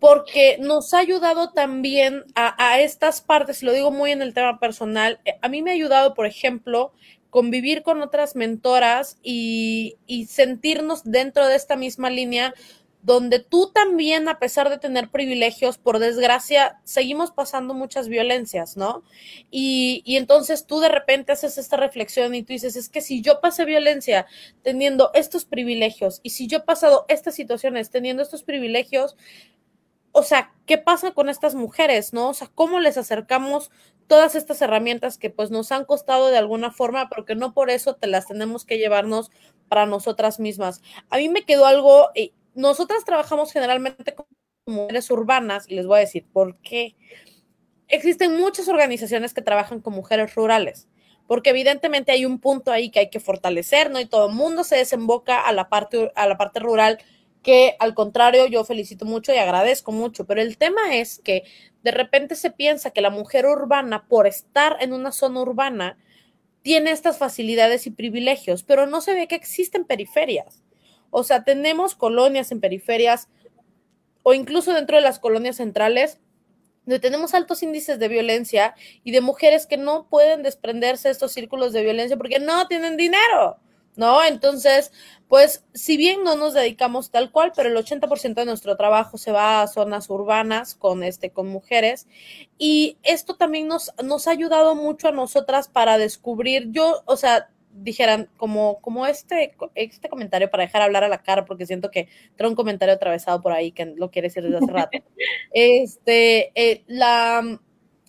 porque 0.00 0.56
nos 0.58 0.94
ha 0.94 0.98
ayudado 0.98 1.52
también 1.52 2.24
a, 2.34 2.80
estas 2.80 3.20
partes, 3.20 3.62
lo 3.62 3.72
digo 3.72 3.90
muy 3.90 4.10
en 4.10 4.22
el 4.22 4.34
tema 4.34 4.58
personal, 4.58 5.20
eh, 5.26 5.34
a 5.42 5.48
mí 5.48 5.62
me 5.62 5.70
ha 5.70 5.74
ayudado, 5.74 6.14
por 6.14 6.26
ejemplo, 6.26 6.92
convivir 7.28 7.82
con 7.82 8.02
otras 8.02 8.34
mentoras 8.34 9.18
y, 9.22 9.96
y 10.06 10.26
sentirnos 10.26 11.04
dentro 11.04 11.46
de 11.46 11.54
esta 11.54 11.76
misma 11.76 12.10
línea 12.10 12.54
donde 13.02 13.38
tú 13.38 13.70
también, 13.72 14.28
a 14.28 14.38
pesar 14.38 14.68
de 14.68 14.78
tener 14.78 15.10
privilegios, 15.10 15.78
por 15.78 15.98
desgracia, 15.98 16.80
seguimos 16.84 17.30
pasando 17.30 17.72
muchas 17.72 18.08
violencias, 18.08 18.76
¿no? 18.76 19.02
Y, 19.50 20.02
y, 20.04 20.16
entonces 20.16 20.66
tú 20.66 20.80
de 20.80 20.90
repente 20.90 21.32
haces 21.32 21.56
esta 21.56 21.76
reflexión 21.76 22.34
y 22.34 22.42
tú 22.42 22.52
dices, 22.52 22.76
es 22.76 22.88
que 22.88 23.00
si 23.00 23.22
yo 23.22 23.40
pasé 23.40 23.64
violencia 23.64 24.26
teniendo 24.62 25.10
estos 25.14 25.46
privilegios 25.46 26.20
y 26.22 26.30
si 26.30 26.46
yo 26.46 26.58
he 26.58 26.62
pasado 26.62 27.06
estas 27.08 27.34
situaciones 27.34 27.90
teniendo 27.90 28.22
estos 28.22 28.42
privilegios, 28.42 29.16
o 30.12 30.22
sea, 30.22 30.52
¿qué 30.66 30.78
pasa 30.78 31.12
con 31.12 31.28
estas 31.28 31.54
mujeres, 31.54 32.12
no? 32.12 32.30
O 32.30 32.34
sea, 32.34 32.50
¿cómo 32.54 32.80
les 32.80 32.96
acercamos 32.96 33.70
todas 34.06 34.34
estas 34.34 34.60
herramientas 34.60 35.18
que 35.18 35.30
pues 35.30 35.50
nos 35.50 35.70
han 35.70 35.84
costado 35.84 36.28
de 36.28 36.38
alguna 36.38 36.72
forma, 36.72 37.08
pero 37.08 37.24
que 37.24 37.36
no 37.36 37.54
por 37.54 37.70
eso 37.70 37.94
te 37.94 38.08
las 38.08 38.26
tenemos 38.26 38.64
que 38.64 38.78
llevarnos 38.78 39.30
para 39.68 39.86
nosotras 39.86 40.40
mismas? 40.40 40.82
A 41.10 41.18
mí 41.18 41.28
me 41.28 41.44
quedó 41.44 41.66
algo, 41.66 42.08
y 42.14 42.32
nosotras 42.54 43.04
trabajamos 43.04 43.52
generalmente 43.52 44.14
como 44.14 44.28
mujeres 44.66 45.10
urbanas, 45.10 45.68
y 45.68 45.74
les 45.74 45.86
voy 45.86 45.98
a 45.98 46.00
decir 46.00 46.26
por 46.32 46.56
qué. 46.58 46.96
Existen 47.88 48.36
muchas 48.36 48.68
organizaciones 48.68 49.34
que 49.34 49.42
trabajan 49.42 49.80
con 49.80 49.94
mujeres 49.94 50.34
rurales, 50.34 50.88
porque 51.28 51.50
evidentemente 51.50 52.10
hay 52.10 52.24
un 52.24 52.40
punto 52.40 52.72
ahí 52.72 52.90
que 52.90 53.00
hay 53.00 53.10
que 53.10 53.20
fortalecer, 53.20 53.90
¿no? 53.90 54.00
Y 54.00 54.06
todo 54.06 54.28
el 54.28 54.34
mundo 54.34 54.64
se 54.64 54.76
desemboca 54.76 55.40
a 55.40 55.52
la 55.52 55.68
parte, 55.68 56.10
a 56.16 56.26
la 56.26 56.36
parte 56.36 56.58
rural 56.58 56.98
que 57.42 57.76
al 57.78 57.94
contrario 57.94 58.46
yo 58.46 58.64
felicito 58.64 59.04
mucho 59.04 59.32
y 59.32 59.38
agradezco 59.38 59.92
mucho, 59.92 60.26
pero 60.26 60.40
el 60.42 60.58
tema 60.58 60.96
es 60.96 61.20
que 61.24 61.44
de 61.82 61.90
repente 61.90 62.34
se 62.34 62.50
piensa 62.50 62.90
que 62.90 63.00
la 63.00 63.10
mujer 63.10 63.46
urbana, 63.46 64.06
por 64.06 64.26
estar 64.26 64.76
en 64.80 64.92
una 64.92 65.12
zona 65.12 65.40
urbana, 65.40 65.96
tiene 66.62 66.90
estas 66.90 67.18
facilidades 67.18 67.86
y 67.86 67.90
privilegios, 67.90 68.62
pero 68.62 68.86
no 68.86 69.00
se 69.00 69.14
ve 69.14 69.28
que 69.28 69.34
existen 69.34 69.84
periferias. 69.84 70.62
O 71.10 71.24
sea, 71.24 71.44
tenemos 71.44 71.94
colonias 71.94 72.52
en 72.52 72.60
periferias 72.60 73.28
o 74.22 74.34
incluso 74.34 74.74
dentro 74.74 74.96
de 74.96 75.02
las 75.02 75.18
colonias 75.18 75.56
centrales 75.56 76.20
donde 76.84 77.00
tenemos 77.00 77.34
altos 77.34 77.62
índices 77.62 77.98
de 77.98 78.08
violencia 78.08 78.74
y 79.04 79.12
de 79.12 79.20
mujeres 79.20 79.66
que 79.66 79.76
no 79.76 80.08
pueden 80.08 80.42
desprenderse 80.42 81.08
de 81.08 81.12
estos 81.12 81.32
círculos 81.32 81.72
de 81.72 81.82
violencia 81.82 82.16
porque 82.16 82.38
no 82.38 82.66
tienen 82.68 82.96
dinero. 82.96 83.58
¿No? 83.96 84.24
Entonces, 84.24 84.92
pues, 85.28 85.64
si 85.74 85.96
bien 85.96 86.24
no 86.24 86.36
nos 86.36 86.54
dedicamos 86.54 87.10
tal 87.10 87.30
cual, 87.30 87.52
pero 87.54 87.68
el 87.68 87.76
80% 87.76 88.34
de 88.34 88.46
nuestro 88.46 88.76
trabajo 88.76 89.16
se 89.16 89.30
va 89.30 89.62
a 89.62 89.68
zonas 89.68 90.10
urbanas 90.10 90.74
con, 90.74 91.04
este, 91.04 91.30
con 91.30 91.48
mujeres. 91.48 92.08
Y 92.58 92.98
esto 93.02 93.36
también 93.36 93.68
nos, 93.68 93.92
nos 94.02 94.26
ha 94.26 94.32
ayudado 94.32 94.74
mucho 94.74 95.08
a 95.08 95.12
nosotras 95.12 95.68
para 95.68 95.98
descubrir, 95.98 96.72
yo, 96.72 97.02
o 97.06 97.16
sea, 97.16 97.48
dijeran 97.72 98.28
como, 98.36 98.80
como 98.80 99.06
este, 99.06 99.54
este 99.74 100.08
comentario 100.08 100.50
para 100.50 100.64
dejar 100.64 100.82
hablar 100.82 101.04
a 101.04 101.08
la 101.08 101.22
cara, 101.22 101.44
porque 101.44 101.66
siento 101.66 101.90
que 101.90 102.08
trae 102.36 102.50
un 102.50 102.56
comentario 102.56 102.94
atravesado 102.94 103.40
por 103.40 103.52
ahí 103.52 103.72
que 103.72 103.86
lo 103.86 104.10
quiere 104.10 104.28
decir 104.28 104.42
desde 104.42 104.58
hace 104.58 104.72
rato. 104.72 104.98
Este, 105.52 106.50
eh, 106.54 106.82
la, 106.86 107.60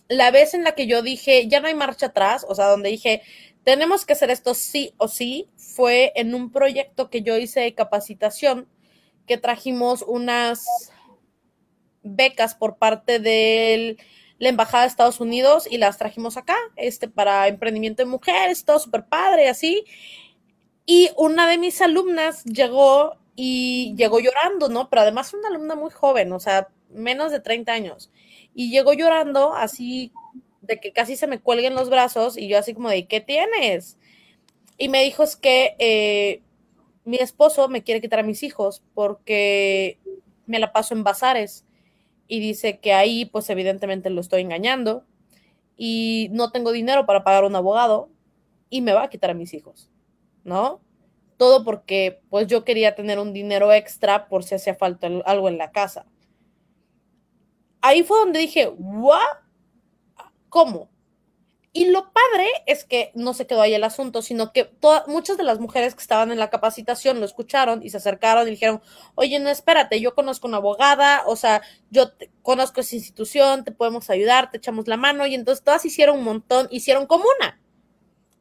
la 0.08 0.30
vez 0.30 0.54
en 0.54 0.64
la 0.64 0.72
que 0.72 0.86
yo 0.86 1.02
dije, 1.02 1.48
ya 1.48 1.60
no 1.60 1.68
hay 1.68 1.74
marcha 1.74 2.06
atrás, 2.06 2.44
o 2.48 2.54
sea, 2.54 2.66
donde 2.66 2.90
dije, 2.90 3.22
tenemos 3.64 4.04
que 4.04 4.14
hacer 4.14 4.30
esto 4.30 4.54
sí 4.54 4.94
o 4.96 5.08
sí, 5.08 5.48
fue 5.56 6.12
en 6.16 6.34
un 6.34 6.50
proyecto 6.50 7.10
que 7.10 7.22
yo 7.22 7.36
hice 7.36 7.60
de 7.60 7.74
capacitación, 7.74 8.68
que 9.26 9.38
trajimos 9.38 10.02
unas 10.02 10.90
becas 12.02 12.54
por 12.54 12.76
parte 12.76 13.18
de 13.20 13.96
la 14.38 14.48
Embajada 14.48 14.82
de 14.82 14.88
Estados 14.88 15.20
Unidos 15.20 15.68
y 15.70 15.78
las 15.78 15.98
trajimos 15.98 16.36
acá, 16.36 16.56
este, 16.76 17.08
para 17.08 17.46
emprendimiento 17.46 18.02
de 18.02 18.10
mujeres, 18.10 18.64
todo 18.64 18.80
súper 18.80 19.06
padre, 19.06 19.48
así. 19.48 19.84
Y 20.84 21.10
una 21.16 21.48
de 21.48 21.58
mis 21.58 21.80
alumnas 21.80 22.42
llegó 22.44 23.16
y 23.36 23.94
llegó 23.96 24.18
llorando, 24.18 24.68
¿no? 24.68 24.90
Pero 24.90 25.02
además 25.02 25.32
una 25.32 25.48
alumna 25.48 25.76
muy 25.76 25.92
joven, 25.92 26.32
o 26.32 26.40
sea, 26.40 26.68
menos 26.90 27.30
de 27.30 27.38
30 27.38 27.72
años. 27.72 28.10
Y 28.52 28.70
llegó 28.70 28.92
llorando 28.92 29.54
así 29.54 30.12
de 30.62 30.80
que 30.80 30.92
casi 30.92 31.16
se 31.16 31.26
me 31.26 31.40
cuelguen 31.40 31.74
los 31.74 31.90
brazos 31.90 32.38
y 32.38 32.48
yo 32.48 32.58
así 32.58 32.72
como 32.72 32.88
de, 32.88 33.06
¿qué 33.06 33.20
tienes? 33.20 33.98
Y 34.78 34.88
me 34.88 35.04
dijo 35.04 35.22
es 35.22 35.36
que 35.36 35.76
eh, 35.78 36.40
mi 37.04 37.18
esposo 37.18 37.68
me 37.68 37.82
quiere 37.82 38.00
quitar 38.00 38.20
a 38.20 38.24
mis 38.24 38.42
hijos 38.42 38.82
porque 38.94 39.98
me 40.46 40.58
la 40.58 40.72
paso 40.72 40.94
en 40.94 41.04
bazares 41.04 41.66
y 42.28 42.40
dice 42.40 42.78
que 42.78 42.92
ahí 42.92 43.24
pues 43.26 43.50
evidentemente 43.50 44.08
lo 44.08 44.20
estoy 44.20 44.42
engañando 44.42 45.04
y 45.76 46.28
no 46.32 46.52
tengo 46.52 46.72
dinero 46.72 47.06
para 47.06 47.24
pagar 47.24 47.44
un 47.44 47.56
abogado 47.56 48.08
y 48.70 48.80
me 48.80 48.92
va 48.92 49.04
a 49.04 49.10
quitar 49.10 49.30
a 49.30 49.34
mis 49.34 49.52
hijos, 49.52 49.90
¿no? 50.44 50.80
Todo 51.36 51.64
porque 51.64 52.20
pues 52.30 52.46
yo 52.46 52.64
quería 52.64 52.94
tener 52.94 53.18
un 53.18 53.32
dinero 53.32 53.72
extra 53.72 54.28
por 54.28 54.44
si 54.44 54.54
hacía 54.54 54.74
falta 54.74 55.08
algo 55.26 55.48
en 55.48 55.58
la 55.58 55.72
casa. 55.72 56.06
Ahí 57.80 58.04
fue 58.04 58.18
donde 58.20 58.38
dije, 58.38 58.68
¿what? 58.68 59.41
¿Cómo? 60.52 60.90
Y 61.72 61.86
lo 61.86 62.12
padre 62.12 62.46
es 62.66 62.84
que 62.84 63.10
no 63.14 63.32
se 63.32 63.46
quedó 63.46 63.62
ahí 63.62 63.72
el 63.72 63.84
asunto, 63.84 64.20
sino 64.20 64.52
que 64.52 64.70
muchas 65.06 65.38
de 65.38 65.44
las 65.44 65.60
mujeres 65.60 65.94
que 65.94 66.02
estaban 66.02 66.30
en 66.30 66.38
la 66.38 66.50
capacitación 66.50 67.20
lo 67.20 67.24
escucharon 67.24 67.82
y 67.82 67.88
se 67.88 67.96
acercaron 67.96 68.46
y 68.46 68.50
dijeron, 68.50 68.82
oye, 69.14 69.38
no, 69.38 69.48
espérate, 69.48 69.98
yo 69.98 70.14
conozco 70.14 70.46
una 70.46 70.58
abogada, 70.58 71.22
o 71.24 71.36
sea, 71.36 71.62
yo 71.88 72.10
conozco 72.42 72.82
esa 72.82 72.96
institución, 72.96 73.64
te 73.64 73.72
podemos 73.72 74.10
ayudar, 74.10 74.50
te 74.50 74.58
echamos 74.58 74.88
la 74.88 74.98
mano. 74.98 75.26
Y 75.26 75.34
entonces 75.34 75.64
todas 75.64 75.86
hicieron 75.86 76.18
un 76.18 76.24
montón, 76.24 76.68
hicieron 76.70 77.06
como 77.06 77.24
una. 77.38 77.58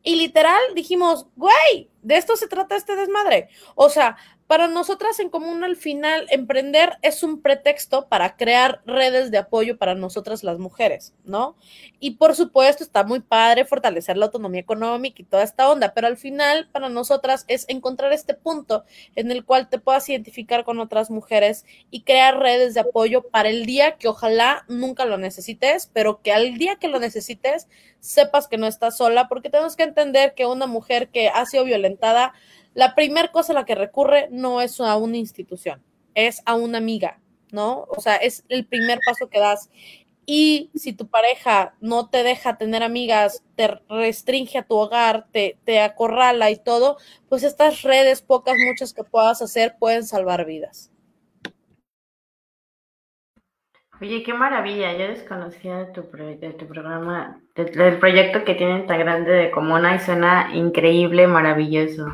Y 0.03 0.15
literal 0.15 0.59
dijimos, 0.75 1.27
güey, 1.37 1.89
de 2.01 2.17
esto 2.17 2.35
se 2.35 2.49
trata 2.49 2.75
este 2.75 2.97
desmadre. 2.97 3.47
O 3.75 3.89
sea, 3.89 4.17
para 4.51 4.67
nosotras 4.67 5.17
en 5.21 5.29
común 5.29 5.63
al 5.63 5.77
final, 5.77 6.27
emprender 6.29 6.97
es 7.03 7.23
un 7.23 7.41
pretexto 7.41 8.09
para 8.09 8.35
crear 8.35 8.81
redes 8.85 9.31
de 9.31 9.37
apoyo 9.37 9.77
para 9.77 9.95
nosotras 9.95 10.43
las 10.43 10.59
mujeres, 10.59 11.13
¿no? 11.23 11.55
Y 12.01 12.15
por 12.15 12.35
supuesto 12.35 12.83
está 12.83 13.05
muy 13.05 13.21
padre 13.21 13.63
fortalecer 13.63 14.17
la 14.17 14.25
autonomía 14.25 14.59
económica 14.59 15.21
y 15.21 15.23
toda 15.23 15.43
esta 15.43 15.71
onda, 15.71 15.93
pero 15.93 16.07
al 16.07 16.17
final 16.17 16.67
para 16.69 16.89
nosotras 16.89 17.45
es 17.47 17.63
encontrar 17.69 18.11
este 18.11 18.33
punto 18.33 18.83
en 19.15 19.31
el 19.31 19.45
cual 19.45 19.69
te 19.69 19.79
puedas 19.79 20.09
identificar 20.09 20.65
con 20.65 20.81
otras 20.81 21.09
mujeres 21.09 21.63
y 21.89 22.01
crear 22.01 22.37
redes 22.37 22.73
de 22.73 22.81
apoyo 22.81 23.21
para 23.29 23.47
el 23.47 23.65
día 23.65 23.95
que 23.95 24.09
ojalá 24.09 24.65
nunca 24.67 25.05
lo 25.05 25.17
necesites, 25.17 25.89
pero 25.93 26.21
que 26.21 26.33
al 26.33 26.57
día 26.57 26.75
que 26.75 26.89
lo 26.89 26.99
necesites 26.99 27.69
sepas 28.01 28.49
que 28.49 28.57
no 28.57 28.67
estás 28.67 28.97
sola, 28.97 29.29
porque 29.29 29.49
tenemos 29.49 29.77
que 29.77 29.83
entender 29.83 30.33
que 30.33 30.45
una 30.45 30.67
mujer 30.67 31.07
que 31.07 31.29
ha 31.29 31.45
sido 31.45 31.63
violentada 31.63 32.33
la 32.73 32.95
primera 32.95 33.31
cosa 33.31 33.53
a 33.53 33.55
la 33.55 33.65
que 33.65 33.75
recurre 33.75 34.27
no 34.31 34.61
es 34.61 34.79
a 34.79 34.95
una 34.97 35.17
institución, 35.17 35.81
es 36.15 36.41
a 36.45 36.55
una 36.55 36.77
amiga, 36.77 37.19
¿no? 37.51 37.85
O 37.89 38.01
sea, 38.01 38.15
es 38.15 38.45
el 38.49 38.65
primer 38.65 38.99
paso 39.05 39.29
que 39.29 39.39
das. 39.39 39.69
Y 40.25 40.69
si 40.75 40.93
tu 40.93 41.07
pareja 41.07 41.73
no 41.81 42.09
te 42.09 42.23
deja 42.23 42.57
tener 42.57 42.83
amigas, 42.83 43.43
te 43.55 43.67
restringe 43.89 44.59
a 44.59 44.63
tu 44.63 44.75
hogar, 44.75 45.27
te, 45.31 45.57
te 45.65 45.81
acorrala 45.81 46.51
y 46.51 46.57
todo, 46.57 46.97
pues 47.27 47.43
estas 47.43 47.81
redes, 47.81 48.21
pocas, 48.21 48.55
muchas 48.65 48.93
que 48.93 49.03
puedas 49.03 49.41
hacer, 49.41 49.75
pueden 49.79 50.05
salvar 50.05 50.45
vidas. 50.45 50.91
Oye, 53.99 54.23
qué 54.23 54.33
maravilla, 54.33 54.93
yo 54.93 55.09
desconocía 55.09 55.77
de 55.77 55.85
tu, 55.87 56.01
de 56.01 56.55
tu 56.57 56.65
programa, 56.65 57.39
del 57.55 57.99
proyecto 57.99 58.43
que 58.43 58.55
tienen 58.55 58.87
tan 58.87 58.97
grande 58.97 59.31
de 59.31 59.51
Comuna 59.51 59.95
y 59.95 59.99
suena 59.99 60.49
increíble, 60.55 61.27
maravilloso. 61.27 62.07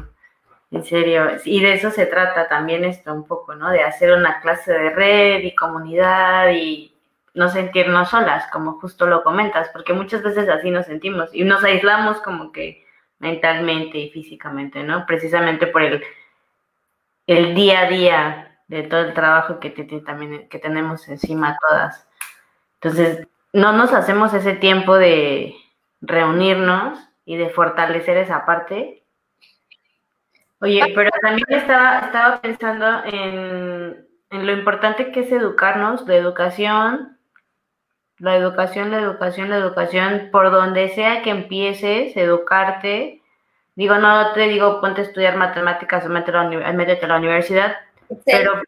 En 0.70 0.84
serio, 0.84 1.38
y 1.46 1.62
de 1.62 1.74
eso 1.74 1.92
se 1.92 2.06
trata 2.08 2.50
también 2.50 2.84
esto 2.84 3.14
un 3.14 3.26
poco, 3.26 3.56
¿no? 3.56 3.70
De 3.70 3.84
hacer 3.84 4.12
una 4.12 4.42
clase 4.42 4.74
de 4.74 4.90
red 4.90 5.44
y 5.44 5.56
comunidad 5.56 6.52
y 6.52 6.94
no 7.34 7.50
sentirnos 7.50 8.10
solas, 8.10 8.48
como 8.52 8.74
justo 8.80 9.06
lo 9.06 9.24
comentas, 9.24 9.70
porque 9.70 9.94
muchas 9.94 10.24
veces 10.24 10.50
así 10.50 10.70
nos 10.70 10.86
sentimos 10.88 11.30
y 11.34 11.46
nos 11.46 11.64
aislamos 11.64 12.20
como 12.22 12.52
que 12.52 12.86
mentalmente 13.20 13.98
y 13.98 14.10
físicamente, 14.10 14.84
¿no? 14.84 15.06
Precisamente 15.06 15.68
por 15.68 15.84
el, 15.84 16.04
el 17.28 17.56
día 17.56 17.82
a 17.82 17.90
día 17.90 18.60
de 18.68 18.84
todo 18.84 19.02
el 19.02 19.14
trabajo 19.14 19.60
que, 19.60 19.70
también, 20.06 20.50
que 20.50 20.60
tenemos 20.60 21.08
encima 21.08 21.58
todas. 21.68 22.08
Entonces, 22.82 23.28
no 23.54 23.72
nos 23.72 23.94
hacemos 23.94 24.34
ese 24.34 24.54
tiempo 24.54 24.96
de 24.96 25.56
reunirnos 26.02 27.00
y 27.26 27.38
de 27.38 27.50
fortalecer 27.50 28.18
esa 28.18 28.46
parte 28.46 29.04
Oye, 30.60 30.82
pero 30.96 31.12
también 31.22 31.46
estaba, 31.50 32.00
estaba 32.00 32.42
pensando 32.42 33.04
en, 33.06 34.08
lo 34.32 34.52
importante 34.52 35.12
que 35.12 35.22
es 35.22 35.32
educarnos, 35.32 36.08
la 36.08 36.16
educación, 36.16 37.18
la 38.18 38.36
educación, 38.36 38.90
la 38.90 38.98
educación, 38.98 39.50
la 39.52 39.58
educación, 39.58 40.30
por 40.32 40.52
donde 40.52 40.90
sea 40.90 41.22
que 41.22 41.30
empieces, 41.30 42.18
educarte. 42.18 43.22
Digo, 43.76 43.96
no 43.98 44.34
te 44.34 44.48
digo 44.48 44.82
ponte 44.82 45.02
a 45.02 45.04
estudiar 45.04 45.38
matemáticas 45.38 46.06
o 46.06 46.10
métete 46.10 46.36
a 46.38 46.44
la, 46.46 46.74
métete 46.74 47.06
a 47.06 47.10
la 47.10 47.18
universidad, 47.18 47.76
pero, 48.26 48.62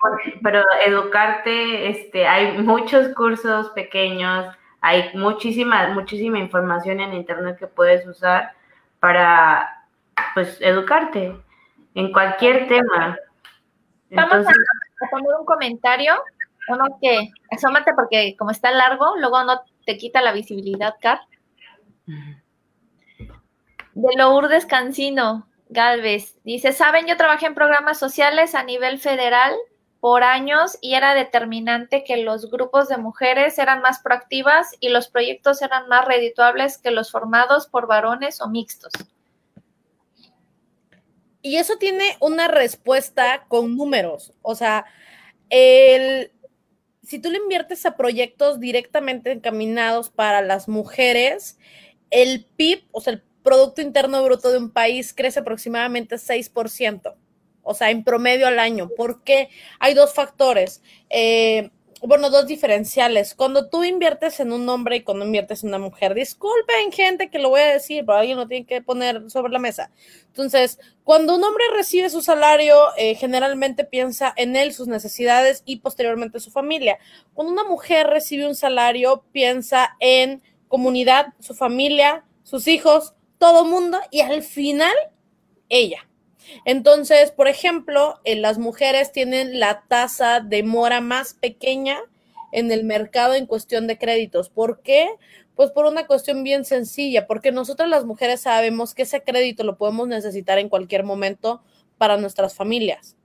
pero 0.44 0.64
educarte, 0.86 1.90
este, 1.90 2.28
hay 2.28 2.60
muchos 2.60 3.08
cursos 3.16 3.72
pequeños, 3.72 4.46
hay 4.82 5.10
muchísima, 5.16 5.88
muchísima 5.90 6.38
información 6.38 7.00
en 7.00 7.16
internet 7.16 7.58
que 7.58 7.66
puedes 7.66 8.06
usar 8.06 8.54
para, 9.00 9.88
pues, 10.36 10.62
educarte 10.62 11.36
en 11.96 12.12
cualquier 12.12 12.68
tema. 12.68 13.18
vamos, 14.12 14.48
a, 14.48 14.50
a 14.50 15.10
poner 15.10 15.36
un 15.40 15.46
comentario, 15.46 16.14
uno 16.68 16.98
que, 17.02 17.30
asómate 17.52 17.94
porque 17.94 18.36
como 18.38 18.52
está 18.52 18.72
largo, 18.72 19.16
luego 19.18 19.44
no 19.44 19.62
te 19.86 19.98
quita 19.98 20.22
la 20.22 20.32
visibilidad, 20.32 20.96
Car. 21.02 21.20
De 23.94 24.16
Lourdes 24.16 24.66
Cancino, 24.66 25.48
Galvez, 25.70 26.38
dice, 26.44 26.72
saben, 26.72 27.08
yo 27.08 27.18
trabajé 27.18 27.48
en 27.48 27.56
programas 27.56 28.00
sociales 28.00 28.56
a 28.56 28.64
nivel 28.64 29.00
federal 29.00 29.54
por 30.00 30.24
años 30.24 30.78
y 30.82 30.96
era 30.96 31.14
determinante 31.14 32.04
que 32.04 32.18
los 32.18 32.50
grupos 32.50 32.88
de 32.88 32.98
mujeres 32.98 33.60
eran 33.60 33.82
más 33.82 34.00
proactivas 34.00 34.76
y 34.80 34.90
los 34.90 35.10
proyectos 35.10 35.62
eran 35.62 35.88
más 35.90 36.06
redituables 36.06 36.78
que 36.78 36.92
los 36.92 37.12
formados 37.12 37.68
por 37.68 37.88
varones 37.88 38.42
o 38.42 38.50
mixtos. 38.50 38.94
Y 41.42 41.56
eso 41.58 41.78
tiene 41.78 42.18
una 42.20 42.48
respuesta 42.48 43.46
con 43.48 43.78
números. 43.78 44.34
O 44.42 44.56
sea, 44.56 44.86
el, 45.50 46.32
si 47.04 47.20
tú 47.20 47.32
le 47.32 47.38
inviertes 47.38 47.86
a 47.86 47.96
proyectos 47.96 48.60
directamente 48.60 49.32
encaminados 49.32 50.10
para 50.10 50.42
las 50.42 50.68
mujeres, 50.68 51.58
el 52.12 52.46
PIB, 52.56 52.84
o 52.92 53.02
sea, 53.02 53.14
el 53.14 53.24
Producto 53.42 53.82
Interno 53.82 54.24
Bruto 54.24 54.52
de 54.52 54.58
un 54.58 54.70
país 54.70 55.14
crece 55.14 55.40
aproximadamente 55.40 56.18
6%, 56.18 57.16
o 57.64 57.74
sea, 57.74 57.90
en 57.90 58.04
promedio 58.04 58.48
al 58.48 58.60
año. 58.60 58.90
¿Por 58.90 59.24
qué? 59.24 59.50
Hay 59.80 59.94
dos 59.94 60.14
factores. 60.14 60.82
Eh, 61.10 61.72
bueno, 62.02 62.30
dos 62.30 62.47
diferenciales. 62.47 63.36
Cuando 63.36 63.70
tú 63.70 63.84
inviertes 63.84 64.39
en 64.39 64.54
un 64.54 64.68
hombre 64.70 64.97
y 64.97 65.04
cuando 65.04 65.26
inviertes 65.26 65.64
en 65.64 65.70
una 65.70 65.80
mujer, 65.80 66.14
disculpen 66.14 66.91
gente 66.91 67.30
que 67.30 67.39
lo 67.39 67.50
voy 67.50 67.62
a 67.62 67.74
decir, 67.74 68.06
pero 68.06 68.20
alguien 68.20 68.38
lo 68.38 68.47
tiene 68.47 68.66
que 68.66 68.82
poner 68.82 69.30
sobre 69.30 69.52
la 69.52 69.60
mesa. 69.60 69.91
Entonces, 70.28 70.80
cuando 71.04 71.36
un 71.36 71.43
hombre 71.43 71.64
recibe 71.74 72.10
su 72.10 72.22
salario, 72.22 72.78
eh, 72.97 73.16
generalmente 73.16 73.84
piensa 73.84 74.34
en 74.38 74.56
él, 74.56 74.74
sus 74.74 74.88
necesidades 74.88 75.64
y 75.66 75.78
posteriormente 75.78 76.39
su 76.39 76.52
familia. 76.52 77.00
Cuando 77.34 77.54
una 77.54 77.64
mujer 77.64 78.08
recibe 78.08 78.47
un 78.47 78.56
salario, 78.56 79.24
piensa 79.32 79.95
en 80.00 80.41
comunidad, 80.68 81.34
su 81.39 81.54
familia, 81.54 82.24
sus 82.43 82.68
hijos, 82.68 83.14
todo 83.38 83.66
mundo 83.66 84.00
y 84.12 84.22
al 84.22 84.41
final 84.41 84.93
ella. 85.68 86.09
Entonces, 86.66 87.32
por 87.32 87.47
ejemplo, 87.47 88.20
eh, 88.24 88.36
las 88.36 88.58
mujeres 88.58 89.12
tienen 89.12 89.60
la 89.60 89.84
tasa 89.88 90.39
de 90.39 90.64
mora 90.64 91.02
más 91.02 91.34
pequeña 91.34 92.00
en 92.52 92.72
el 92.72 92.84
mercado 92.84 93.34
en 93.36 93.45
cuestión 93.45 93.88
de 93.88 93.97
créditos. 93.97 94.50
¿Por 94.50 94.82
qué? 94.82 95.10
Pues 95.56 95.72
por 95.72 95.86
una 95.86 96.08
cuestión 96.08 96.43
bien 96.43 96.66
sencilla, 96.66 97.28
porque 97.28 97.52
nosotras 97.52 97.89
las 97.89 98.06
mujeres 98.06 98.41
sabemos 98.41 98.95
que 98.95 99.04
ese 99.04 99.24
crédito 99.24 99.64
lo 99.64 99.78
podemos 99.78 100.08
necesitar 100.08 100.58
en 100.58 100.70
cualquier 100.70 101.04
momento 101.04 101.62
para 101.97 102.18
nuestras 102.18 102.56
familias 102.56 103.18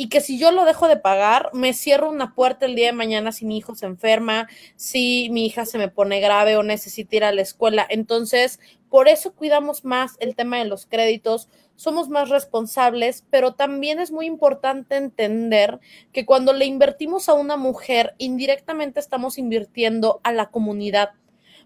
y 0.00 0.08
que 0.08 0.22
si 0.22 0.38
yo 0.38 0.50
lo 0.50 0.64
dejo 0.64 0.88
de 0.88 0.96
pagar, 0.96 1.50
me 1.52 1.74
cierro 1.74 2.08
una 2.08 2.34
puerta 2.34 2.64
el 2.64 2.74
día 2.74 2.86
de 2.86 2.92
mañana 2.94 3.32
si 3.32 3.44
mi 3.44 3.58
hijo 3.58 3.74
se 3.74 3.84
enferma, 3.84 4.48
si 4.74 5.28
mi 5.30 5.44
hija 5.44 5.66
se 5.66 5.76
me 5.76 5.88
pone 5.88 6.20
grave 6.20 6.56
o 6.56 6.62
necesita 6.62 7.16
ir 7.16 7.24
a 7.24 7.32
la 7.32 7.42
escuela. 7.42 7.86
Entonces, 7.86 8.60
por 8.88 9.08
eso 9.08 9.34
cuidamos 9.34 9.84
más 9.84 10.16
el 10.20 10.34
tema 10.34 10.56
de 10.56 10.64
los 10.64 10.86
créditos, 10.86 11.50
somos 11.80 12.10
más 12.10 12.28
responsables, 12.28 13.24
pero 13.30 13.54
también 13.54 14.00
es 14.00 14.12
muy 14.12 14.26
importante 14.26 14.96
entender 14.96 15.80
que 16.12 16.26
cuando 16.26 16.52
le 16.52 16.66
invertimos 16.66 17.30
a 17.30 17.32
una 17.32 17.56
mujer, 17.56 18.14
indirectamente 18.18 19.00
estamos 19.00 19.38
invirtiendo 19.38 20.20
a 20.22 20.30
la 20.32 20.50
comunidad 20.50 21.12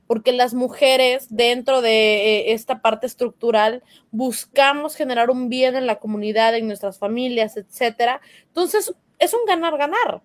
porque 0.07 0.33
las 0.33 0.55
mujeres 0.55 1.27
dentro 1.31 1.83
de 1.83 1.91
eh, 1.91 2.53
esta 2.53 2.81
parte 2.81 3.09
estructural 3.09 3.83
buscamos 4.13 4.95
generar 4.95 5.31
un 5.31 5.49
bien 5.49 5.75
en 5.75 5.87
la 5.87 5.97
comunidad, 5.97 6.55
en 6.55 6.69
nuestras 6.69 6.99
familias, 6.99 7.57
etcétera. 7.57 8.21
Entonces, 8.47 8.95
es 9.19 9.35
un 9.35 9.41
ganar-ganar. 9.49 10.23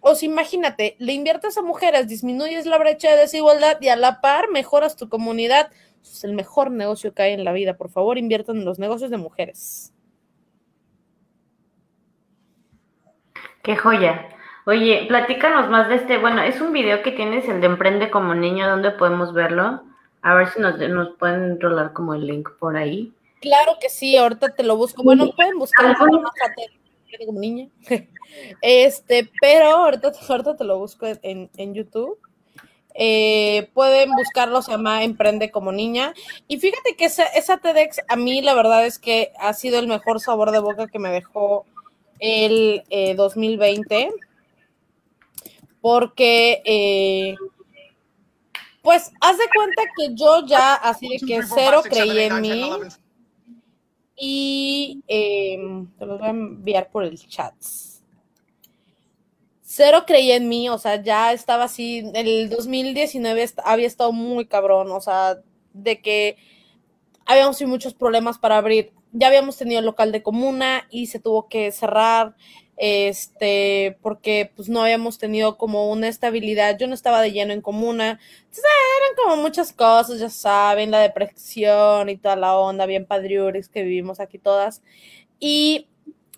O 0.00 0.16
sea, 0.16 0.28
imagínate, 0.28 0.96
le 0.98 1.12
inviertes 1.12 1.56
a 1.56 1.62
mujeres, 1.62 2.08
disminuyes 2.08 2.66
la 2.66 2.78
brecha 2.78 3.10
de 3.10 3.18
desigualdad 3.18 3.76
y 3.80 3.88
a 3.88 3.96
la 3.96 4.20
par 4.20 4.50
mejoras 4.50 4.96
tu 4.96 5.08
comunidad. 5.08 5.70
Es 6.02 6.24
el 6.24 6.34
mejor 6.34 6.70
negocio 6.70 7.14
que 7.14 7.22
hay 7.22 7.32
en 7.32 7.44
la 7.44 7.52
vida. 7.52 7.76
Por 7.76 7.90
favor, 7.90 8.18
inviertan 8.18 8.58
en 8.58 8.64
los 8.64 8.78
negocios 8.78 9.10
de 9.10 9.16
mujeres. 9.16 9.92
Qué 13.62 13.76
joya. 13.76 14.28
Oye, 14.66 15.06
platícanos 15.08 15.68
más 15.70 15.88
de 15.88 15.96
este, 15.96 16.18
bueno, 16.18 16.42
es 16.42 16.60
un 16.60 16.72
video 16.72 17.02
que 17.02 17.12
tienes, 17.12 17.48
el 17.48 17.60
de 17.60 17.66
Emprende 17.66 18.10
como 18.10 18.34
niño, 18.34 18.68
¿dónde 18.68 18.90
podemos 18.90 19.32
verlo? 19.32 19.82
A 20.22 20.34
ver 20.34 20.48
si 20.48 20.60
nos, 20.60 20.78
nos 20.78 21.16
pueden 21.16 21.60
rolar 21.60 21.92
como 21.92 22.14
el 22.14 22.26
link 22.26 22.50
por 22.58 22.76
ahí. 22.76 23.12
Claro 23.40 23.72
que 23.80 23.88
sí, 23.88 24.16
ahorita 24.16 24.54
te 24.54 24.62
lo 24.62 24.76
busco. 24.76 25.02
Bueno, 25.02 25.30
pueden 25.34 25.58
buscar 25.58 25.96
como 25.96 27.40
niña. 27.40 27.68
Este, 28.62 29.28
pero 29.40 29.70
ahorita, 29.70 30.12
ahorita 30.28 30.56
te 30.56 30.62
lo 30.62 30.78
busco 30.78 31.04
en, 31.22 31.50
en 31.56 31.74
YouTube. 31.74 32.16
Eh, 32.94 33.70
pueden 33.74 34.10
buscarlo, 34.12 34.62
se 34.62 34.72
llama 34.72 35.04
Emprende 35.04 35.50
como 35.50 35.72
niña. 35.72 36.14
Y 36.48 36.58
fíjate 36.58 36.96
que 36.96 37.06
esa, 37.06 37.24
esa 37.24 37.58
TEDx 37.58 38.00
a 38.08 38.16
mí 38.16 38.42
la 38.42 38.54
verdad 38.54 38.86
es 38.86 38.98
que 38.98 39.32
ha 39.38 39.52
sido 39.54 39.78
el 39.78 39.86
mejor 39.86 40.20
sabor 40.20 40.50
de 40.50 40.58
boca 40.58 40.86
que 40.88 40.98
me 40.98 41.10
dejó 41.10 41.64
el 42.18 42.82
2020. 43.16 44.02
Eh, 44.02 44.10
porque, 45.80 46.62
eh, 46.64 47.34
pues, 48.82 49.10
haz 49.20 49.38
de 49.38 49.44
cuenta 49.54 49.82
que 49.96 50.14
yo 50.14 50.46
ya, 50.46 50.74
así 50.74 51.08
de 51.08 51.26
que 51.26 51.42
cero 51.42 51.82
creí 51.82 52.18
en 52.18 52.40
mí. 52.40 52.70
Y 54.16 55.02
em, 55.08 55.90
te 55.98 56.04
los 56.04 56.18
voy 56.18 56.26
a 56.26 56.30
enviar 56.30 56.90
por 56.90 57.04
el 57.04 57.18
chat. 57.26 57.54
Cero 59.72 60.02
creí 60.04 60.32
en 60.32 60.48
mí, 60.48 60.68
o 60.68 60.78
sea, 60.78 61.00
ya 61.00 61.32
estaba 61.32 61.62
así, 61.62 62.02
el 62.14 62.50
2019 62.50 63.50
había 63.64 63.86
estado 63.86 64.10
muy 64.10 64.46
cabrón, 64.46 64.90
o 64.90 65.00
sea, 65.00 65.38
de 65.72 66.02
que 66.02 66.36
habíamos 67.24 67.56
tenido 67.56 67.76
muchos 67.76 67.94
problemas 67.94 68.36
para 68.36 68.56
abrir. 68.56 68.92
Ya 69.12 69.28
habíamos 69.28 69.56
tenido 69.56 69.78
el 69.78 69.86
local 69.86 70.10
de 70.10 70.24
comuna 70.24 70.88
y 70.90 71.06
se 71.06 71.20
tuvo 71.20 71.46
que 71.46 71.70
cerrar 71.70 72.34
este, 72.76 73.96
porque 74.02 74.50
pues 74.56 74.68
no 74.68 74.82
habíamos 74.82 75.18
tenido 75.18 75.56
como 75.56 75.88
una 75.92 76.08
estabilidad, 76.08 76.76
yo 76.76 76.88
no 76.88 76.94
estaba 76.94 77.22
de 77.22 77.30
lleno 77.30 77.52
en 77.52 77.60
comuna, 77.60 78.18
entonces 78.40 78.64
eran 78.64 79.24
como 79.24 79.40
muchas 79.40 79.72
cosas, 79.72 80.18
ya 80.18 80.30
saben, 80.30 80.90
la 80.90 80.98
depresión 80.98 82.08
y 82.08 82.16
toda 82.16 82.34
la 82.34 82.58
onda, 82.58 82.86
bien 82.86 83.06
padriuris 83.06 83.68
que 83.68 83.84
vivimos 83.84 84.18
aquí 84.18 84.38
todas, 84.38 84.82
y 85.38 85.86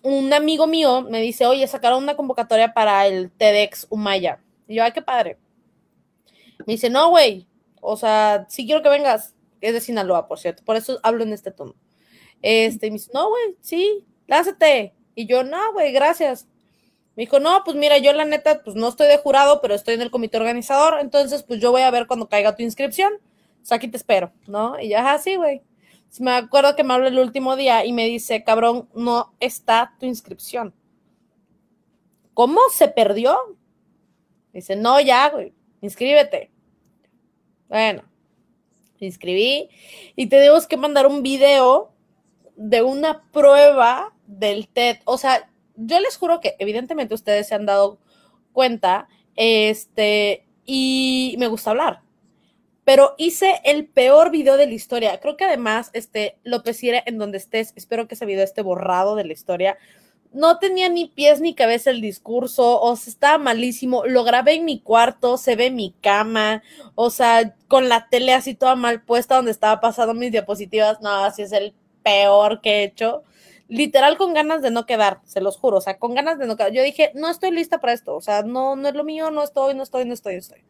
un 0.03 0.31
amigo 0.31 0.67
mío 0.67 1.01
me 1.01 1.19
dice, 1.21 1.47
oye, 1.47 1.65
sacaron 1.67 2.03
una 2.03 2.15
convocatoria 2.15 2.73
para 2.73 3.07
el 3.07 3.31
TEDx 3.31 3.87
Umaya, 3.89 4.39
y 4.67 4.75
yo, 4.75 4.83
ay, 4.83 4.91
qué 4.91 5.01
padre, 5.01 5.37
me 6.67 6.73
dice, 6.73 6.89
no, 6.89 7.09
güey, 7.09 7.47
o 7.81 7.97
sea, 7.97 8.45
sí 8.49 8.65
quiero 8.65 8.83
que 8.83 8.89
vengas, 8.89 9.33
es 9.61 9.73
de 9.73 9.81
Sinaloa, 9.81 10.27
por 10.27 10.39
cierto, 10.39 10.63
por 10.63 10.75
eso 10.75 10.99
hablo 11.01 11.23
en 11.23 11.33
este 11.33 11.49
tono, 11.49 11.73
este, 12.41 12.87
me 12.91 12.93
dice, 12.93 13.09
no, 13.13 13.29
güey, 13.29 13.57
sí, 13.61 14.05
lánzate, 14.27 14.93
y 15.15 15.25
yo, 15.25 15.43
no, 15.43 15.73
güey, 15.73 15.91
gracias. 15.91 16.47
Me 17.15 17.23
dijo, 17.23 17.39
no, 17.39 17.61
pues 17.63 17.77
mira, 17.77 17.99
yo 17.99 18.11
la 18.13 18.25
neta, 18.25 18.63
pues 18.63 18.75
no 18.75 18.87
estoy 18.87 19.07
de 19.07 19.19
jurado, 19.19 19.61
pero 19.61 19.75
estoy 19.75 19.93
en 19.93 20.01
el 20.01 20.09
comité 20.09 20.37
organizador, 20.37 20.97
entonces 20.99 21.43
pues 21.43 21.59
yo 21.59 21.69
voy 21.69 21.83
a 21.83 21.91
ver 21.91 22.07
cuando 22.07 22.27
caiga 22.27 22.55
tu 22.55 22.63
inscripción. 22.63 23.13
O 23.61 23.65
sea, 23.65 23.77
aquí 23.77 23.87
te 23.87 23.97
espero, 23.97 24.33
¿no? 24.47 24.79
Y 24.79 24.89
ya, 24.89 25.13
así, 25.13 25.35
güey. 25.35 25.61
Me 26.19 26.31
acuerdo 26.31 26.75
que 26.75 26.83
me 26.83 26.93
habló 26.93 27.07
el 27.07 27.19
último 27.19 27.55
día 27.55 27.85
y 27.85 27.93
me 27.93 28.05
dice, 28.05 28.43
cabrón, 28.43 28.87
no 28.93 29.33
está 29.39 29.95
tu 29.99 30.05
inscripción. 30.05 30.73
¿Cómo 32.33 32.59
se 32.71 32.87
perdió? 32.87 33.37
Dice, 34.53 34.75
no, 34.75 34.99
ya, 34.99 35.29
güey, 35.29 35.53
inscríbete. 35.81 36.51
Bueno, 37.67 38.03
me 38.99 39.07
inscribí 39.07 39.69
y 40.15 40.27
tenemos 40.27 40.67
que 40.67 40.77
mandar 40.77 41.07
un 41.07 41.23
video 41.23 41.91
de 42.55 42.83
una 42.83 43.23
prueba 43.31 44.13
del 44.27 44.67
TED. 44.67 44.97
O 45.05 45.17
sea, 45.17 45.49
yo 45.75 45.99
les 45.99 46.17
juro 46.17 46.39
que 46.39 46.55
evidentemente 46.59 47.15
ustedes 47.15 47.47
se 47.47 47.55
han 47.55 47.65
dado 47.65 47.99
cuenta, 48.51 49.07
este, 49.35 50.45
y 50.65 51.35
me 51.39 51.47
gusta 51.47 51.71
hablar. 51.71 52.01
Pero 52.85 53.15
hice 53.17 53.61
el 53.63 53.87
peor 53.87 54.29
video 54.31 54.57
de 54.57 54.67
la 54.67 54.73
historia. 54.73 55.19
Creo 55.19 55.37
que 55.37 55.45
además, 55.45 55.89
este, 55.93 56.37
López 56.43 56.83
Ire, 56.83 57.03
en 57.05 57.17
donde 57.17 57.37
estés, 57.37 57.73
espero 57.75 58.07
que 58.07 58.15
ese 58.15 58.25
video 58.25 58.43
esté 58.43 58.61
borrado 58.61 59.15
de 59.15 59.23
la 59.23 59.33
historia. 59.33 59.77
No 60.33 60.57
tenía 60.57 60.89
ni 60.89 61.05
pies 61.05 61.41
ni 61.41 61.53
cabeza 61.53 61.91
el 61.91 62.01
discurso, 62.01 62.81
o 62.81 62.95
sea, 62.95 63.11
estaba 63.11 63.37
malísimo. 63.37 64.05
Lo 64.05 64.23
grabé 64.23 64.55
en 64.55 64.65
mi 64.65 64.79
cuarto, 64.79 65.37
se 65.37 65.55
ve 65.55 65.69
mi 65.71 65.93
cama, 66.01 66.63
o 66.95 67.09
sea, 67.09 67.55
con 67.67 67.87
la 67.87 68.09
tele 68.09 68.33
así 68.33 68.55
toda 68.55 68.75
mal 68.75 69.03
puesta 69.03 69.35
donde 69.35 69.51
estaba 69.51 69.79
pasando 69.79 70.13
mis 70.13 70.31
diapositivas. 70.31 71.01
No, 71.01 71.09
así 71.23 71.43
es 71.43 71.51
el 71.51 71.73
peor 72.03 72.61
que 72.61 72.81
he 72.81 72.83
hecho 72.83 73.23
literal 73.67 74.17
con 74.17 74.33
ganas 74.33 74.61
de 74.61 74.71
no 74.71 74.85
quedar, 74.85 75.21
se 75.25 75.41
los 75.41 75.57
juro, 75.57 75.77
o 75.77 75.81
sea, 75.81 75.97
con 75.97 76.13
ganas 76.13 76.37
de 76.37 76.45
no 76.45 76.55
quedar. 76.57 76.71
Yo 76.71 76.83
dije, 76.83 77.11
no 77.15 77.29
estoy 77.29 77.51
lista 77.51 77.79
para 77.79 77.93
esto, 77.93 78.15
o 78.15 78.21
sea, 78.21 78.43
no, 78.43 78.75
no 78.75 78.87
es 78.87 78.93
lo 78.93 79.03
mío, 79.03 79.31
no 79.31 79.43
estoy, 79.43 79.73
no 79.73 79.83
estoy, 79.83 80.05
no 80.05 80.13
estoy, 80.13 80.35
no 80.35 80.39
estoy. 80.39 80.63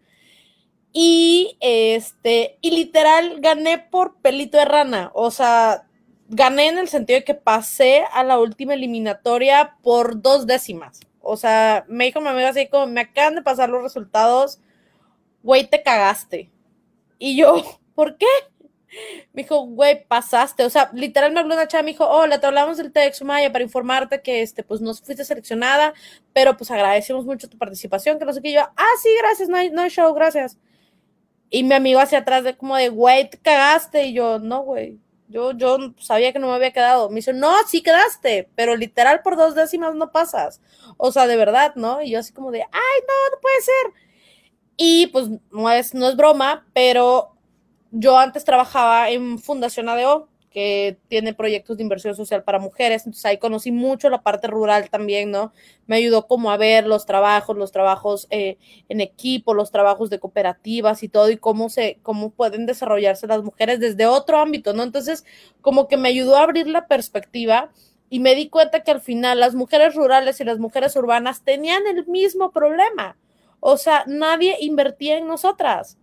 Y 0.94 1.58
este, 1.60 2.58
y 2.62 2.72
literal 2.72 3.42
gané 3.42 3.80
por 3.80 4.18
pelito 4.22 4.58
de 4.60 4.66
rana, 4.66 5.12
o 5.16 5.32
sea, 5.32 5.88
gané 6.30 6.68
en 6.68 6.78
el 6.78 6.88
sentido 6.88 7.20
de 7.20 7.26
que 7.26 7.34
pasé 7.34 8.04
a 8.14 8.24
la 8.24 8.40
última 8.40 8.76
eliminatoria 8.76 9.78
por 9.82 10.22
dos 10.22 10.46
décimas, 10.48 11.02
O 11.22 11.38
sea, 11.38 11.86
me 11.88 12.06
dijo 12.06 12.22
mi 12.22 12.28
amiga 12.28 12.50
así 12.50 12.68
como, 12.68 12.88
me 12.88 13.02
acaban 13.02 13.36
de 13.36 13.42
pasar 13.42 13.70
los 13.70 13.82
resultados, 13.84 14.60
güey, 15.44 15.68
te 15.70 15.82
cagaste. 15.84 16.52
Y 17.20 17.38
yo, 17.38 17.64
¿por 17.96 18.18
qué? 18.18 18.28
Me 19.34 19.44
dijo, 19.44 19.66
güey, 19.66 20.06
pasaste. 20.08 20.64
O 20.66 20.70
sea, 20.70 20.92
literal 20.94 21.32
me 21.34 21.40
habló 21.40 21.56
una 21.56 21.68
chava, 21.68 21.84
me 21.84 21.92
dijo, 21.92 22.08
hola, 22.08 22.40
te 22.40 22.48
hablamos 22.48 22.78
del 22.78 22.92
TEDx 22.92 23.24
Maya 23.24 23.52
para 23.52 23.64
informarte 23.64 24.22
que, 24.22 24.42
este, 24.42 24.64
pues, 24.64 24.82
no 24.82 24.94
fuiste 24.94 25.26
seleccionada, 25.26 25.94
pero, 26.34 26.56
pues, 26.58 26.70
agradecemos 26.72 27.26
mucho 27.26 27.50
tu 27.50 27.58
participación, 27.58 28.20
que 28.20 28.26
no 28.26 28.34
sé 28.34 28.42
qué. 28.42 28.50
Y 28.50 28.54
yo, 28.54 28.62
ah, 28.62 28.86
sí, 29.02 29.10
gracias, 29.20 29.50
no 29.50 29.58
hay, 29.58 29.72
no 29.72 29.82
hay 29.82 29.90
show, 29.90 30.14
gracias. 30.14 30.58
Y 31.56 31.64
mi 31.64 31.76
amigo 31.76 32.00
hacia 32.00 32.18
atrás 32.18 32.44
de 32.44 32.58
como 32.58 32.76
de, 32.76 32.90
güey, 32.90 33.30
te 33.30 33.38
cagaste. 33.38 34.06
Y 34.08 34.14
yo, 34.14 34.40
no, 34.40 34.64
güey, 34.64 34.98
yo, 35.28 35.52
yo 35.52 35.78
sabía 36.00 36.34
que 36.34 36.40
no 36.40 36.48
me 36.48 36.54
había 36.56 36.74
quedado. 36.74 37.10
Me 37.10 37.18
dice, 37.18 37.32
no, 37.32 37.54
sí 37.68 37.84
quedaste, 37.84 38.50
pero 38.56 38.76
literal 38.76 39.22
por 39.22 39.38
dos 39.38 39.54
décimas 39.54 39.94
no 39.94 40.12
pasas. 40.12 40.62
O 40.98 41.12
sea, 41.12 41.28
de 41.28 41.38
verdad, 41.38 41.76
¿no? 41.76 42.02
Y 42.02 42.10
yo 42.10 42.18
así 42.18 42.34
como 42.34 42.50
de, 42.50 42.64
ay, 42.64 42.70
no, 43.08 43.36
no 43.36 43.40
puede 43.40 43.62
ser. 43.62 43.94
Y 44.78 45.08
pues 45.08 45.28
no 45.52 45.70
es, 45.70 45.94
no 45.94 46.10
es 46.10 46.16
broma, 46.16 46.66
pero 46.74 47.36
yo 47.92 48.18
antes 48.18 48.46
trabajaba 48.46 49.12
en 49.12 49.38
Fundación 49.38 49.90
ADO, 49.90 50.30
que 50.54 50.98
tiene 51.08 51.34
proyectos 51.34 51.78
de 51.78 51.84
inversión 51.84 52.16
social 52.16 52.44
para 52.44 52.60
mujeres, 52.60 53.06
entonces 53.06 53.26
ahí 53.26 53.38
conocí 53.40 53.72
mucho 53.72 54.10
la 54.10 54.22
parte 54.22 54.48
rural 54.48 54.90
también, 54.90 55.32
¿no? 55.32 55.52
Me 55.88 55.96
ayudó 55.96 56.28
como 56.28 56.52
a 56.52 56.58
ver 56.58 56.86
los 56.86 57.06
trabajos, 57.06 57.58
los 57.58 57.72
trabajos 57.72 58.28
eh, 58.30 58.58
en 58.88 59.02
equipo, 59.02 59.54
los 59.54 59.72
trabajos 59.72 60.10
de 60.10 60.20
cooperativas 60.20 61.02
y 61.04 61.10
todo, 61.10 61.30
y 61.32 61.38
cómo 61.38 61.70
se, 61.70 61.98
cómo 62.04 62.30
pueden 62.30 62.66
desarrollarse 62.68 63.26
las 63.28 63.44
mujeres 63.44 63.80
desde 63.80 64.06
otro 64.06 64.38
ámbito, 64.40 64.74
¿no? 64.74 64.84
Entonces, 64.84 65.26
como 65.62 65.88
que 65.88 65.98
me 65.98 66.10
ayudó 66.10 66.38
a 66.38 66.44
abrir 66.44 66.68
la 66.68 66.88
perspectiva 66.88 67.72
y 68.10 68.20
me 68.20 68.36
di 68.36 68.48
cuenta 68.48 68.84
que 68.84 68.92
al 68.92 69.02
final 69.02 69.40
las 69.40 69.56
mujeres 69.56 69.96
rurales 69.96 70.40
y 70.40 70.44
las 70.44 70.60
mujeres 70.60 70.96
urbanas 70.96 71.44
tenían 71.44 71.88
el 71.88 72.06
mismo 72.06 72.52
problema. 72.52 73.18
O 73.60 73.78
sea, 73.78 74.04
nadie 74.06 74.58
invertía 74.60 75.18
en 75.18 75.26
nosotras. 75.26 75.98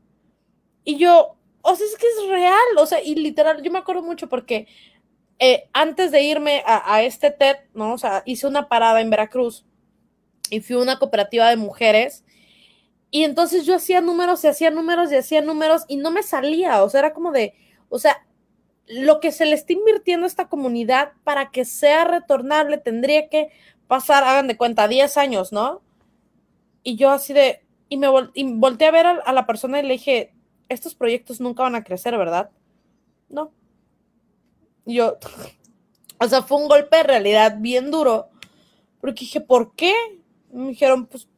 Y 0.82 0.96
yo, 0.96 1.36
o 1.62 1.74
sea, 1.74 1.86
es 1.86 1.96
que 1.96 2.06
es 2.06 2.28
real, 2.28 2.78
o 2.78 2.86
sea, 2.86 3.02
y 3.02 3.14
literal, 3.14 3.62
yo 3.62 3.70
me 3.70 3.78
acuerdo 3.78 4.02
mucho 4.02 4.28
porque 4.28 4.66
eh, 5.38 5.68
antes 5.72 6.10
de 6.10 6.22
irme 6.22 6.62
a, 6.66 7.02
este 7.02 7.30
TED, 7.30 7.56
¿no? 7.74 7.94
O 7.94 7.98
sea, 7.98 8.22
hice 8.26 8.46
una 8.46 8.68
parada 8.68 9.00
en 9.00 9.10
Veracruz 9.10 9.64
y 10.50 10.60
fui 10.60 10.76
a 10.76 10.80
una 10.80 10.98
cooperativa 10.98 11.48
de 11.48 11.56
mujeres 11.56 12.24
y 13.10 13.24
entonces 13.24 13.64
yo 13.66 13.74
hacía 13.76 14.00
números 14.00 14.44
y 14.44 14.48
hacía 14.48 14.70
números 14.70 15.10
y 15.10 15.16
hacía 15.16 15.40
números 15.40 15.84
y 15.88 15.96
no 15.96 16.10
me 16.10 16.22
salía, 16.22 16.82
o 16.82 16.90
sea, 16.90 17.00
era 17.00 17.14
como 17.14 17.32
de, 17.32 17.54
o 17.88 17.98
sea, 17.98 18.26
lo 18.86 19.20
que 19.20 19.32
se 19.32 19.46
le 19.46 19.54
está 19.54 19.72
invirtiendo 19.72 20.24
a 20.24 20.28
esta 20.28 20.48
comunidad 20.48 21.12
para 21.24 21.50
que 21.50 21.64
sea 21.64 22.04
retornable 22.04 22.78
tendría 22.78 23.28
que 23.28 23.50
pasar, 23.86 24.24
hagan 24.24 24.46
de 24.46 24.56
cuenta, 24.56 24.88
10 24.88 25.16
años, 25.16 25.52
¿no? 25.52 25.80
Y 26.82 26.96
yo 26.96 27.10
así 27.10 27.32
de, 27.32 27.62
y 27.88 27.96
me 27.96 28.08
volteé 28.08 28.88
a 28.88 28.92
ver 28.92 29.06
a 29.06 29.32
la 29.32 29.46
persona 29.46 29.80
y 29.80 29.82
le 29.84 29.94
dije, 29.94 30.32
estos 30.70 30.94
proyectos 30.94 31.40
nunca 31.40 31.64
van 31.64 31.74
a 31.74 31.84
crecer, 31.84 32.16
¿verdad? 32.16 32.50
No. 33.28 33.52
Yo, 34.86 35.18
o 36.18 36.28
sea, 36.28 36.42
fue 36.42 36.58
un 36.58 36.68
golpe 36.68 36.96
de 36.96 37.02
realidad 37.02 37.56
bien 37.58 37.90
duro, 37.90 38.30
porque 39.00 39.20
dije, 39.20 39.40
¿por 39.40 39.74
qué? 39.74 39.92
Me 40.52 40.68
dijeron, 40.68 41.06
pues, 41.06 41.28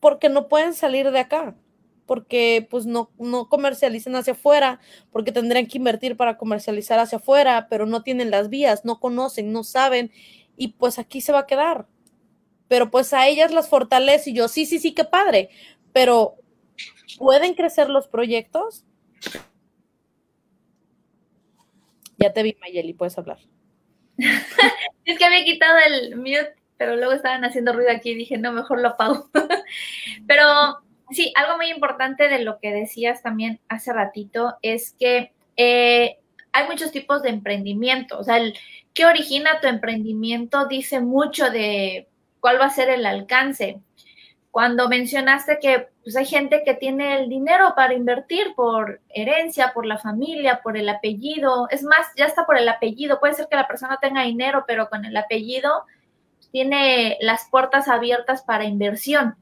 porque 0.00 0.28
no 0.28 0.48
pueden 0.48 0.74
salir 0.74 1.10
de 1.10 1.20
acá, 1.20 1.54
porque 2.06 2.66
pues 2.70 2.86
no, 2.86 3.10
no 3.18 3.48
comercializan 3.48 4.16
hacia 4.16 4.32
afuera, 4.32 4.80
porque 5.10 5.32
tendrían 5.32 5.66
que 5.66 5.78
invertir 5.78 6.16
para 6.16 6.38
comercializar 6.38 6.98
hacia 6.98 7.18
afuera, 7.18 7.66
pero 7.68 7.86
no 7.86 8.02
tienen 8.02 8.30
las 8.30 8.48
vías, 8.48 8.84
no 8.84 9.00
conocen, 9.00 9.52
no 9.52 9.64
saben, 9.64 10.12
y 10.56 10.68
pues 10.68 10.98
aquí 10.98 11.20
se 11.20 11.32
va 11.32 11.40
a 11.40 11.46
quedar. 11.46 11.86
Pero 12.68 12.90
pues 12.90 13.12
a 13.12 13.28
ellas 13.28 13.52
las 13.52 13.68
fortalece 13.68 14.30
y 14.30 14.34
yo, 14.34 14.48
sí, 14.48 14.64
sí, 14.64 14.78
sí, 14.78 14.92
qué 14.92 15.04
padre, 15.04 15.50
pero 15.92 16.36
¿Pueden 17.18 17.54
crecer 17.54 17.88
los 17.88 18.08
proyectos? 18.08 18.84
Ya 22.18 22.32
te 22.32 22.42
vi, 22.42 22.56
Mayeli, 22.60 22.94
puedes 22.94 23.16
hablar. 23.18 23.38
es 25.04 25.18
que 25.18 25.24
había 25.24 25.44
quitado 25.44 25.78
el 25.86 26.16
mute, 26.16 26.54
pero 26.76 26.96
luego 26.96 27.12
estaban 27.12 27.44
haciendo 27.44 27.72
ruido 27.72 27.90
aquí 27.90 28.10
y 28.10 28.14
dije, 28.14 28.38
no, 28.38 28.52
mejor 28.52 28.80
lo 28.80 28.88
apago. 28.88 29.30
pero 30.26 30.46
sí, 31.10 31.32
algo 31.36 31.56
muy 31.56 31.68
importante 31.68 32.28
de 32.28 32.40
lo 32.40 32.58
que 32.58 32.72
decías 32.72 33.22
también 33.22 33.60
hace 33.68 33.92
ratito 33.92 34.56
es 34.62 34.94
que 34.98 35.32
eh, 35.56 36.18
hay 36.52 36.66
muchos 36.68 36.90
tipos 36.92 37.22
de 37.22 37.30
emprendimiento. 37.30 38.18
O 38.18 38.24
sea, 38.24 38.38
el 38.38 38.54
qué 38.94 39.04
origina 39.04 39.60
tu 39.60 39.68
emprendimiento 39.68 40.66
dice 40.66 41.00
mucho 41.00 41.50
de 41.50 42.08
cuál 42.40 42.60
va 42.60 42.66
a 42.66 42.70
ser 42.70 42.88
el 42.88 43.04
alcance 43.04 43.80
cuando 44.50 44.88
mencionaste 44.88 45.58
que 45.60 45.88
pues, 46.06 46.14
hay 46.14 46.24
gente 46.24 46.62
que 46.64 46.74
tiene 46.74 47.18
el 47.18 47.28
dinero 47.28 47.72
para 47.74 47.92
invertir 47.92 48.54
por 48.54 49.00
herencia, 49.08 49.72
por 49.74 49.84
la 49.86 49.98
familia, 49.98 50.60
por 50.62 50.76
el 50.76 50.88
apellido, 50.88 51.66
es 51.68 51.82
más, 51.82 52.06
ya 52.16 52.26
está 52.26 52.46
por 52.46 52.56
el 52.56 52.68
apellido, 52.68 53.18
puede 53.18 53.34
ser 53.34 53.48
que 53.50 53.56
la 53.56 53.66
persona 53.66 53.98
tenga 54.00 54.22
dinero, 54.22 54.62
pero 54.68 54.88
con 54.88 55.04
el 55.04 55.16
apellido 55.16 55.82
tiene 56.52 57.18
las 57.22 57.48
puertas 57.50 57.88
abiertas 57.88 58.42
para 58.42 58.66
inversión. 58.66 59.34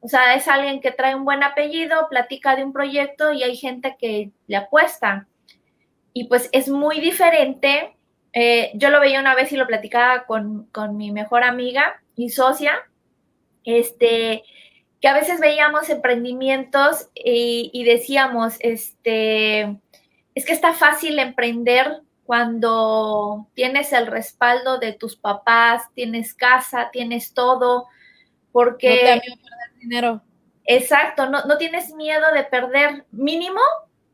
O 0.00 0.08
sea, 0.08 0.34
es 0.34 0.48
alguien 0.48 0.80
que 0.80 0.90
trae 0.90 1.14
un 1.14 1.26
buen 1.26 1.42
apellido, 1.42 2.08
platica 2.08 2.56
de 2.56 2.64
un 2.64 2.72
proyecto 2.72 3.34
y 3.34 3.42
hay 3.42 3.54
gente 3.54 3.98
que 3.98 4.30
le 4.46 4.56
apuesta. 4.56 5.28
Y 6.14 6.28
pues 6.28 6.48
es 6.52 6.70
muy 6.70 6.98
diferente. 6.98 7.94
Eh, 8.32 8.70
yo 8.72 8.88
lo 8.88 9.00
veía 9.00 9.20
una 9.20 9.34
vez 9.34 9.52
y 9.52 9.58
lo 9.58 9.66
platicaba 9.66 10.24
con, 10.24 10.64
con 10.72 10.96
mi 10.96 11.12
mejor 11.12 11.44
amiga 11.44 12.00
y 12.14 12.30
socia. 12.30 12.78
Este, 13.64 14.44
que 15.06 15.10
a 15.10 15.14
veces 15.14 15.38
veíamos 15.38 15.88
emprendimientos 15.88 17.10
y, 17.14 17.84
decíamos, 17.84 18.56
este, 18.58 19.78
es 20.34 20.44
que 20.44 20.52
está 20.52 20.72
fácil 20.72 21.20
emprender 21.20 22.00
cuando 22.24 23.46
tienes 23.54 23.92
el 23.92 24.08
respaldo 24.08 24.80
de 24.80 24.94
tus 24.94 25.14
papás, 25.14 25.84
tienes 25.94 26.34
casa, 26.34 26.90
tienes 26.90 27.34
todo, 27.34 27.86
porque... 28.50 28.88
No 28.88 28.96
te 28.96 29.06
da 29.06 29.14
miedo 29.14 29.36
perder 29.36 29.80
dinero. 29.80 30.22
Exacto, 30.64 31.30
no, 31.30 31.44
no 31.44 31.56
tienes 31.56 31.94
miedo 31.94 32.32
de 32.34 32.42
perder 32.42 33.04
mínimo, 33.12 33.60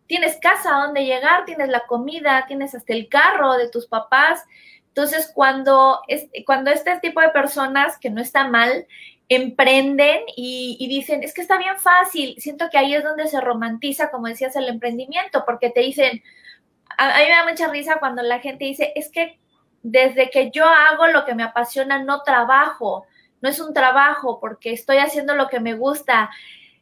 tienes 0.07 0.36
casa 0.43 0.72
donde 0.72 1.07
llegar, 1.07 1.47
tienes 1.47 1.70
la 1.70 1.86
comida, 1.86 2.45
tienes 2.47 2.74
hasta 2.74 2.93
el 2.93 3.09
carro 3.09 3.55
de 3.55 3.70
tus 3.70 3.86
papás. 3.86 4.45
Entonces, 4.88 5.32
cuando, 5.34 6.03
es, 6.07 6.28
cuando 6.45 6.70
este 6.70 7.01
tipo 7.01 7.22
de 7.22 7.30
personas, 7.30 7.97
que 7.99 8.11
no 8.11 8.20
está 8.20 8.47
mal, 8.47 8.86
emprenden 9.28 10.20
y, 10.36 10.86
dicen, 10.88 11.22
es 11.22 11.32
que 11.32 11.40
está 11.40 11.58
bien 11.58 11.78
fácil. 11.78 12.34
Siento 12.38 12.68
que 12.70 12.78
ahí 12.78 12.94
es 12.94 13.04
donde 13.04 13.28
se 13.28 13.40
romantiza, 13.40 14.10
como 14.10 14.26
decías, 14.26 14.56
el 14.56 14.68
emprendimiento, 14.68 15.44
porque 15.46 15.70
te 15.70 15.80
dicen, 15.80 16.22
a, 16.98 17.18
mí 17.18 17.24
me 17.24 17.30
da 17.30 17.48
mucha 17.48 17.68
risa 17.68 17.96
cuando 17.98 18.22
la 18.22 18.40
gente 18.40 18.64
dice, 18.64 18.92
es 18.94 19.10
que 19.10 19.38
desde 19.82 20.30
que 20.30 20.50
yo 20.50 20.64
hago 20.64 21.06
lo 21.06 21.24
que 21.24 21.34
me 21.34 21.42
apasiona, 21.42 22.02
no 22.02 22.22
trabajo, 22.22 23.06
no 23.40 23.48
es 23.48 23.58
un 23.58 23.74
trabajo, 23.74 24.38
porque 24.38 24.72
estoy 24.72 24.98
haciendo 24.98 25.34
lo 25.34 25.48
que 25.48 25.60
me 25.60 25.74
gusta. 25.74 26.30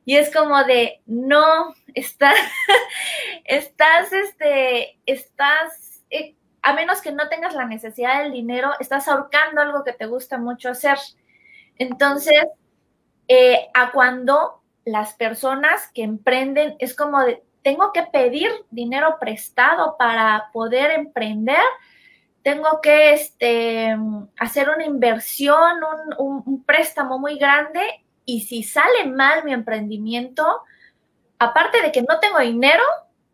Y 0.05 0.17
es 0.17 0.33
como 0.35 0.65
de, 0.65 1.01
no, 1.07 1.75
estás, 1.95 2.35
estás, 3.45 4.13
este, 4.13 4.99
estás, 5.07 6.03
eh, 6.11 6.35
a 6.63 6.73
menos 6.73 7.01
que 7.01 7.13
no 7.13 7.29
tengas 7.29 7.55
la 7.55 7.67
necesidad 7.67 8.23
del 8.23 8.33
dinero, 8.33 8.73
estás 8.81 9.09
ahorcando 9.09 9.61
algo 9.61 9.85
que 9.85 9.93
te 9.93 10.07
gusta 10.07 10.37
mucho 10.37 10.71
hacer. 10.71 10.99
Entonces, 11.81 12.45
eh, 13.27 13.71
a 13.73 13.91
cuando 13.91 14.61
las 14.85 15.15
personas 15.15 15.91
que 15.95 16.03
emprenden 16.03 16.77
es 16.79 16.95
como 16.95 17.21
de, 17.23 17.43
tengo 17.63 17.91
que 17.93 18.03
pedir 18.03 18.51
dinero 18.71 19.17
prestado 19.19 19.97
para 19.99 20.51
poder 20.53 20.91
emprender, 20.91 21.63
tengo 22.43 22.83
que 22.83 23.15
este, 23.15 23.97
hacer 24.39 24.69
una 24.69 24.85
inversión, 24.85 25.81
un, 26.19 26.65
préstamo 26.65 27.19
muy 27.19 27.39
grande 27.39 27.81
y 28.27 28.43
si 28.43 28.63
sale 28.63 29.07
mal 29.07 29.43
mi 29.45 29.55
emprendimiento, 29.55 30.61
aparte 31.39 31.81
de 31.81 31.93
que 31.93 32.03
no 32.03 32.21
tengo 32.21 32.41
dinero, 32.41 32.85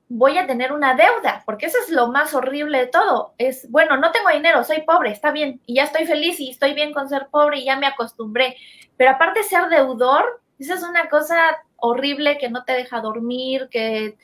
voy 0.08 0.38
a 0.38 0.46
tener 0.46 0.72
una 0.72 0.94
deuda, 0.94 1.42
porque 1.44 1.66
eso 1.66 1.78
es 1.82 1.90
lo 1.90 2.08
más 2.08 2.34
horrible 2.34 2.78
de 2.78 2.86
todo. 2.86 3.34
Es, 3.38 3.70
bueno, 3.70 3.96
no 3.96 4.12
tengo 4.12 4.30
dinero, 4.30 4.62
soy 4.64 4.82
pobre, 4.82 5.10
está 5.10 5.32
bien, 5.32 5.60
y 5.66 5.76
ya 5.76 5.84
estoy 5.84 6.06
feliz 6.06 6.38
y 6.40 6.50
estoy 6.50 6.74
bien 6.74 6.92
con 6.92 7.08
ser 7.08 7.28
pobre 7.30 7.58
y 7.58 7.64
ya 7.64 7.76
me 7.76 7.86
acostumbré. 7.86 8.56
Pero 8.96 9.10
aparte 9.10 9.40
de 9.40 9.46
ser 9.46 9.68
deudor, 9.68 10.40
esa 10.58 10.74
es 10.74 10.82
una 10.82 11.08
cosa 11.08 11.56
horrible 11.76 12.38
que 12.38 12.48
no 12.48 12.64
te 12.64 12.72
deja 12.72 13.00
dormir, 13.00 13.68
que 13.70 14.16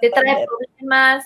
te 0.00 0.10
trae 0.10 0.46
problemas. 0.46 1.24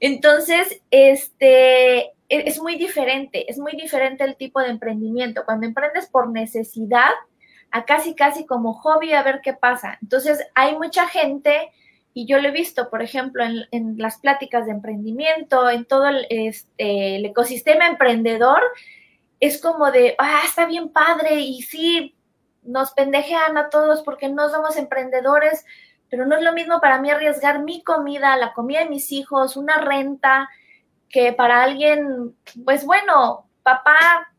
Entonces, 0.00 0.82
este, 0.90 1.98
e, 1.98 2.12
es 2.28 2.60
muy 2.60 2.76
diferente, 2.76 3.50
es 3.50 3.58
muy 3.58 3.72
diferente 3.72 4.24
el 4.24 4.36
tipo 4.36 4.60
de 4.60 4.68
emprendimiento. 4.68 5.44
Cuando 5.44 5.66
emprendes 5.66 6.06
por 6.08 6.28
necesidad, 6.28 7.12
a 7.70 7.84
casi, 7.84 8.14
casi 8.14 8.46
como 8.46 8.74
hobby 8.74 9.12
a 9.14 9.22
ver 9.22 9.40
qué 9.42 9.52
pasa. 9.52 9.98
Entonces, 10.02 10.46
hay 10.54 10.76
mucha 10.76 11.08
gente 11.08 11.72
y 12.14 12.26
yo 12.26 12.40
lo 12.40 12.48
he 12.48 12.52
visto, 12.52 12.88
por 12.90 13.02
ejemplo, 13.02 13.44
en, 13.44 13.98
las 13.98 14.18
pláticas 14.18 14.66
de 14.66 14.72
emprendimiento, 14.72 15.68
en 15.68 15.84
todo 15.84 16.06
el, 16.06 16.26
este, 16.30 17.16
ecosistema 17.26 17.88
emprendedor, 17.88 18.62
es 19.40 19.60
como 19.60 19.90
de, 19.90 20.14
ah, 20.18 20.42
está 20.44 20.64
bien 20.66 20.90
padre, 20.90 21.40
y 21.40 21.62
sí, 21.62 22.14
nos 22.62 22.92
pendejean 22.92 23.58
a 23.58 23.68
todos 23.68 24.02
porque 24.02 24.28
no 24.28 24.48
somos 24.48 24.76
emprendedores, 24.76 25.66
pero 26.08 26.24
no 26.24 26.36
es 26.36 26.42
lo 26.42 26.52
mismo 26.52 26.80
para 26.80 27.00
mí 27.00 27.10
arriesgar 27.10 27.64
mi 27.64 27.82
comida, 27.82 28.36
la 28.36 28.52
comida 28.52 28.78
de 28.78 28.90
mis 28.90 29.10
hijos, 29.10 29.56
una 29.56 29.78
renta, 29.78 30.48
que 31.08 31.32
para 31.32 31.64
alguien, 31.64 32.36
pues 32.64 32.86
bueno, 32.86 33.48
papá, 33.64 34.32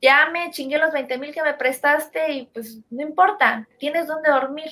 ya 0.00 0.28
me 0.30 0.52
chingué 0.52 0.78
los 0.78 0.92
20 0.92 1.18
mil 1.18 1.34
que 1.34 1.42
me 1.42 1.54
prestaste 1.54 2.32
y 2.32 2.46
pues 2.46 2.78
no 2.90 3.02
importa, 3.02 3.66
tienes 3.78 4.06
donde 4.06 4.30
dormir. 4.30 4.70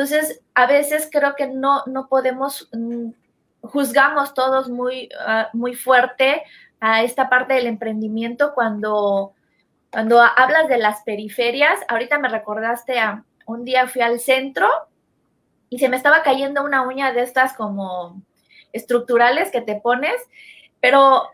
Entonces, 0.00 0.40
a 0.54 0.66
veces 0.66 1.10
creo 1.12 1.34
que 1.36 1.46
no, 1.46 1.82
no 1.84 2.08
podemos, 2.08 2.70
mm, 2.72 3.10
juzgamos 3.60 4.32
todos 4.32 4.70
muy, 4.70 5.10
uh, 5.14 5.54
muy 5.54 5.74
fuerte 5.74 6.42
a 6.80 7.02
esta 7.02 7.28
parte 7.28 7.52
del 7.52 7.66
emprendimiento 7.66 8.54
cuando, 8.54 9.34
cuando 9.92 10.22
hablas 10.22 10.68
de 10.68 10.78
las 10.78 11.02
periferias. 11.02 11.78
Ahorita 11.86 12.18
me 12.18 12.30
recordaste 12.30 12.98
a 12.98 13.24
un 13.44 13.66
día 13.66 13.88
fui 13.88 14.00
al 14.00 14.20
centro 14.20 14.70
y 15.68 15.78
se 15.78 15.90
me 15.90 15.98
estaba 15.98 16.22
cayendo 16.22 16.64
una 16.64 16.80
uña 16.80 17.12
de 17.12 17.20
estas 17.20 17.52
como 17.52 18.22
estructurales 18.72 19.50
que 19.50 19.60
te 19.60 19.82
pones, 19.82 20.16
pero 20.80 21.28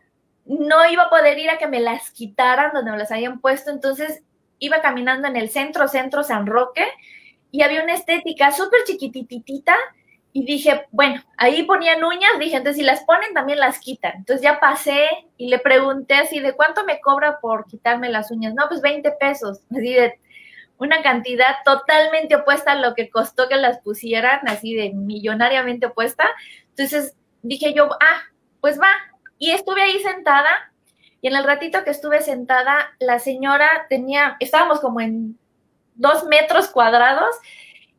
no 0.44 0.90
iba 0.90 1.04
a 1.04 1.10
poder 1.10 1.38
ir 1.38 1.50
a 1.50 1.58
que 1.58 1.68
me 1.68 1.78
las 1.78 2.10
quitaran 2.10 2.72
donde 2.74 2.90
me 2.90 2.98
las 2.98 3.12
habían 3.12 3.40
puesto, 3.40 3.70
entonces 3.70 4.24
iba 4.58 4.80
caminando 4.80 5.28
en 5.28 5.36
el 5.36 5.50
centro, 5.50 5.86
centro 5.86 6.24
San 6.24 6.46
Roque, 6.46 6.84
y 7.50 7.62
había 7.62 7.82
una 7.82 7.94
estética 7.94 8.52
súper 8.52 8.80
chiquititita, 8.84 9.74
y 10.36 10.44
dije, 10.44 10.84
bueno, 10.90 11.22
ahí 11.38 11.62
ponían 11.62 12.04
uñas, 12.04 12.38
dije, 12.38 12.58
entonces 12.58 12.76
si 12.76 12.82
las 12.82 13.04
ponen 13.04 13.32
también 13.32 13.58
las 13.58 13.78
quitan. 13.78 14.16
Entonces 14.16 14.42
ya 14.42 14.60
pasé 14.60 15.08
y 15.38 15.48
le 15.48 15.58
pregunté 15.58 16.12
así, 16.12 16.40
¿de 16.40 16.52
cuánto 16.52 16.84
me 16.84 17.00
cobra 17.00 17.40
por 17.40 17.64
quitarme 17.64 18.10
las 18.10 18.30
uñas? 18.30 18.52
No, 18.52 18.68
pues 18.68 18.82
20 18.82 19.12
pesos, 19.12 19.62
así 19.70 19.94
de 19.94 20.20
una 20.76 21.00
cantidad 21.00 21.56
totalmente 21.64 22.36
opuesta 22.36 22.72
a 22.72 22.74
lo 22.74 22.94
que 22.94 23.08
costó 23.08 23.48
que 23.48 23.56
las 23.56 23.78
pusieran, 23.78 24.40
así 24.46 24.74
de 24.74 24.92
millonariamente 24.92 25.86
opuesta. 25.86 26.28
Entonces 26.68 27.16
dije 27.40 27.72
yo, 27.72 27.88
ah, 27.92 28.20
pues 28.60 28.78
va, 28.78 28.92
y 29.38 29.52
estuve 29.52 29.80
ahí 29.80 29.98
sentada 30.00 30.50
y 31.22 31.28
en 31.28 31.36
el 31.36 31.44
ratito 31.44 31.82
que 31.82 31.92
estuve 31.92 32.20
sentada, 32.20 32.94
la 33.00 33.20
señora 33.20 33.86
tenía, 33.88 34.36
estábamos 34.38 34.80
como 34.80 35.00
en 35.00 35.38
dos 35.96 36.24
metros 36.24 36.68
cuadrados, 36.68 37.34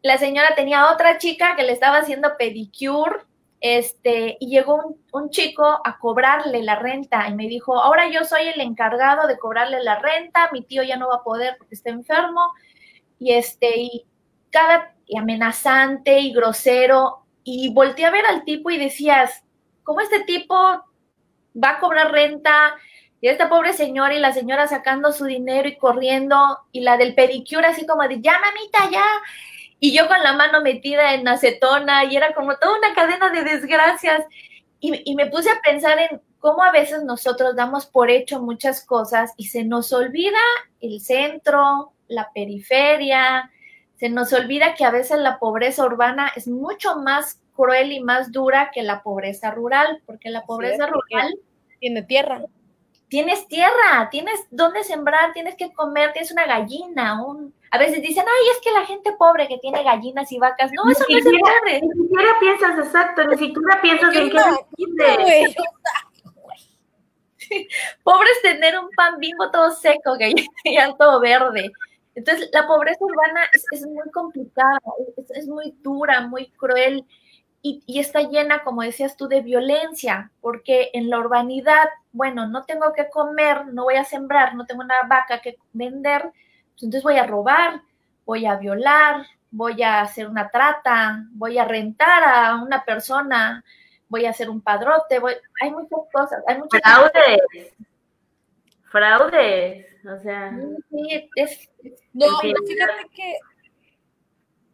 la 0.01 0.17
señora 0.17 0.55
tenía 0.55 0.91
otra 0.91 1.17
chica 1.17 1.55
que 1.55 1.63
le 1.63 1.73
estaba 1.73 1.97
haciendo 1.97 2.37
pedicure, 2.37 3.21
este, 3.59 4.37
y 4.39 4.49
llegó 4.49 4.75
un, 4.75 5.01
un, 5.11 5.29
chico 5.31 5.65
a 5.65 5.97
cobrarle 5.97 6.61
la 6.61 6.75
renta 6.75 7.27
y 7.27 7.33
me 7.33 7.47
dijo, 7.47 7.79
ahora 7.79 8.07
yo 8.07 8.23
soy 8.23 8.47
el 8.47 8.61
encargado 8.61 9.27
de 9.27 9.39
cobrarle 9.39 9.83
la 9.83 9.97
renta, 9.97 10.49
mi 10.53 10.61
tío 10.61 10.83
ya 10.83 10.95
no 10.95 11.07
va 11.07 11.15
a 11.17 11.23
poder 11.23 11.55
porque 11.57 11.73
está 11.73 11.89
enfermo, 11.89 12.53
y 13.19 13.33
este, 13.33 13.79
y 13.79 14.05
cada 14.51 14.93
y 15.07 15.17
amenazante 15.17 16.19
y 16.19 16.33
grosero, 16.33 17.25
y 17.43 17.73
volteé 17.73 18.05
a 18.05 18.11
ver 18.11 18.25
al 18.25 18.43
tipo 18.43 18.69
y 18.69 18.77
decías, 18.77 19.43
¿cómo 19.83 20.01
este 20.01 20.19
tipo 20.25 20.55
va 20.55 21.71
a 21.71 21.79
cobrar 21.79 22.11
renta, 22.11 22.75
y 23.21 23.27
esta 23.27 23.49
pobre 23.49 23.73
señora 23.73 24.13
y 24.13 24.19
la 24.19 24.33
señora 24.33 24.67
sacando 24.67 25.11
su 25.11 25.25
dinero 25.25 25.67
y 25.67 25.77
corriendo, 25.77 26.37
y 26.71 26.81
la 26.81 26.97
del 26.97 27.15
pedicure 27.15 27.67
así 27.67 27.85
como 27.85 28.07
de, 28.07 28.21
ya 28.21 28.39
mamita, 28.39 28.91
ya, 28.91 29.05
y 29.79 29.95
yo 29.95 30.07
con 30.07 30.21
la 30.23 30.33
mano 30.33 30.61
metida 30.61 31.13
en 31.13 31.27
acetona, 31.27 32.05
y 32.05 32.15
era 32.15 32.33
como 32.33 32.55
toda 32.57 32.77
una 32.77 32.93
cadena 32.93 33.29
de 33.29 33.43
desgracias, 33.43 34.23
y, 34.79 35.01
y 35.09 35.15
me 35.15 35.27
puse 35.27 35.49
a 35.49 35.61
pensar 35.63 35.97
en 35.99 36.21
cómo 36.39 36.63
a 36.63 36.71
veces 36.71 37.03
nosotros 37.03 37.55
damos 37.55 37.85
por 37.85 38.09
hecho 38.09 38.41
muchas 38.41 38.85
cosas 38.85 39.33
y 39.37 39.47
se 39.47 39.63
nos 39.63 39.91
olvida 39.91 40.37
el 40.81 41.01
centro, 41.01 41.93
la 42.07 42.31
periferia, 42.31 43.51
se 43.97 44.09
nos 44.09 44.31
olvida 44.31 44.75
que 44.75 44.85
a 44.85 44.91
veces 44.91 45.19
la 45.19 45.39
pobreza 45.39 45.83
urbana 45.83 46.31
es 46.35 46.47
mucho 46.47 46.97
más 46.97 47.41
cruel 47.55 47.91
y 47.91 47.99
más 47.99 48.31
dura 48.31 48.69
que 48.71 48.83
la 48.83 49.01
pobreza 49.01 49.51
rural, 49.51 50.01
porque 50.05 50.29
la 50.29 50.45
pobreza 50.45 50.85
Sí, 50.85 50.91
rural 50.91 51.33
Tiene 51.79 52.03
tierra. 52.03 52.43
Tienes 53.09 53.47
tierra, 53.47 54.09
tienes 54.11 54.45
dónde 54.51 54.83
sembrar, 54.83 55.33
tienes 55.33 55.55
que 55.55 55.71
comer, 55.73 56.13
tienes 56.13 56.31
una 56.31 56.45
gallina, 56.45 57.23
un... 57.23 57.53
A 57.71 57.77
veces 57.77 58.01
dicen, 58.01 58.23
ay, 58.25 58.49
es 58.55 58.61
que 58.61 58.71
la 58.71 58.85
gente 58.85 59.11
pobre 59.13 59.47
que 59.47 59.57
tiene 59.57 59.83
gallinas 59.83 60.31
y 60.31 60.39
vacas, 60.39 60.71
no, 60.71 60.85
Ni 60.85 60.93
eso 60.93 61.03
no 61.09 61.17
es 61.17 61.25
pobre. 61.25 61.81
Ni 61.81 62.03
siquiera 62.03 62.39
piensas 62.39 62.79
exacto, 62.79 63.25
ni 63.25 63.37
siquiera 63.37 63.81
piensas 63.81 64.15
en 64.15 64.29
qué 64.29 64.39
güey. 65.11 65.55
Pobre 68.03 68.29
es 68.31 68.41
tener 68.41 68.79
un 68.79 68.89
pan 68.91 69.19
bimbo 69.19 69.49
todo 69.51 69.71
seco, 69.71 70.17
que 70.17 70.33
ya 70.73 70.93
todo 70.97 71.19
verde. 71.19 71.71
Entonces, 72.15 72.49
la 72.51 72.65
pobreza 72.67 73.03
urbana 73.03 73.41
es, 73.53 73.65
es 73.71 73.85
muy 73.85 74.09
complicada, 74.11 74.79
es, 75.17 75.31
es 75.31 75.47
muy 75.47 75.75
dura, 75.81 76.21
muy 76.21 76.49
cruel 76.51 77.05
y, 77.61 77.83
y 77.85 77.99
está 77.99 78.21
llena, 78.21 78.63
como 78.63 78.81
decías 78.81 79.17
tú, 79.17 79.27
de 79.27 79.41
violencia, 79.41 80.31
porque 80.41 80.89
en 80.93 81.09
la 81.09 81.19
urbanidad, 81.19 81.89
bueno, 82.11 82.47
no 82.47 82.63
tengo 82.63 82.93
que 82.93 83.09
comer, 83.09 83.67
no 83.67 83.83
voy 83.83 83.95
a 83.95 84.03
sembrar, 84.03 84.55
no 84.55 84.65
tengo 84.65 84.81
una 84.81 85.03
vaca 85.07 85.41
que 85.41 85.57
vender, 85.73 86.31
pues 86.71 86.83
entonces 86.83 87.03
voy 87.03 87.17
a 87.17 87.25
robar, 87.25 87.81
voy 88.25 88.45
a 88.45 88.55
violar, 88.55 89.25
voy 89.51 89.81
a 89.83 90.01
hacer 90.01 90.27
una 90.27 90.49
trata, 90.49 91.25
voy 91.31 91.57
a 91.57 91.65
rentar 91.65 92.23
a 92.23 92.55
una 92.55 92.83
persona, 92.83 93.63
voy 94.09 94.25
a 94.25 94.29
hacer 94.29 94.49
un 94.49 94.61
padrote, 94.61 95.19
voy, 95.19 95.33
hay 95.61 95.71
muchas 95.71 95.99
cosas, 96.11 96.43
hay 96.47 96.57
muchas 96.57 96.81
Fraudes. 96.81 97.73
Fraudes. 98.83 99.85
O 100.05 100.17
sea, 100.19 100.57
Sí, 100.89 101.29
es, 101.35 101.69
No, 102.13 102.39
fíjate 102.39 103.09
que, 103.13 103.37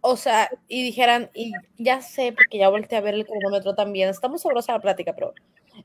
o 0.06 0.18
sea, 0.18 0.50
y 0.68 0.84
dijeran, 0.84 1.30
y 1.34 1.54
ya 1.78 2.02
sé, 2.02 2.34
porque 2.34 2.58
ya 2.58 2.68
volteé 2.68 2.98
a 2.98 3.02
ver 3.02 3.14
el 3.14 3.26
cronómetro 3.26 3.74
también, 3.74 4.10
estamos 4.10 4.42
sabrosa 4.42 4.74
la 4.74 4.82
plática, 4.82 5.14
pero 5.14 5.34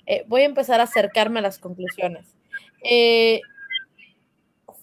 eh, 0.07 0.25
voy 0.27 0.43
a 0.43 0.47
empezar 0.47 0.81
a 0.81 0.85
acercarme 0.85 1.39
a 1.39 1.43
las 1.43 1.61
conclusiones. 1.61 2.35
Eh, 2.83 3.41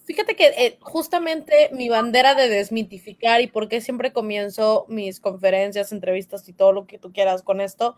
fíjate 0.04 0.36
que 0.36 0.46
eh, 0.46 0.78
justamente 0.80 1.68
mi 1.72 1.90
bandera 1.90 2.34
de 2.34 2.48
desmitificar 2.48 3.42
y 3.42 3.46
por 3.46 3.68
qué 3.68 3.82
siempre 3.82 4.10
comienzo 4.10 4.86
mis 4.88 5.20
conferencias, 5.20 5.92
entrevistas 5.92 6.48
y 6.48 6.54
todo 6.54 6.72
lo 6.72 6.86
que 6.86 6.98
tú 6.98 7.12
quieras 7.12 7.42
con 7.42 7.60
esto, 7.60 7.94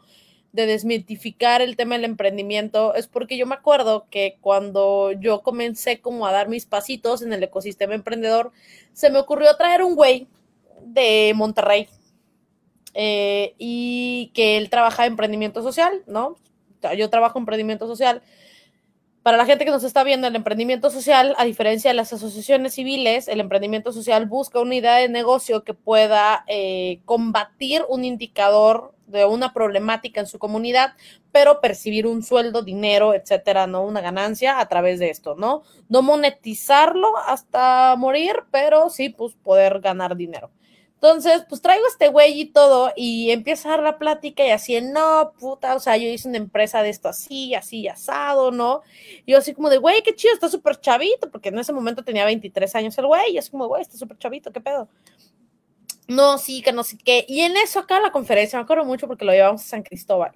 de 0.51 0.67
desmitificar 0.67 1.63
el 1.63 1.77
tema 1.77 1.95
del 1.95 2.05
emprendimiento, 2.05 2.97
es 2.97 3.07
porque 3.07 3.37
yo 3.37 3.47
me 3.47 3.55
acuerdo 3.55 4.09
que 4.11 4.39
cuando 4.41 5.13
yo 5.13 5.43
comencé 5.43 6.01
como 6.01 6.27
a 6.27 6.33
dar 6.33 6.49
mis 6.49 6.67
pasitos 6.67 7.23
en 7.23 7.33
el 7.33 7.45
ecosistema 7.45 7.95
emprendedor, 7.95 8.51
se 8.93 9.11
me 9.11 9.21
ocurrió 9.21 9.57
traer 9.57 9.85
un 9.85 9.95
güey 9.95 10.27
de 10.83 11.33
Monterrey 11.35 11.89
eh, 12.95 13.55
y 13.59 14.31
que 14.35 14.57
él 14.57 14.71
trabaja 14.71 15.07
en 15.07 15.13
emprendimiento 15.13 15.63
social, 15.63 16.03
¿no? 16.07 16.37
Yo 16.97 17.11
trabajo 17.11 17.39
en 17.39 17.43
emprendimiento 17.43 17.87
social. 17.87 18.23
Para 19.23 19.37
la 19.37 19.47
gente 19.47 19.65
que 19.65 19.71
nos 19.71 19.85
está 19.85 20.05
viendo, 20.05 20.27
el 20.27 20.37
emprendimiento 20.37 20.91
social, 20.91 21.35
a 21.39 21.45
diferencia 21.45 21.91
de 21.91 21.95
las 21.95 22.13
asociaciones 22.13 22.75
civiles, 22.75 23.29
el 23.29 23.41
emprendimiento 23.41 23.93
social 23.93 24.27
busca 24.27 24.61
una 24.61 24.77
idea 24.77 24.97
de 24.97 25.09
negocio 25.09 25.65
que 25.65 25.75
pueda 25.75 26.45
eh, 26.47 27.01
combatir 27.05 27.83
un 27.89 28.05
indicador 28.05 28.95
de 29.07 29.25
una 29.25 29.53
problemática 29.53 30.21
en 30.21 30.27
su 30.27 30.39
comunidad, 30.39 30.95
pero 31.31 31.61
percibir 31.61 32.07
un 32.07 32.23
sueldo, 32.23 32.63
dinero, 32.63 33.13
etcétera, 33.13 33.67
¿no? 33.67 33.83
Una 33.85 34.01
ganancia 34.01 34.61
a 34.61 34.69
través 34.69 34.99
de 34.99 35.11
esto, 35.11 35.35
¿no? 35.37 35.63
No 35.89 36.03
monetizarlo 36.03 37.17
hasta 37.17 37.97
morir, 37.97 38.45
pero 38.51 38.89
sí, 38.89 39.09
pues 39.09 39.35
poder 39.35 39.81
ganar 39.81 40.17
dinero. 40.17 40.51
Entonces, 41.01 41.45
pues 41.49 41.63
traigo 41.63 41.85
a 41.85 41.89
este 41.89 42.09
güey 42.09 42.41
y 42.41 42.47
todo, 42.47 42.93
y 42.97 43.31
empieza 43.31 43.69
a 43.69 43.71
dar 43.77 43.83
la 43.85 43.99
plática 43.99 44.45
y 44.45 44.51
así, 44.51 44.81
no, 44.81 45.33
puta, 45.39 45.77
o 45.77 45.79
sea, 45.79 45.97
yo 45.97 46.09
hice 46.09 46.29
una 46.29 46.39
empresa 46.39 46.83
de 46.83 46.89
esto 46.89 47.09
así, 47.09 47.55
así, 47.55 47.87
asado, 47.87 48.51
¿no? 48.51 48.83
Y 49.25 49.31
yo 49.31 49.39
así 49.39 49.55
como 49.55 49.71
de, 49.71 49.79
güey, 49.79 50.03
qué 50.03 50.13
chido, 50.17 50.35
está 50.35 50.49
súper 50.49 50.81
chavito, 50.81 51.31
porque 51.31 51.51
en 51.51 51.59
ese 51.61 51.73
momento 51.73 52.03
tenía 52.03 52.25
23 52.25 52.75
años 52.75 52.99
el 52.99 53.07
güey, 53.07 53.35
y 53.35 53.39
es 53.39 53.49
como, 53.49 53.69
güey, 53.69 53.83
está 53.83 53.97
súper 53.97 54.19
chavito, 54.19 54.51
qué 54.53 54.61
pedo. 54.61 54.89
No, 56.09 56.37
sí, 56.37 56.63
que 56.63 56.73
no 56.73 56.83
sé 56.83 56.99
qué. 56.99 57.25
Y 57.29 57.43
en 57.43 57.57
eso, 57.57 57.79
acá 57.79 58.01
la 58.01 58.11
conferencia, 58.11 58.59
me 58.59 58.65
acuerdo 58.65 58.85
mucho 58.85 59.07
porque 59.07 59.25
lo 59.25 59.31
llevamos 59.31 59.63
a 59.63 59.69
San 59.69 59.85
Cristóbal. 59.85 60.33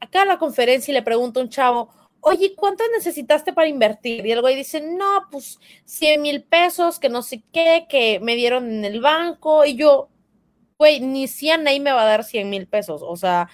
Acá 0.00 0.26
la 0.26 0.38
conferencia 0.38 0.92
y 0.92 0.94
le 0.94 1.02
pregunto 1.02 1.40
a 1.40 1.44
un 1.44 1.48
chavo, 1.48 1.88
oye, 2.24 2.54
¿cuánto 2.56 2.84
necesitaste 2.94 3.52
para 3.52 3.68
invertir? 3.68 4.26
Y 4.26 4.32
el 4.32 4.40
güey 4.40 4.56
dice, 4.56 4.80
no, 4.80 5.26
pues 5.30 5.60
100 5.84 6.22
mil 6.22 6.42
pesos, 6.42 6.98
que 6.98 7.08
no 7.08 7.22
sé 7.22 7.44
qué, 7.52 7.86
que 7.88 8.18
me 8.20 8.34
dieron 8.34 8.70
en 8.70 8.84
el 8.84 9.00
banco. 9.00 9.64
Y 9.64 9.76
yo, 9.76 10.08
güey, 10.78 11.00
ni 11.00 11.28
100 11.28 11.68
ahí 11.68 11.80
me 11.80 11.92
va 11.92 12.02
a 12.02 12.06
dar 12.06 12.24
100 12.24 12.48
mil 12.50 12.66
pesos. 12.66 13.02
O 13.04 13.16
sea, 13.16 13.48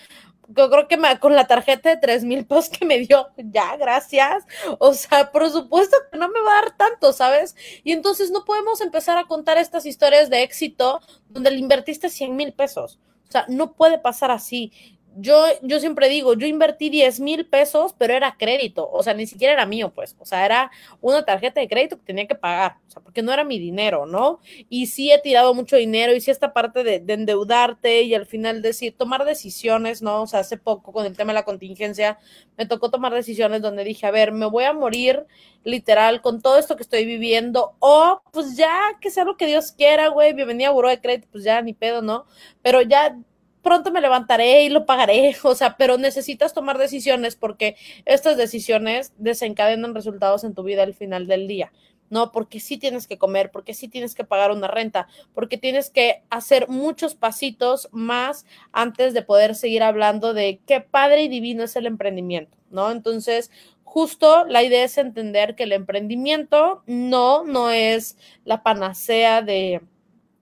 yo 0.48 0.70
creo 0.70 0.88
que 0.88 0.96
me, 0.96 1.18
con 1.18 1.34
la 1.34 1.46
tarjeta 1.46 1.90
de 1.90 1.96
3 1.96 2.24
mil 2.24 2.46
pesos 2.46 2.70
que 2.70 2.84
me 2.84 2.98
dio, 2.98 3.28
ya, 3.36 3.76
gracias. 3.76 4.44
O 4.78 4.94
sea, 4.94 5.30
por 5.32 5.50
supuesto 5.50 5.96
que 6.10 6.18
no 6.18 6.28
me 6.28 6.40
va 6.40 6.58
a 6.58 6.62
dar 6.62 6.76
tanto, 6.76 7.12
¿sabes? 7.12 7.56
Y 7.84 7.92
entonces 7.92 8.30
no 8.30 8.44
podemos 8.44 8.80
empezar 8.80 9.18
a 9.18 9.26
contar 9.26 9.58
estas 9.58 9.86
historias 9.86 10.30
de 10.30 10.42
éxito 10.42 11.00
donde 11.28 11.50
le 11.50 11.58
invertiste 11.58 12.08
100 12.08 12.36
mil 12.36 12.52
pesos. 12.52 12.98
O 13.28 13.32
sea, 13.32 13.46
no 13.48 13.74
puede 13.74 13.98
pasar 13.98 14.30
así. 14.32 14.72
Yo, 15.16 15.44
yo 15.62 15.80
siempre 15.80 16.08
digo, 16.08 16.34
yo 16.34 16.46
invertí 16.46 16.88
10 16.90 17.20
mil 17.20 17.46
pesos, 17.46 17.94
pero 17.98 18.14
era 18.14 18.36
crédito, 18.38 18.88
o 18.90 19.02
sea, 19.02 19.14
ni 19.14 19.26
siquiera 19.26 19.54
era 19.54 19.66
mío, 19.66 19.92
pues, 19.94 20.16
o 20.18 20.24
sea, 20.24 20.44
era 20.44 20.70
una 21.00 21.24
tarjeta 21.24 21.60
de 21.60 21.68
crédito 21.68 21.98
que 21.98 22.04
tenía 22.04 22.26
que 22.26 22.34
pagar, 22.34 22.76
o 22.86 22.90
sea, 22.90 23.02
porque 23.02 23.22
no 23.22 23.32
era 23.32 23.44
mi 23.44 23.58
dinero, 23.58 24.06
¿no? 24.06 24.40
Y 24.68 24.86
sí 24.86 25.10
he 25.10 25.18
tirado 25.18 25.54
mucho 25.54 25.76
dinero 25.76 26.14
y 26.14 26.20
sí 26.20 26.30
esta 26.30 26.52
parte 26.52 26.84
de, 26.84 27.00
de 27.00 27.12
endeudarte 27.12 28.02
y 28.02 28.14
al 28.14 28.26
final 28.26 28.62
decir, 28.62 28.94
tomar 28.96 29.24
decisiones, 29.24 30.02
¿no? 30.02 30.22
O 30.22 30.26
sea, 30.26 30.40
hace 30.40 30.56
poco 30.56 30.92
con 30.92 31.06
el 31.06 31.16
tema 31.16 31.32
de 31.32 31.40
la 31.40 31.44
contingencia, 31.44 32.18
me 32.56 32.66
tocó 32.66 32.90
tomar 32.90 33.12
decisiones 33.12 33.62
donde 33.62 33.84
dije, 33.84 34.06
a 34.06 34.10
ver, 34.10 34.32
me 34.32 34.46
voy 34.46 34.64
a 34.64 34.72
morir 34.72 35.26
literal 35.64 36.22
con 36.22 36.40
todo 36.40 36.58
esto 36.58 36.76
que 36.76 36.82
estoy 36.82 37.04
viviendo, 37.04 37.74
o 37.80 38.22
pues 38.32 38.56
ya 38.56 38.78
que 39.00 39.10
sea 39.10 39.24
lo 39.24 39.36
que 39.36 39.46
Dios 39.46 39.72
quiera, 39.72 40.08
güey, 40.08 40.32
bienvenida 40.32 40.68
a 40.68 40.72
Buró 40.72 40.88
de 40.88 41.00
Crédito, 41.00 41.28
pues 41.32 41.44
ya 41.44 41.60
ni 41.62 41.74
pedo, 41.74 42.00
¿no? 42.02 42.26
Pero 42.62 42.82
ya 42.82 43.16
pronto 43.62 43.90
me 43.90 44.00
levantaré 44.00 44.64
y 44.64 44.68
lo 44.68 44.86
pagaré, 44.86 45.36
o 45.42 45.54
sea, 45.54 45.76
pero 45.76 45.98
necesitas 45.98 46.54
tomar 46.54 46.78
decisiones 46.78 47.36
porque 47.36 47.76
estas 48.04 48.36
decisiones 48.36 49.12
desencadenan 49.18 49.94
resultados 49.94 50.44
en 50.44 50.54
tu 50.54 50.62
vida 50.62 50.82
al 50.82 50.94
final 50.94 51.26
del 51.26 51.48
día. 51.48 51.72
No, 52.10 52.32
porque 52.32 52.58
sí 52.58 52.76
tienes 52.76 53.06
que 53.06 53.18
comer, 53.18 53.52
porque 53.52 53.72
sí 53.72 53.86
tienes 53.86 54.16
que 54.16 54.24
pagar 54.24 54.50
una 54.50 54.66
renta, 54.66 55.06
porque 55.32 55.58
tienes 55.58 55.90
que 55.90 56.24
hacer 56.28 56.68
muchos 56.68 57.14
pasitos 57.14 57.88
más 57.92 58.46
antes 58.72 59.14
de 59.14 59.22
poder 59.22 59.54
seguir 59.54 59.84
hablando 59.84 60.34
de 60.34 60.60
qué 60.66 60.80
padre 60.80 61.22
y 61.22 61.28
divino 61.28 61.62
es 61.62 61.76
el 61.76 61.86
emprendimiento, 61.86 62.58
¿no? 62.68 62.90
Entonces, 62.90 63.52
justo 63.84 64.44
la 64.44 64.64
idea 64.64 64.82
es 64.82 64.98
entender 64.98 65.54
que 65.54 65.62
el 65.62 65.72
emprendimiento 65.72 66.82
no, 66.86 67.44
no 67.44 67.70
es 67.70 68.16
la 68.44 68.64
panacea 68.64 69.40
de, 69.42 69.80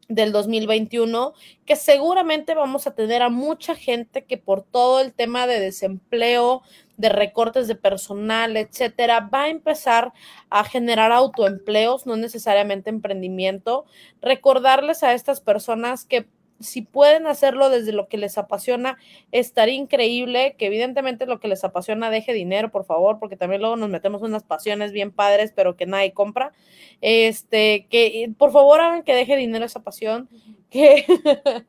del 0.08 0.32
2021, 0.32 1.34
que 1.66 1.76
seguramente 1.76 2.54
vamos 2.54 2.86
a 2.86 2.94
tener 2.94 3.22
a 3.22 3.28
mucha 3.28 3.74
gente 3.74 4.24
que 4.24 4.38
por 4.38 4.62
todo 4.62 5.00
el 5.00 5.12
tema 5.12 5.46
de 5.46 5.60
desempleo, 5.60 6.62
de 6.96 7.10
recortes 7.10 7.68
de 7.68 7.74
personal, 7.74 8.56
etcétera, 8.56 9.28
va 9.32 9.44
a 9.44 9.48
empezar 9.48 10.12
a 10.50 10.64
generar 10.64 11.12
autoempleos, 11.12 12.06
no 12.06 12.16
necesariamente 12.16 12.90
emprendimiento. 12.90 13.84
Recordarles 14.20 15.02
a 15.02 15.12
estas 15.12 15.40
personas 15.40 16.04
que 16.04 16.26
si 16.60 16.82
pueden 16.82 17.26
hacerlo 17.26 17.70
desde 17.70 17.92
lo 17.92 18.08
que 18.08 18.18
les 18.18 18.38
apasiona, 18.38 18.98
estaría 19.32 19.74
increíble 19.74 20.56
que 20.58 20.66
evidentemente 20.66 21.26
lo 21.26 21.40
que 21.40 21.48
les 21.48 21.64
apasiona 21.64 22.10
deje 22.10 22.32
dinero, 22.32 22.70
por 22.70 22.84
favor, 22.84 23.18
porque 23.18 23.36
también 23.36 23.60
luego 23.60 23.76
nos 23.76 23.88
metemos 23.88 24.22
en 24.22 24.28
unas 24.28 24.44
pasiones 24.44 24.92
bien 24.92 25.12
padres, 25.12 25.52
pero 25.54 25.76
que 25.76 25.86
nadie 25.86 26.12
compra. 26.12 26.52
Este, 27.00 27.86
que 27.90 28.30
por 28.36 28.52
favor 28.52 28.80
hagan 28.80 29.02
que 29.02 29.14
deje 29.14 29.36
dinero 29.36 29.64
esa 29.64 29.82
pasión, 29.82 30.28
que 30.70 31.04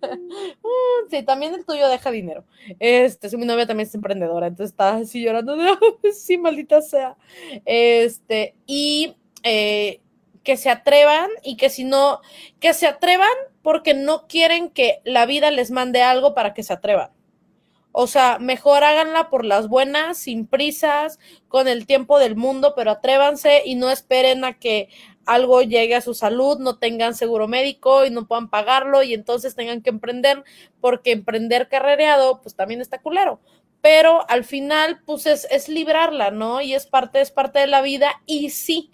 mm, 0.64 1.10
sí, 1.10 1.24
también 1.24 1.54
el 1.54 1.66
tuyo 1.66 1.88
deja 1.88 2.12
dinero. 2.12 2.46
Este, 2.80 3.30
si 3.30 3.38
mi 3.38 3.46
novia 3.46 3.68
también 3.68 3.88
es 3.88 3.96
emprendedora, 3.96 4.48
entonces 4.48 4.72
está 4.72 4.96
así 4.96 5.22
llorando 5.24 5.56
de, 5.56 5.70
sí, 6.14 6.38
maldita 6.38 6.82
sea. 6.82 7.16
Este, 7.66 8.56
y 8.66 9.16
eh, 9.44 10.02
que 10.44 10.58
se 10.58 10.70
atrevan 10.70 11.30
y 11.44 11.58
que 11.58 11.70
si 11.70 11.84
no, 11.84 12.22
que 12.60 12.74
se 12.74 12.88
atrevan 12.88 13.30
porque 13.62 13.94
no 13.94 14.28
quieren 14.28 14.70
que 14.70 15.02
la 15.04 15.26
vida 15.26 15.52
les 15.52 15.72
mande 15.72 16.02
algo 16.02 16.34
para 16.34 16.54
que 16.54 16.64
se 16.64 16.74
atrevan. 16.74 17.12
O 17.92 18.08
sea, 18.08 18.38
mejor 18.40 18.84
háganla 18.84 19.30
por 19.30 19.44
las 19.44 19.68
buenas, 19.68 20.18
sin 20.18 20.46
prisas, 20.46 21.20
con 21.48 21.68
el 21.68 21.88
tiempo 21.88 22.20
del 22.20 22.36
mundo, 22.36 22.74
pero 22.76 22.92
atrévanse 22.92 23.64
y 23.66 23.76
no 23.76 23.90
esperen 23.90 24.46
a 24.46 24.60
que 24.60 24.90
algo 25.26 25.62
llegue 25.62 25.96
a 25.96 26.02
su 26.02 26.14
salud, 26.14 26.60
no 26.60 26.78
tengan 26.78 27.16
seguro 27.16 27.48
médico 27.48 28.06
y 28.06 28.10
no 28.12 28.28
puedan 28.28 28.50
pagarlo 28.50 29.04
y 29.04 29.14
entonces 29.14 29.56
tengan 29.56 29.82
que 29.82 29.90
emprender, 29.90 30.44
porque 30.82 31.12
emprender 31.12 31.68
carrereado, 31.68 32.42
pues 32.42 32.56
también 32.56 32.82
está 32.82 33.02
culero. 33.02 33.40
Pero 33.82 34.30
al 34.30 34.44
final, 34.44 35.02
pues 35.06 35.26
es, 35.26 35.48
es 35.50 35.68
librarla, 35.70 36.32
¿no? 36.32 36.62
Y 36.62 36.74
es 36.74 36.86
parte, 36.86 37.22
es 37.22 37.32
parte 37.32 37.60
de 37.60 37.68
la 37.68 37.82
vida 37.82 38.22
y 38.26 38.50
sí, 38.50 38.92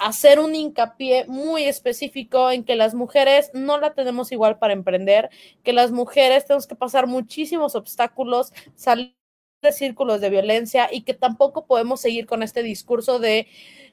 hacer 0.00 0.40
un 0.40 0.54
hincapié 0.54 1.26
muy 1.26 1.64
específico 1.64 2.50
en 2.50 2.64
que 2.64 2.74
las 2.74 2.94
mujeres 2.94 3.50
no 3.52 3.78
la 3.78 3.92
tenemos 3.92 4.32
igual 4.32 4.58
para 4.58 4.72
emprender, 4.72 5.28
que 5.62 5.74
las 5.74 5.92
mujeres 5.92 6.46
tenemos 6.46 6.66
que 6.66 6.74
pasar 6.74 7.06
muchísimos 7.06 7.74
obstáculos, 7.74 8.52
salir 8.74 9.14
de 9.62 9.72
círculos 9.72 10.22
de 10.22 10.30
violencia 10.30 10.88
y 10.90 11.02
que 11.02 11.12
tampoco 11.12 11.66
podemos 11.66 12.00
seguir 12.00 12.26
con 12.26 12.42
este 12.42 12.62
discurso 12.62 13.18
de 13.18 13.46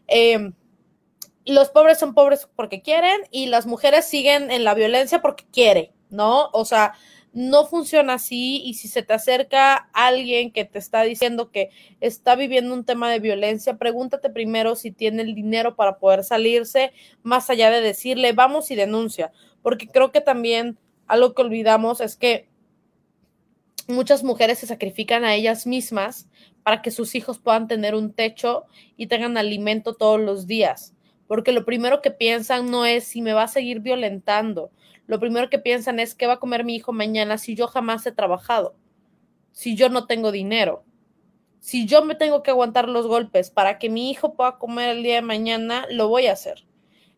em, 0.07 0.53
los 1.45 1.69
pobres 1.69 1.99
son 1.99 2.13
pobres 2.13 2.47
porque 2.55 2.81
quieren 2.81 3.21
y 3.29 3.47
las 3.47 3.65
mujeres 3.65 4.05
siguen 4.05 4.49
en 4.49 4.63
la 4.63 4.73
violencia 4.73 5.21
porque 5.21 5.45
quieren, 5.51 5.91
¿no? 6.09 6.49
O 6.53 6.63
sea, 6.63 6.93
no 7.37 7.67
funciona 7.67 8.15
así 8.15 8.63
y 8.65 8.73
si 8.73 8.87
se 8.87 9.03
te 9.03 9.13
acerca 9.13 9.75
alguien 9.93 10.51
que 10.51 10.65
te 10.65 10.79
está 10.79 11.03
diciendo 11.03 11.51
que 11.51 11.69
está 12.01 12.35
viviendo 12.35 12.73
un 12.73 12.83
tema 12.83 13.11
de 13.11 13.19
violencia, 13.19 13.77
pregúntate 13.77 14.31
primero 14.31 14.75
si 14.75 14.89
tiene 14.89 15.21
el 15.21 15.35
dinero 15.35 15.75
para 15.75 15.99
poder 15.99 16.23
salirse, 16.23 16.93
más 17.21 17.51
allá 17.51 17.69
de 17.69 17.79
decirle 17.81 18.33
vamos 18.33 18.71
y 18.71 18.75
denuncia, 18.75 19.31
porque 19.61 19.85
creo 19.85 20.11
que 20.11 20.19
también 20.19 20.79
algo 21.05 21.35
que 21.35 21.43
olvidamos 21.43 22.01
es 22.01 22.15
que 22.15 22.49
muchas 23.87 24.23
mujeres 24.23 24.57
se 24.57 24.65
sacrifican 24.65 25.23
a 25.23 25.35
ellas 25.35 25.67
mismas 25.67 26.27
para 26.63 26.81
que 26.81 26.89
sus 26.89 27.13
hijos 27.13 27.37
puedan 27.37 27.67
tener 27.67 27.93
un 27.93 28.13
techo 28.13 28.65
y 28.95 29.05
tengan 29.05 29.37
alimento 29.37 29.93
todos 29.93 30.19
los 30.19 30.47
días, 30.47 30.95
porque 31.27 31.51
lo 31.51 31.65
primero 31.65 32.01
que 32.01 32.09
piensan 32.09 32.71
no 32.71 32.87
es 32.87 33.03
si 33.03 33.21
me 33.21 33.33
va 33.33 33.43
a 33.43 33.47
seguir 33.47 33.81
violentando, 33.81 34.71
lo 35.07 35.19
primero 35.19 35.49
que 35.49 35.59
piensan 35.59 35.99
es 35.99 36.13
qué 36.13 36.27
va 36.27 36.33
a 36.33 36.39
comer 36.39 36.63
mi 36.63 36.75
hijo 36.75 36.93
mañana 36.93 37.37
si 37.37 37.55
yo 37.55 37.67
jamás 37.67 38.05
he 38.05 38.11
trabajado, 38.11 38.75
si 39.51 39.75
yo 39.75 39.89
no 39.89 40.05
tengo 40.05 40.31
dinero, 40.31 40.83
si 41.59 41.85
yo 41.85 42.03
me 42.05 42.15
tengo 42.15 42.43
que 42.43 42.51
aguantar 42.51 42.87
los 42.87 43.07
golpes 43.07 43.49
para 43.49 43.79
que 43.79 43.89
mi 43.89 44.11
hijo 44.11 44.35
pueda 44.35 44.57
comer 44.57 44.89
el 44.89 45.03
día 45.03 45.15
de 45.15 45.21
mañana, 45.21 45.85
lo 45.89 46.07
voy 46.07 46.27
a 46.27 46.33
hacer. 46.33 46.65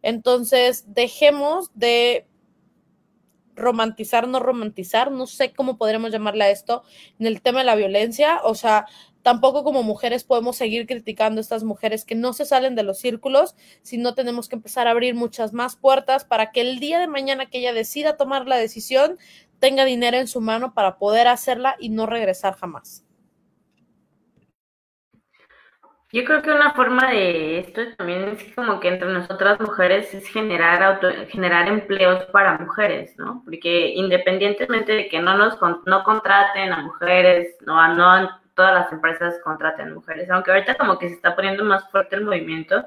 Entonces, 0.02 0.86
dejemos 0.94 1.72
de 1.74 2.26
romantizar, 3.56 4.28
no 4.28 4.40
romantizar, 4.40 5.12
no 5.12 5.28
sé 5.28 5.52
cómo 5.54 5.78
podremos 5.78 6.12
llamarle 6.12 6.46
a 6.46 6.50
esto, 6.50 6.84
en 7.20 7.28
el 7.28 7.42
tema 7.42 7.60
de 7.60 7.66
la 7.66 7.76
violencia, 7.76 8.40
o 8.44 8.56
sea, 8.56 8.86
Tampoco 9.22 9.64
como 9.64 9.84
mujeres 9.84 10.24
podemos 10.24 10.56
seguir 10.56 10.88
criticando 10.88 11.40
a 11.40 11.42
estas 11.42 11.64
mujeres 11.64 12.06
que 12.06 12.16
no 12.16 12.34
se 12.34 12.46
salen 12.46 12.76
de 12.76 12.84
los 12.84 13.00
círculos, 13.00 13.56
sino 13.82 14.14
tenemos 14.14 14.48
que 14.48 14.56
empezar 14.56 14.88
a 14.88 14.92
abrir 14.92 15.14
muchas 15.14 15.54
más 15.54 15.76
puertas 15.76 16.24
para 16.24 16.52
que 16.52 16.62
el 16.62 16.80
día 16.80 17.00
de 17.00 17.08
mañana 17.08 17.48
que 17.48 17.60
ella 17.60 17.74
decida 17.74 18.18
tomar 18.18 18.48
la 18.48 18.58
decisión, 18.58 19.18
tenga 19.60 19.84
dinero 19.86 20.18
en 20.18 20.28
su 20.28 20.42
mano 20.42 20.74
para 20.74 20.98
poder 20.98 21.28
hacerla 21.28 21.76
y 21.80 21.90
no 21.90 22.06
regresar 22.06 22.56
jamás. 22.56 23.06
Yo 26.12 26.26
creo 26.26 26.42
que 26.42 26.52
una 26.52 26.74
forma 26.74 27.12
de 27.12 27.60
esto 27.60 27.82
también 27.96 28.30
es 28.30 28.56
como 28.56 28.80
que 28.80 28.88
entre 28.88 29.10
nosotras 29.10 29.60
mujeres 29.60 30.12
es 30.12 30.28
generar 30.28 30.82
auto, 30.82 31.08
generar 31.28 31.68
empleos 31.68 32.26
para 32.32 32.58
mujeres, 32.58 33.16
¿no? 33.20 33.44
Porque 33.46 33.90
independientemente 33.90 34.94
de 34.94 35.08
que 35.08 35.22
no 35.22 35.38
nos 35.38 35.60
no 35.86 36.04
contraten 36.04 36.74
a 36.74 36.82
mujeres, 36.82 37.56
no, 37.62 37.94
no 37.94 38.39
todas 38.60 38.74
las 38.74 38.92
empresas 38.92 39.40
contraten 39.42 39.94
mujeres, 39.94 40.30
aunque 40.30 40.52
ahorita 40.52 40.76
como 40.76 41.00
que 41.00 41.08
se 41.08 41.16
está 41.16 41.34
poniendo 41.34 41.64
más 41.64 41.90
fuerte 41.90 42.18
el 42.18 42.26
movimiento 42.26 42.86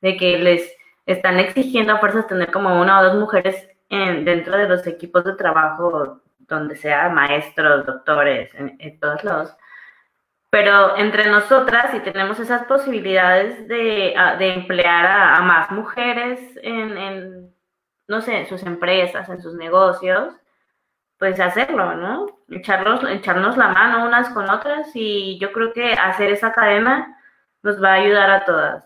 de 0.00 0.16
que 0.16 0.38
les 0.38 0.74
están 1.04 1.38
exigiendo 1.38 1.92
a 1.92 1.98
fuerzas 1.98 2.26
tener 2.26 2.50
como 2.50 2.80
una 2.80 3.00
o 3.00 3.04
dos 3.04 3.16
mujeres 3.16 3.68
en, 3.90 4.24
dentro 4.24 4.56
de 4.56 4.66
los 4.66 4.86
equipos 4.86 5.22
de 5.24 5.34
trabajo, 5.34 6.22
donde 6.38 6.74
sea 6.74 7.10
maestros, 7.10 7.84
doctores, 7.84 8.50
en, 8.54 8.98
todos 8.98 9.22
lados. 9.24 9.54
Pero 10.48 10.96
entre 10.96 11.28
nosotras, 11.30 11.90
si 11.90 12.00
tenemos 12.00 12.40
esas 12.40 12.64
posibilidades 12.64 13.68
de, 13.68 14.14
de 14.38 14.54
emplear 14.54 15.04
a, 15.04 15.42
más 15.42 15.70
mujeres 15.70 16.40
en, 16.62 16.96
en, 16.96 17.54
no 18.08 18.22
sé, 18.22 18.38
en 18.38 18.46
sus 18.46 18.62
empresas, 18.62 19.28
en 19.28 19.42
sus 19.42 19.52
negocios, 19.52 20.32
pues 21.24 21.40
hacerlo, 21.40 21.94
¿no? 21.94 22.26
Echarnos, 22.50 23.02
echarnos 23.08 23.56
la 23.56 23.68
mano 23.68 24.04
unas 24.04 24.28
con 24.28 24.50
otras 24.50 24.90
y 24.92 25.38
yo 25.38 25.52
creo 25.52 25.72
que 25.72 25.94
hacer 25.94 26.30
esa 26.30 26.52
cadena 26.52 27.18
nos 27.62 27.82
va 27.82 27.92
a 27.92 27.94
ayudar 27.94 28.30
a 28.30 28.44
todas. 28.44 28.84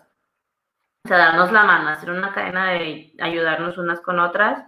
O 1.03 1.09
sea, 1.09 1.17
darnos 1.17 1.51
la 1.51 1.65
mano, 1.65 1.89
hacer 1.89 2.09
una 2.11 2.31
cadena 2.31 2.71
de 2.71 3.13
ayudarnos 3.19 3.77
unas 3.77 3.99
con 3.99 4.21
otras, 4.21 4.63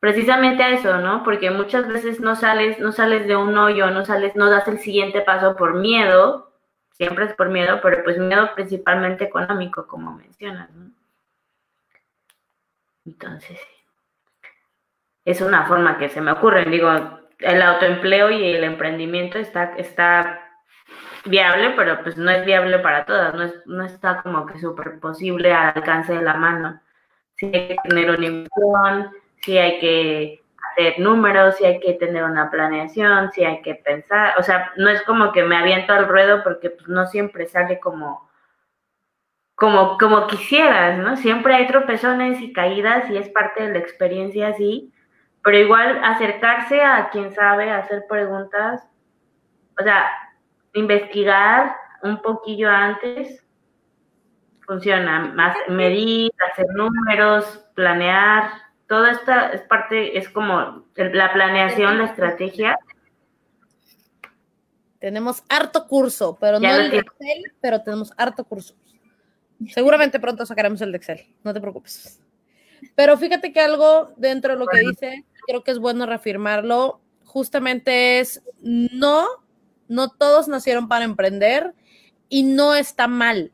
precisamente 0.00 0.62
a 0.62 0.68
eso, 0.68 0.98
¿no? 0.98 1.22
Porque 1.22 1.50
muchas 1.50 1.88
veces 1.88 2.20
no 2.20 2.36
sales, 2.36 2.78
no 2.78 2.92
sales 2.92 3.26
de 3.26 3.36
un 3.36 3.56
hoyo, 3.56 3.90
no 3.90 4.04
sales, 4.04 4.36
no 4.36 4.50
das 4.50 4.68
el 4.68 4.78
siguiente 4.78 5.22
paso 5.22 5.56
por 5.56 5.76
miedo, 5.76 6.52
siempre 6.92 7.24
es 7.24 7.32
por 7.32 7.48
miedo, 7.48 7.80
pero 7.82 8.04
pues 8.04 8.18
miedo 8.18 8.50
principalmente 8.54 9.24
económico, 9.24 9.86
como 9.86 10.12
mencionas, 10.12 10.70
¿no? 10.72 10.90
Entonces, 13.06 13.58
es 15.24 15.40
una 15.40 15.66
forma 15.66 15.98
que 15.98 16.08
se 16.08 16.20
me 16.20 16.32
ocurre. 16.32 16.64
Digo, 16.64 16.90
el 17.38 17.62
autoempleo 17.62 18.30
y 18.30 18.54
el 18.54 18.64
emprendimiento 18.64 19.38
está, 19.38 19.74
está 19.76 20.40
viable, 21.24 21.70
pero 21.76 22.02
pues 22.02 22.16
no 22.16 22.30
es 22.30 22.44
viable 22.44 22.78
para 22.78 23.04
todas, 23.04 23.34
no, 23.34 23.46
no 23.66 23.84
está 23.84 24.22
como 24.22 24.46
que 24.46 24.58
súper 24.58 24.98
posible 25.00 25.52
al 25.52 25.72
alcance 25.76 26.14
de 26.14 26.22
la 26.22 26.34
mano. 26.34 26.80
Sí 27.34 27.46
hay 27.46 27.68
que 27.68 27.76
tener 27.88 28.10
una 28.10 28.26
inversión, 28.26 29.10
sí 29.42 29.58
hay 29.58 29.78
que 29.78 30.42
hacer 30.72 30.98
números, 30.98 31.56
si 31.56 31.64
hay 31.64 31.80
que 31.80 31.94
tener 31.94 32.24
una 32.24 32.50
planeación, 32.50 33.30
si 33.32 33.44
hay 33.44 33.62
que 33.62 33.76
pensar, 33.76 34.34
o 34.38 34.42
sea, 34.42 34.72
no 34.76 34.88
es 34.90 35.02
como 35.02 35.32
que 35.32 35.44
me 35.44 35.56
aviento 35.56 35.92
al 35.92 36.08
ruedo 36.08 36.42
porque 36.42 36.70
pues, 36.70 36.88
no 36.88 37.06
siempre 37.06 37.46
sale 37.46 37.78
como, 37.80 38.28
como, 39.54 39.98
como 39.98 40.26
quisieras, 40.26 40.98
¿no? 40.98 41.16
Siempre 41.16 41.54
hay 41.54 41.66
tropezones 41.66 42.40
y 42.40 42.52
caídas 42.52 43.10
y 43.10 43.16
es 43.16 43.28
parte 43.28 43.64
de 43.64 43.72
la 43.72 43.78
experiencia 43.78 44.48
así, 44.48 44.92
pero 45.48 45.60
igual 45.60 46.04
acercarse 46.04 46.82
a 46.82 47.08
quien 47.08 47.32
sabe, 47.34 47.70
hacer 47.70 48.04
preguntas, 48.06 48.82
o 49.80 49.82
sea, 49.82 50.06
investigar 50.74 51.74
un 52.02 52.20
poquillo 52.20 52.68
antes 52.68 53.42
funciona, 54.66 55.20
más 55.20 55.56
medir, 55.68 56.30
hacer 56.52 56.66
números, 56.74 57.64
planear, 57.74 58.50
todo 58.88 59.06
esta 59.06 59.48
es 59.54 59.62
parte, 59.62 60.18
es 60.18 60.28
como 60.28 60.84
la 60.96 61.32
planeación, 61.32 61.96
la 61.96 62.04
estrategia. 62.04 62.78
Tenemos 64.98 65.42
harto 65.48 65.88
curso, 65.88 66.36
pero 66.38 66.60
no 66.60 66.68
el 66.68 66.90
de 66.90 66.98
Excel, 66.98 67.52
pero 67.62 67.82
tenemos 67.82 68.12
harto 68.18 68.44
curso. 68.44 68.74
Seguramente 69.68 70.20
pronto 70.20 70.44
sacaremos 70.44 70.82
el 70.82 70.92
de 70.92 70.98
Excel, 70.98 71.26
no 71.42 71.54
te 71.54 71.60
preocupes. 71.62 72.20
Pero 72.94 73.16
fíjate 73.16 73.50
que 73.50 73.60
algo 73.60 74.12
dentro 74.18 74.52
de 74.52 74.58
lo 74.58 74.66
que 74.66 74.80
dice, 74.80 75.24
creo 75.48 75.64
que 75.64 75.70
es 75.70 75.78
bueno 75.78 76.04
reafirmarlo, 76.04 77.00
justamente 77.24 78.20
es 78.20 78.42
no, 78.60 79.26
no 79.88 80.10
todos 80.10 80.46
nacieron 80.46 80.88
para 80.88 81.06
emprender 81.06 81.74
y 82.28 82.42
no 82.42 82.74
está 82.74 83.08
mal. 83.08 83.50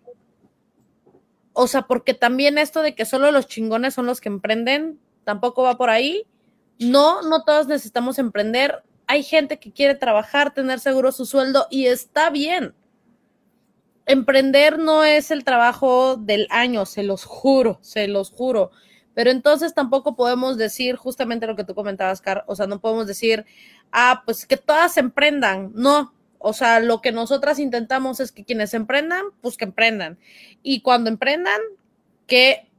O 1.52 1.68
sea, 1.68 1.82
porque 1.82 2.12
también 2.12 2.58
esto 2.58 2.82
de 2.82 2.96
que 2.96 3.04
solo 3.04 3.30
los 3.30 3.46
chingones 3.46 3.94
son 3.94 4.06
los 4.06 4.20
que 4.20 4.28
emprenden, 4.28 4.98
tampoco 5.22 5.62
va 5.62 5.76
por 5.76 5.88
ahí. 5.88 6.26
No, 6.80 7.22
no 7.22 7.44
todos 7.44 7.68
necesitamos 7.68 8.18
emprender. 8.18 8.82
Hay 9.06 9.22
gente 9.22 9.60
que 9.60 9.70
quiere 9.70 9.94
trabajar, 9.94 10.52
tener 10.52 10.80
seguro 10.80 11.12
su 11.12 11.26
sueldo 11.26 11.68
y 11.70 11.86
está 11.86 12.28
bien. 12.30 12.74
Emprender 14.04 14.80
no 14.80 15.04
es 15.04 15.30
el 15.30 15.44
trabajo 15.44 16.16
del 16.16 16.48
año, 16.50 16.86
se 16.86 17.04
los 17.04 17.24
juro, 17.24 17.78
se 17.82 18.08
los 18.08 18.32
juro. 18.32 18.72
Pero 19.14 19.30
entonces 19.30 19.74
tampoco 19.74 20.16
podemos 20.16 20.56
decir 20.56 20.96
justamente 20.96 21.46
lo 21.46 21.56
que 21.56 21.64
tú 21.64 21.74
comentabas, 21.74 22.20
Car. 22.20 22.44
O 22.46 22.56
sea, 22.56 22.66
no 22.66 22.80
podemos 22.80 23.06
decir, 23.06 23.46
ah, 23.92 24.22
pues 24.26 24.46
que 24.46 24.56
todas 24.56 24.96
emprendan. 24.96 25.70
No, 25.74 26.12
o 26.38 26.52
sea, 26.52 26.80
lo 26.80 27.00
que 27.00 27.12
nosotras 27.12 27.58
intentamos 27.58 28.20
es 28.20 28.32
que 28.32 28.44
quienes 28.44 28.74
emprendan, 28.74 29.24
pues 29.40 29.56
que 29.56 29.64
emprendan. 29.64 30.18
Y 30.62 30.82
cuando 30.82 31.08
emprendan, 31.08 31.60
que 32.26 32.70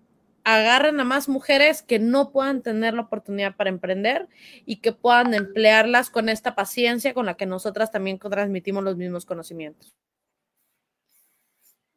agarren 0.43 0.99
a 0.99 1.03
más 1.03 1.27
mujeres 1.27 1.81
que 1.81 1.97
no 1.97 2.31
puedan 2.31 2.61
tener 2.61 2.93
la 2.93 3.01
oportunidad 3.01 3.55
para 3.55 3.71
emprender 3.71 4.27
y 4.65 4.77
que 4.77 4.91
puedan 4.91 5.33
emplearlas 5.33 6.11
con 6.11 6.29
esta 6.29 6.53
paciencia 6.53 7.15
con 7.15 7.25
la 7.25 7.35
que 7.35 7.47
nosotras 7.47 7.91
también 7.91 8.19
transmitimos 8.19 8.83
los 8.83 8.95
mismos 8.95 9.25
conocimientos. 9.25 9.95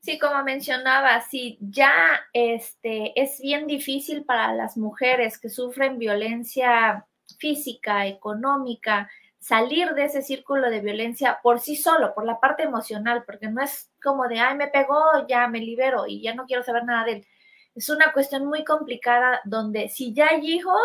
Sí, 0.09 0.18
como 0.18 0.42
mencionaba, 0.42 1.20
sí, 1.20 1.59
ya 1.61 1.92
este, 2.32 3.12
es 3.20 3.42
bien 3.42 3.66
difícil 3.66 4.24
para 4.24 4.54
las 4.54 4.78
mujeres 4.78 5.38
que 5.38 5.50
sufren 5.50 5.98
violencia 5.98 7.06
física, 7.38 8.06
económica, 8.06 9.11
salir 9.38 9.90
de 9.90 10.04
ese 10.04 10.22
círculo 10.22 10.70
de 10.70 10.80
violencia 10.80 11.40
por 11.42 11.61
sí 11.61 11.76
solo, 11.76 12.14
por 12.14 12.24
la 12.24 12.40
parte 12.40 12.62
emocional, 12.62 13.24
porque 13.26 13.48
no 13.48 13.62
es 13.62 13.90
como 14.02 14.26
de, 14.28 14.40
ay, 14.40 14.56
me 14.56 14.68
pegó, 14.68 15.26
ya 15.28 15.46
me 15.46 15.61
libero 15.61 16.06
y 16.06 16.22
ya 16.22 16.34
no 16.34 16.46
quiero 16.46 16.62
saber 16.62 16.84
nada 16.84 17.04
de 17.04 17.12
él 17.12 17.26
es 17.74 17.90
una 17.90 18.14
cuestión 18.14 18.46
muy 18.46 18.64
complicada 18.64 19.42
donde 19.44 19.90
si 19.90 20.14
ya 20.14 20.28
hay 20.28 20.40
hijos, 20.40 20.80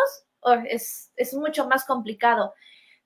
es, 0.70 1.14
es 1.16 1.34
mucho 1.34 1.66
más 1.70 1.86
complicado. 1.86 2.54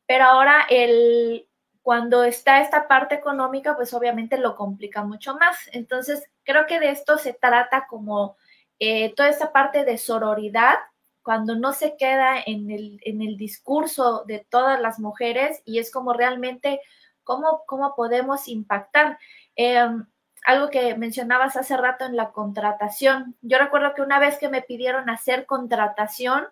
Pero 0.07 0.26
ahora 0.26 0.65
el, 0.68 1.47
cuando 1.88 2.25
está 2.25 2.59
esta 2.59 2.85
parte 2.89 3.15
económica, 3.15 3.77
pues 3.77 3.93
obviamente 3.93 4.38
lo 4.38 4.57
complica 4.57 5.05
mucho 5.05 5.35
más. 5.35 5.57
Entonces, 5.71 6.21
creo 6.43 6.65
que 6.65 6.81
de 6.81 6.89
esto 6.89 7.17
se 7.17 7.31
trata 7.31 7.88
como 7.88 8.35
eh, 8.77 9.15
toda 9.15 9.29
esa 9.29 9.53
parte 9.53 9.85
de 9.85 9.97
sororidad, 9.97 10.75
cuando 11.23 11.55
no 11.55 11.71
se 11.71 11.95
queda 11.95 12.43
en 12.45 12.69
el, 12.71 12.99
en 13.05 13.21
el 13.21 13.38
discurso 13.38 14.25
de 14.27 14.45
todas 14.49 14.81
las 14.81 14.99
mujeres 14.99 15.61
y 15.63 15.79
es 15.79 15.89
como 15.89 16.11
realmente 16.11 16.81
cómo, 17.23 17.63
cómo 17.65 17.95
podemos 17.95 18.49
impactar. 18.49 19.17
Em, 19.55 20.05
algo 20.43 20.69
que 20.69 20.93
mencionabas 20.95 21.55
hace 21.55 21.77
rato 21.77 22.03
en 22.03 22.17
la 22.17 22.33
contratación. 22.33 23.38
Yo 23.41 23.59
recuerdo 23.59 23.93
que 23.93 24.01
una 24.01 24.19
vez 24.19 24.38
que 24.38 24.49
me 24.49 24.61
pidieron 24.61 25.09
hacer 25.09 25.45
contratación, 25.45 26.47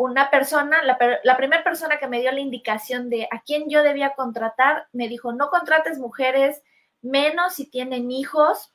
una 0.00 0.30
persona, 0.30 0.78
la, 0.82 1.36
primera 1.36 1.62
persona 1.62 1.98
que 1.98 2.08
me 2.08 2.20
dio 2.20 2.32
la 2.32 2.40
indicación 2.40 3.10
de 3.10 3.28
a 3.30 3.42
quién 3.42 3.68
yo 3.68 3.82
debía 3.82 4.14
contratar, 4.14 4.86
me 4.92 5.08
dijo, 5.08 5.34
no 5.34 5.50
contrates 5.50 5.98
mujeres 5.98 6.62
menos 7.02 7.56
si 7.56 7.66
tienen 7.68 8.10
hijos, 8.10 8.72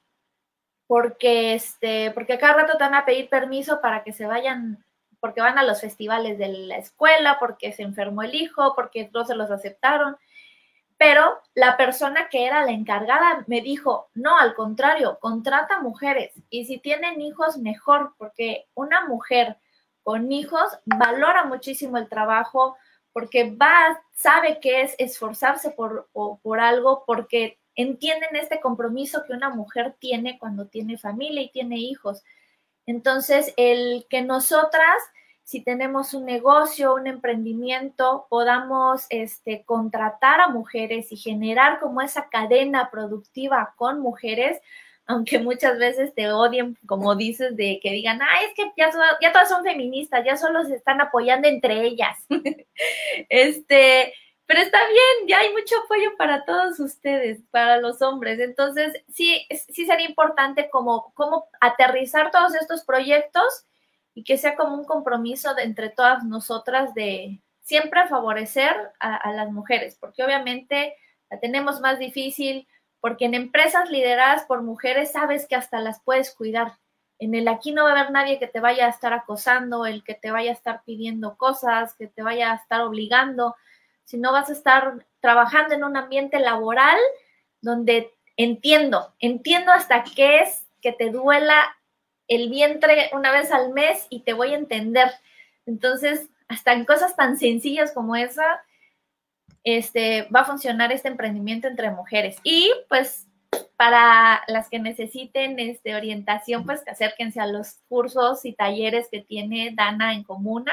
porque, 0.86 1.56
este, 1.56 2.12
porque 2.12 2.38
cada 2.38 2.62
rato 2.62 2.78
te 2.78 2.84
van 2.84 2.94
a 2.94 3.06
pedir 3.06 3.28
permiso 3.28 3.82
para 3.82 4.04
que 4.04 4.14
se 4.14 4.28
vayan, 4.28 4.86
porque 5.20 5.42
van 5.42 5.58
a 5.58 5.64
los 5.64 5.82
festivales 5.82 6.38
de 6.38 6.48
la 6.48 6.78
escuela, 6.78 7.38
porque 7.40 7.72
se 7.72 7.82
enfermó 7.82 8.22
el 8.22 8.36
hijo, 8.36 8.76
porque 8.76 9.10
no 9.12 9.26
se 9.26 9.34
los 9.34 9.50
aceptaron. 9.50 10.18
Pero 10.98 11.40
la 11.56 11.76
persona 11.76 12.30
que 12.30 12.46
era 12.46 12.64
la 12.64 12.72
encargada 12.72 13.44
me 13.48 13.62
dijo, 13.62 14.10
no, 14.14 14.38
al 14.38 14.54
contrario, 14.54 15.18
contrata 15.20 15.82
mujeres 15.82 16.34
y 16.52 16.66
si 16.66 16.78
tienen 16.78 17.20
hijos, 17.20 17.58
mejor, 17.58 18.14
porque 18.20 18.68
una 18.76 19.08
mujer 19.08 19.58
con 20.06 20.32
hijos 20.32 20.62
valora 20.86 21.46
muchísimo 21.46 21.98
el 21.98 22.08
trabajo 22.08 22.78
porque 23.12 23.50
va, 23.50 24.00
sabe 24.14 24.60
que 24.60 24.84
es 24.84 24.94
esforzarse 25.00 25.72
por, 25.72 26.10
por 26.14 26.60
algo, 26.60 27.04
porque 27.08 27.58
entienden 27.74 28.36
este 28.36 28.62
compromiso 28.62 29.24
que 29.26 29.34
una 29.34 29.50
mujer 29.50 29.96
tiene 29.98 30.38
cuando 30.38 30.68
tiene 30.68 31.00
familia 31.00 31.42
y 31.42 31.52
tiene 31.52 31.78
hijos. 31.78 32.24
Entonces, 32.86 33.52
el 33.58 34.06
que 34.08 34.22
nosotras 34.22 35.02
si 35.46 35.62
tenemos 35.62 36.16
un 36.16 36.26
negocio, 36.26 36.96
un 36.96 37.06
emprendimiento, 37.06 38.26
podamos 38.32 39.06
este, 39.12 39.64
contratar 39.64 40.42
a 40.42 40.48
mujeres 40.48 41.12
y 41.12 41.18
generar 41.18 41.80
como 41.80 42.02
esa 42.02 42.30
cadena 42.30 42.90
productiva 42.90 43.76
con 43.78 44.00
mujeres, 44.00 44.60
aunque 45.08 45.40
muchas 45.40 45.78
veces 45.78 46.14
te 46.16 46.32
odien, 46.32 46.78
como 46.88 47.16
dices, 47.16 47.56
de 47.56 47.80
que 47.82 47.92
digan, 47.92 48.22
ah, 48.22 48.42
es 48.48 48.54
que 48.56 48.72
ya, 48.76 48.92
todas 49.32 49.50
son 49.50 49.64
feministas, 49.64 50.26
ya 50.26 50.36
solo 50.38 50.64
se 50.64 50.76
están 50.76 51.02
apoyando 51.02 51.48
entre 51.48 51.84
ellas. 51.84 52.18
este, 53.30 54.14
pero 54.46 54.62
está 54.62 54.80
bien, 54.88 55.28
ya 55.28 55.40
hay 55.40 55.52
mucho 55.52 55.76
apoyo 55.84 56.16
para 56.18 56.46
todos 56.46 56.80
ustedes, 56.80 57.42
para 57.52 57.78
los 57.78 58.02
hombres. 58.02 58.40
Entonces, 58.40 58.94
sí, 59.14 59.48
sí 59.70 59.86
sería 59.86 60.08
importante 60.08 60.70
como, 60.70 61.14
como 61.14 61.48
aterrizar 61.62 62.32
todos 62.32 62.56
estos 62.56 62.84
proyectos 62.84 63.66
y 64.16 64.24
que 64.24 64.38
sea 64.38 64.56
como 64.56 64.76
un 64.76 64.86
compromiso 64.86 65.56
entre 65.58 65.90
todas 65.90 66.24
nosotras 66.24 66.94
de 66.96 67.42
siempre 67.62 68.08
favorecer 68.08 68.76
a, 69.00 69.32
las 69.34 69.52
mujeres, 69.52 69.98
porque 70.00 70.24
obviamente 70.24 70.96
la 71.32 71.40
tenemos 71.40 71.82
más 71.82 71.98
difícil, 71.98 72.68
porque 73.06 73.26
en 73.26 73.36
empresas 73.36 73.92
lideradas 73.92 74.46
por 74.46 74.64
mujeres 74.64 75.12
sabes 75.12 75.46
que 75.48 75.56
hasta 75.56 75.80
las 75.80 76.02
puedes 76.02 76.34
cuidar. 76.34 76.74
En 77.20 77.36
el 77.36 77.48
aquí 77.48 77.72
no 77.72 77.84
va 77.84 77.92
a 77.92 78.00
haber 78.00 78.12
nadie 78.12 78.40
que 78.40 78.48
te 78.48 78.60
vaya 78.60 78.88
a 78.88 78.90
estar 78.90 79.14
acosando, 79.14 79.86
el 79.86 80.04
que 80.04 80.16
te 80.16 80.32
vaya 80.32 80.50
a 80.50 80.56
estar 80.56 80.82
pidiendo 80.86 81.38
cosas, 81.38 81.94
que 81.94 82.08
te 82.08 82.24
vaya 82.24 82.52
a 82.52 82.56
estar 82.56 82.82
obligando, 82.82 83.56
sino 84.06 84.32
vas 84.32 84.50
a 84.50 84.54
estar 84.54 85.06
trabajando 85.20 85.76
en 85.76 85.84
un 85.84 85.96
ambiente 85.96 86.40
laboral 86.40 86.98
donde 87.62 88.12
entiendo, 88.38 89.14
entiendo 89.20 89.72
hasta 89.72 90.04
qué 90.04 90.40
es 90.40 90.66
que 90.82 90.92
te 90.92 91.12
duela 91.12 91.78
el 92.28 92.50
vientre 92.50 93.12
una 93.14 93.32
vez 93.32 93.52
al 93.52 93.72
mes 93.72 94.08
y 94.10 94.22
te 94.22 94.34
voy 94.34 94.54
a 94.54 94.58
entender. 94.58 95.12
Entonces, 95.68 96.28
hasta 96.48 96.74
en 96.74 96.86
cosas 96.86 97.16
tan 97.16 97.38
sencillas 97.38 97.92
como 97.92 98.16
esa, 98.16 98.64
este, 99.66 100.28
va 100.34 100.42
a 100.42 100.46
funcionar 100.46 100.94
este 100.94 101.10
emprendimiento 101.10 101.68
entre 101.68 101.90
mujeres. 101.90 102.38
Y 102.44 102.72
pues 102.88 103.28
para 103.76 104.44
las 104.48 104.70
que 104.70 104.80
necesiten 104.80 105.60
este, 105.60 105.96
orientación, 105.96 106.66
pues 106.66 106.84
acérquense 106.88 107.42
a 107.42 107.48
los 107.48 107.80
cursos 107.90 108.46
y 108.46 108.54
talleres 108.54 109.10
que 109.12 109.22
tiene 109.22 109.74
Dana 109.76 110.14
en 110.14 110.24
Comuna, 110.24 110.72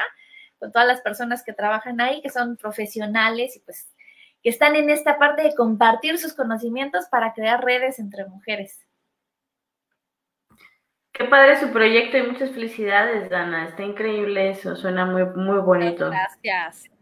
con 0.59 0.71
todas 0.71 0.87
las 0.87 1.01
personas 1.01 1.43
que 1.43 1.53
trabajan 1.53 1.99
ahí, 1.99 2.21
que 2.21 2.29
son 2.29 2.55
profesionales 2.55 3.57
y 3.57 3.59
pues 3.59 3.89
que 4.43 4.49
están 4.49 4.75
en 4.75 4.89
esta 4.89 5.17
parte 5.17 5.41
de 5.41 5.55
compartir 5.55 6.17
sus 6.17 6.33
conocimientos 6.33 7.05
para 7.09 7.33
crear 7.33 7.63
redes 7.63 7.97
entre 7.97 8.25
mujeres. 8.25 8.85
Qué 11.13 11.25
padre 11.25 11.59
su 11.59 11.71
proyecto 11.71 12.17
y 12.17 12.23
muchas 12.23 12.51
felicidades, 12.51 13.29
Dana. 13.29 13.69
Está 13.69 13.83
increíble 13.83 14.49
eso, 14.49 14.75
suena 14.75 15.05
muy, 15.05 15.25
muy 15.25 15.59
bonito. 15.59 16.09
Gracias. 16.09 16.92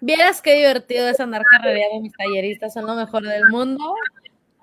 Vieras 0.00 0.42
qué 0.42 0.54
divertido 0.54 1.08
es 1.08 1.20
andar 1.20 1.42
carrereando 1.50 2.00
mis 2.00 2.12
talleristas, 2.12 2.74
son 2.74 2.86
lo 2.86 2.94
mejor 2.94 3.24
del 3.24 3.44
mundo. 3.50 3.94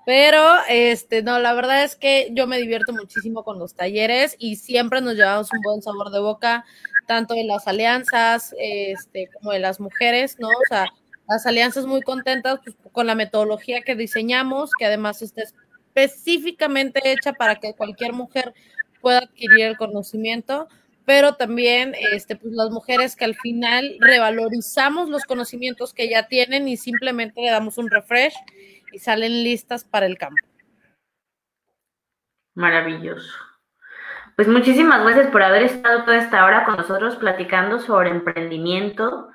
Pero, 0.06 0.40
este, 0.68 1.22
no, 1.22 1.40
la 1.40 1.52
verdad 1.52 1.82
es 1.82 1.96
que 1.96 2.28
yo 2.32 2.46
me 2.46 2.58
divierto 2.58 2.92
muchísimo 2.92 3.42
con 3.42 3.58
los 3.58 3.74
talleres 3.74 4.36
y 4.38 4.56
siempre 4.56 5.00
nos 5.00 5.14
llevamos 5.14 5.52
un 5.52 5.60
buen 5.62 5.82
sabor 5.82 6.10
de 6.10 6.20
boca, 6.20 6.64
tanto 7.08 7.34
de 7.34 7.44
las 7.44 7.66
alianzas, 7.66 8.54
este, 8.58 9.28
como 9.34 9.50
de 9.50 9.58
las 9.58 9.80
mujeres, 9.80 10.38
¿no? 10.38 10.48
O 10.48 10.68
sea, 10.68 10.86
las 11.28 11.44
alianzas 11.44 11.86
muy 11.86 12.02
contentas 12.02 12.60
pues, 12.62 12.76
con 12.92 13.08
la 13.08 13.16
metodología 13.16 13.82
que 13.82 13.96
diseñamos, 13.96 14.70
que 14.78 14.86
además 14.86 15.22
está 15.22 15.42
específicamente 15.42 17.00
hecha 17.10 17.32
para 17.32 17.56
que 17.56 17.74
cualquier 17.74 18.12
mujer 18.12 18.54
pueda 19.00 19.18
adquirir 19.18 19.66
el 19.66 19.76
conocimiento, 19.76 20.68
pero 21.06 21.36
también 21.36 21.94
este, 22.12 22.36
pues, 22.36 22.52
las 22.52 22.70
mujeres 22.70 23.16
que 23.16 23.24
al 23.24 23.36
final 23.36 23.96
revalorizamos 24.00 25.08
los 25.08 25.24
conocimientos 25.24 25.94
que 25.94 26.10
ya 26.10 26.26
tienen 26.26 26.68
y 26.68 26.76
simplemente 26.76 27.40
le 27.40 27.50
damos 27.50 27.78
un 27.78 27.88
refresh 27.88 28.34
y 28.92 28.98
salen 28.98 29.44
listas 29.44 29.84
para 29.84 30.06
el 30.06 30.18
campo. 30.18 30.44
Maravilloso. 32.54 33.32
Pues 34.34 34.48
muchísimas 34.48 35.02
gracias 35.02 35.28
por 35.28 35.42
haber 35.42 35.62
estado 35.62 36.04
toda 36.04 36.18
esta 36.18 36.44
hora 36.44 36.64
con 36.64 36.76
nosotros 36.76 37.16
platicando 37.16 37.78
sobre 37.78 38.10
emprendimiento. 38.10 39.30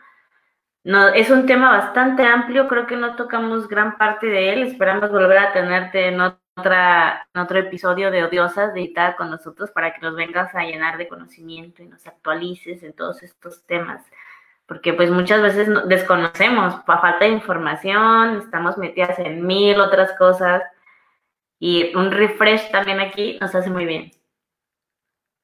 No, 0.84 1.08
es 1.08 1.30
un 1.30 1.46
tema 1.46 1.72
bastante 1.72 2.24
amplio, 2.24 2.68
creo 2.68 2.86
que 2.86 2.98
no 2.98 3.16
tocamos 3.16 3.68
gran 3.68 3.98
parte 3.98 4.28
de 4.28 4.54
él. 4.54 4.64
Esperamos 4.64 5.10
volver 5.10 5.38
a 5.38 5.54
tenerte 5.54 6.08
en, 6.08 6.20
otra, 6.56 7.28
otro 7.34 7.60
episodio 7.60 8.12
de 8.12 8.24
Odiosas 8.24 8.74
de 8.74 8.82
ITA 8.82 9.16
con 9.16 9.30
nosotros 9.30 9.72
para 9.72 9.94
que 9.94 10.02
nos 10.02 10.16
vengas 10.16 10.54
a 10.56 10.64
llenar 10.64 10.98
de 10.98 11.08
conocimiento 11.08 11.84
y 11.84 11.88
nos 11.88 12.06
actualices 12.08 12.84
en 12.84 12.94
todos 12.94 13.24
estos 13.24 13.64
temas 13.66 14.04
porque 14.72 14.94
pues 14.94 15.12
muchas 15.12 15.42
veces 15.42 15.68
desconocemos, 15.88 16.76
por 16.86 17.02
falta 17.02 17.26
de 17.26 17.32
información, 17.32 18.38
estamos 18.38 18.78
metidas 18.78 19.20
en 19.20 19.46
mil 19.46 19.82
otras 19.82 20.18
cosas 20.18 20.64
y 21.60 21.94
un 21.94 22.10
refresh 22.10 22.72
también 22.72 23.02
aquí 23.02 23.38
nos 23.42 23.54
hace 23.54 23.70
muy 23.70 23.86
bien. 23.86 24.12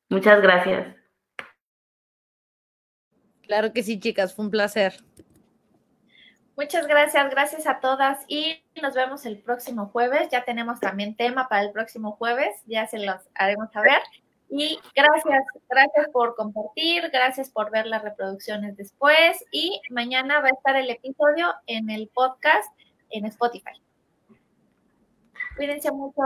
Muchas 0.08 0.41
gracias. 0.41 0.95
Claro 3.41 3.74
que 3.74 3.84
sí, 3.84 3.99
chicas, 3.99 4.34
fue 4.34 4.45
un 4.45 4.51
placer. 4.51 4.93
Muchas 6.58 6.88
gracias, 6.88 7.30
gracias 7.30 7.68
a 7.68 7.80
todas 7.80 8.26
y 8.28 8.64
nos 8.82 8.95
vemos 8.95 9.28
el 9.28 9.38
próximo 9.38 9.89
jueves. 9.89 10.28
Ya 10.32 10.43
tenemos 10.43 10.80
también 10.80 11.16
tema 11.16 11.47
para 11.47 11.62
el 11.62 11.72
próximo 11.72 12.14
jueves, 12.14 12.49
ya 12.66 12.88
se 12.88 12.97
los 12.97 13.22
haremos 13.36 13.72
saber. 13.72 14.01
Y 14.49 14.80
gracias, 14.95 15.45
gracias 15.70 16.08
por 16.12 16.36
compartir, 16.36 17.12
gracias 17.14 17.51
por 17.51 17.70
ver 17.70 17.86
las 17.86 18.01
reproducciones 18.01 18.76
después 18.76 19.45
y 19.51 19.80
mañana 19.91 20.39
va 20.39 20.47
a 20.47 20.51
estar 20.51 20.76
el 20.76 20.89
episodio 20.89 21.53
en 21.68 21.91
el 21.91 22.08
podcast 22.08 22.68
en 23.12 23.26
Spotify. 23.26 23.80
Cuídense 25.58 25.91
mucho. 25.91 26.22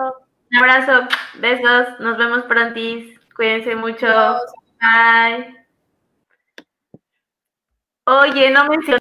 Un 0.50 0.58
abrazo, 0.60 1.10
besos, 1.40 2.00
nos 2.00 2.18
vemos 2.18 2.44
prontis. 2.44 3.20
Cuídense 3.36 3.76
mucho. 3.76 4.08
Bye. 4.80 5.58
Oye, 8.06 8.50
no 8.50 8.66
mencioné. 8.70 9.01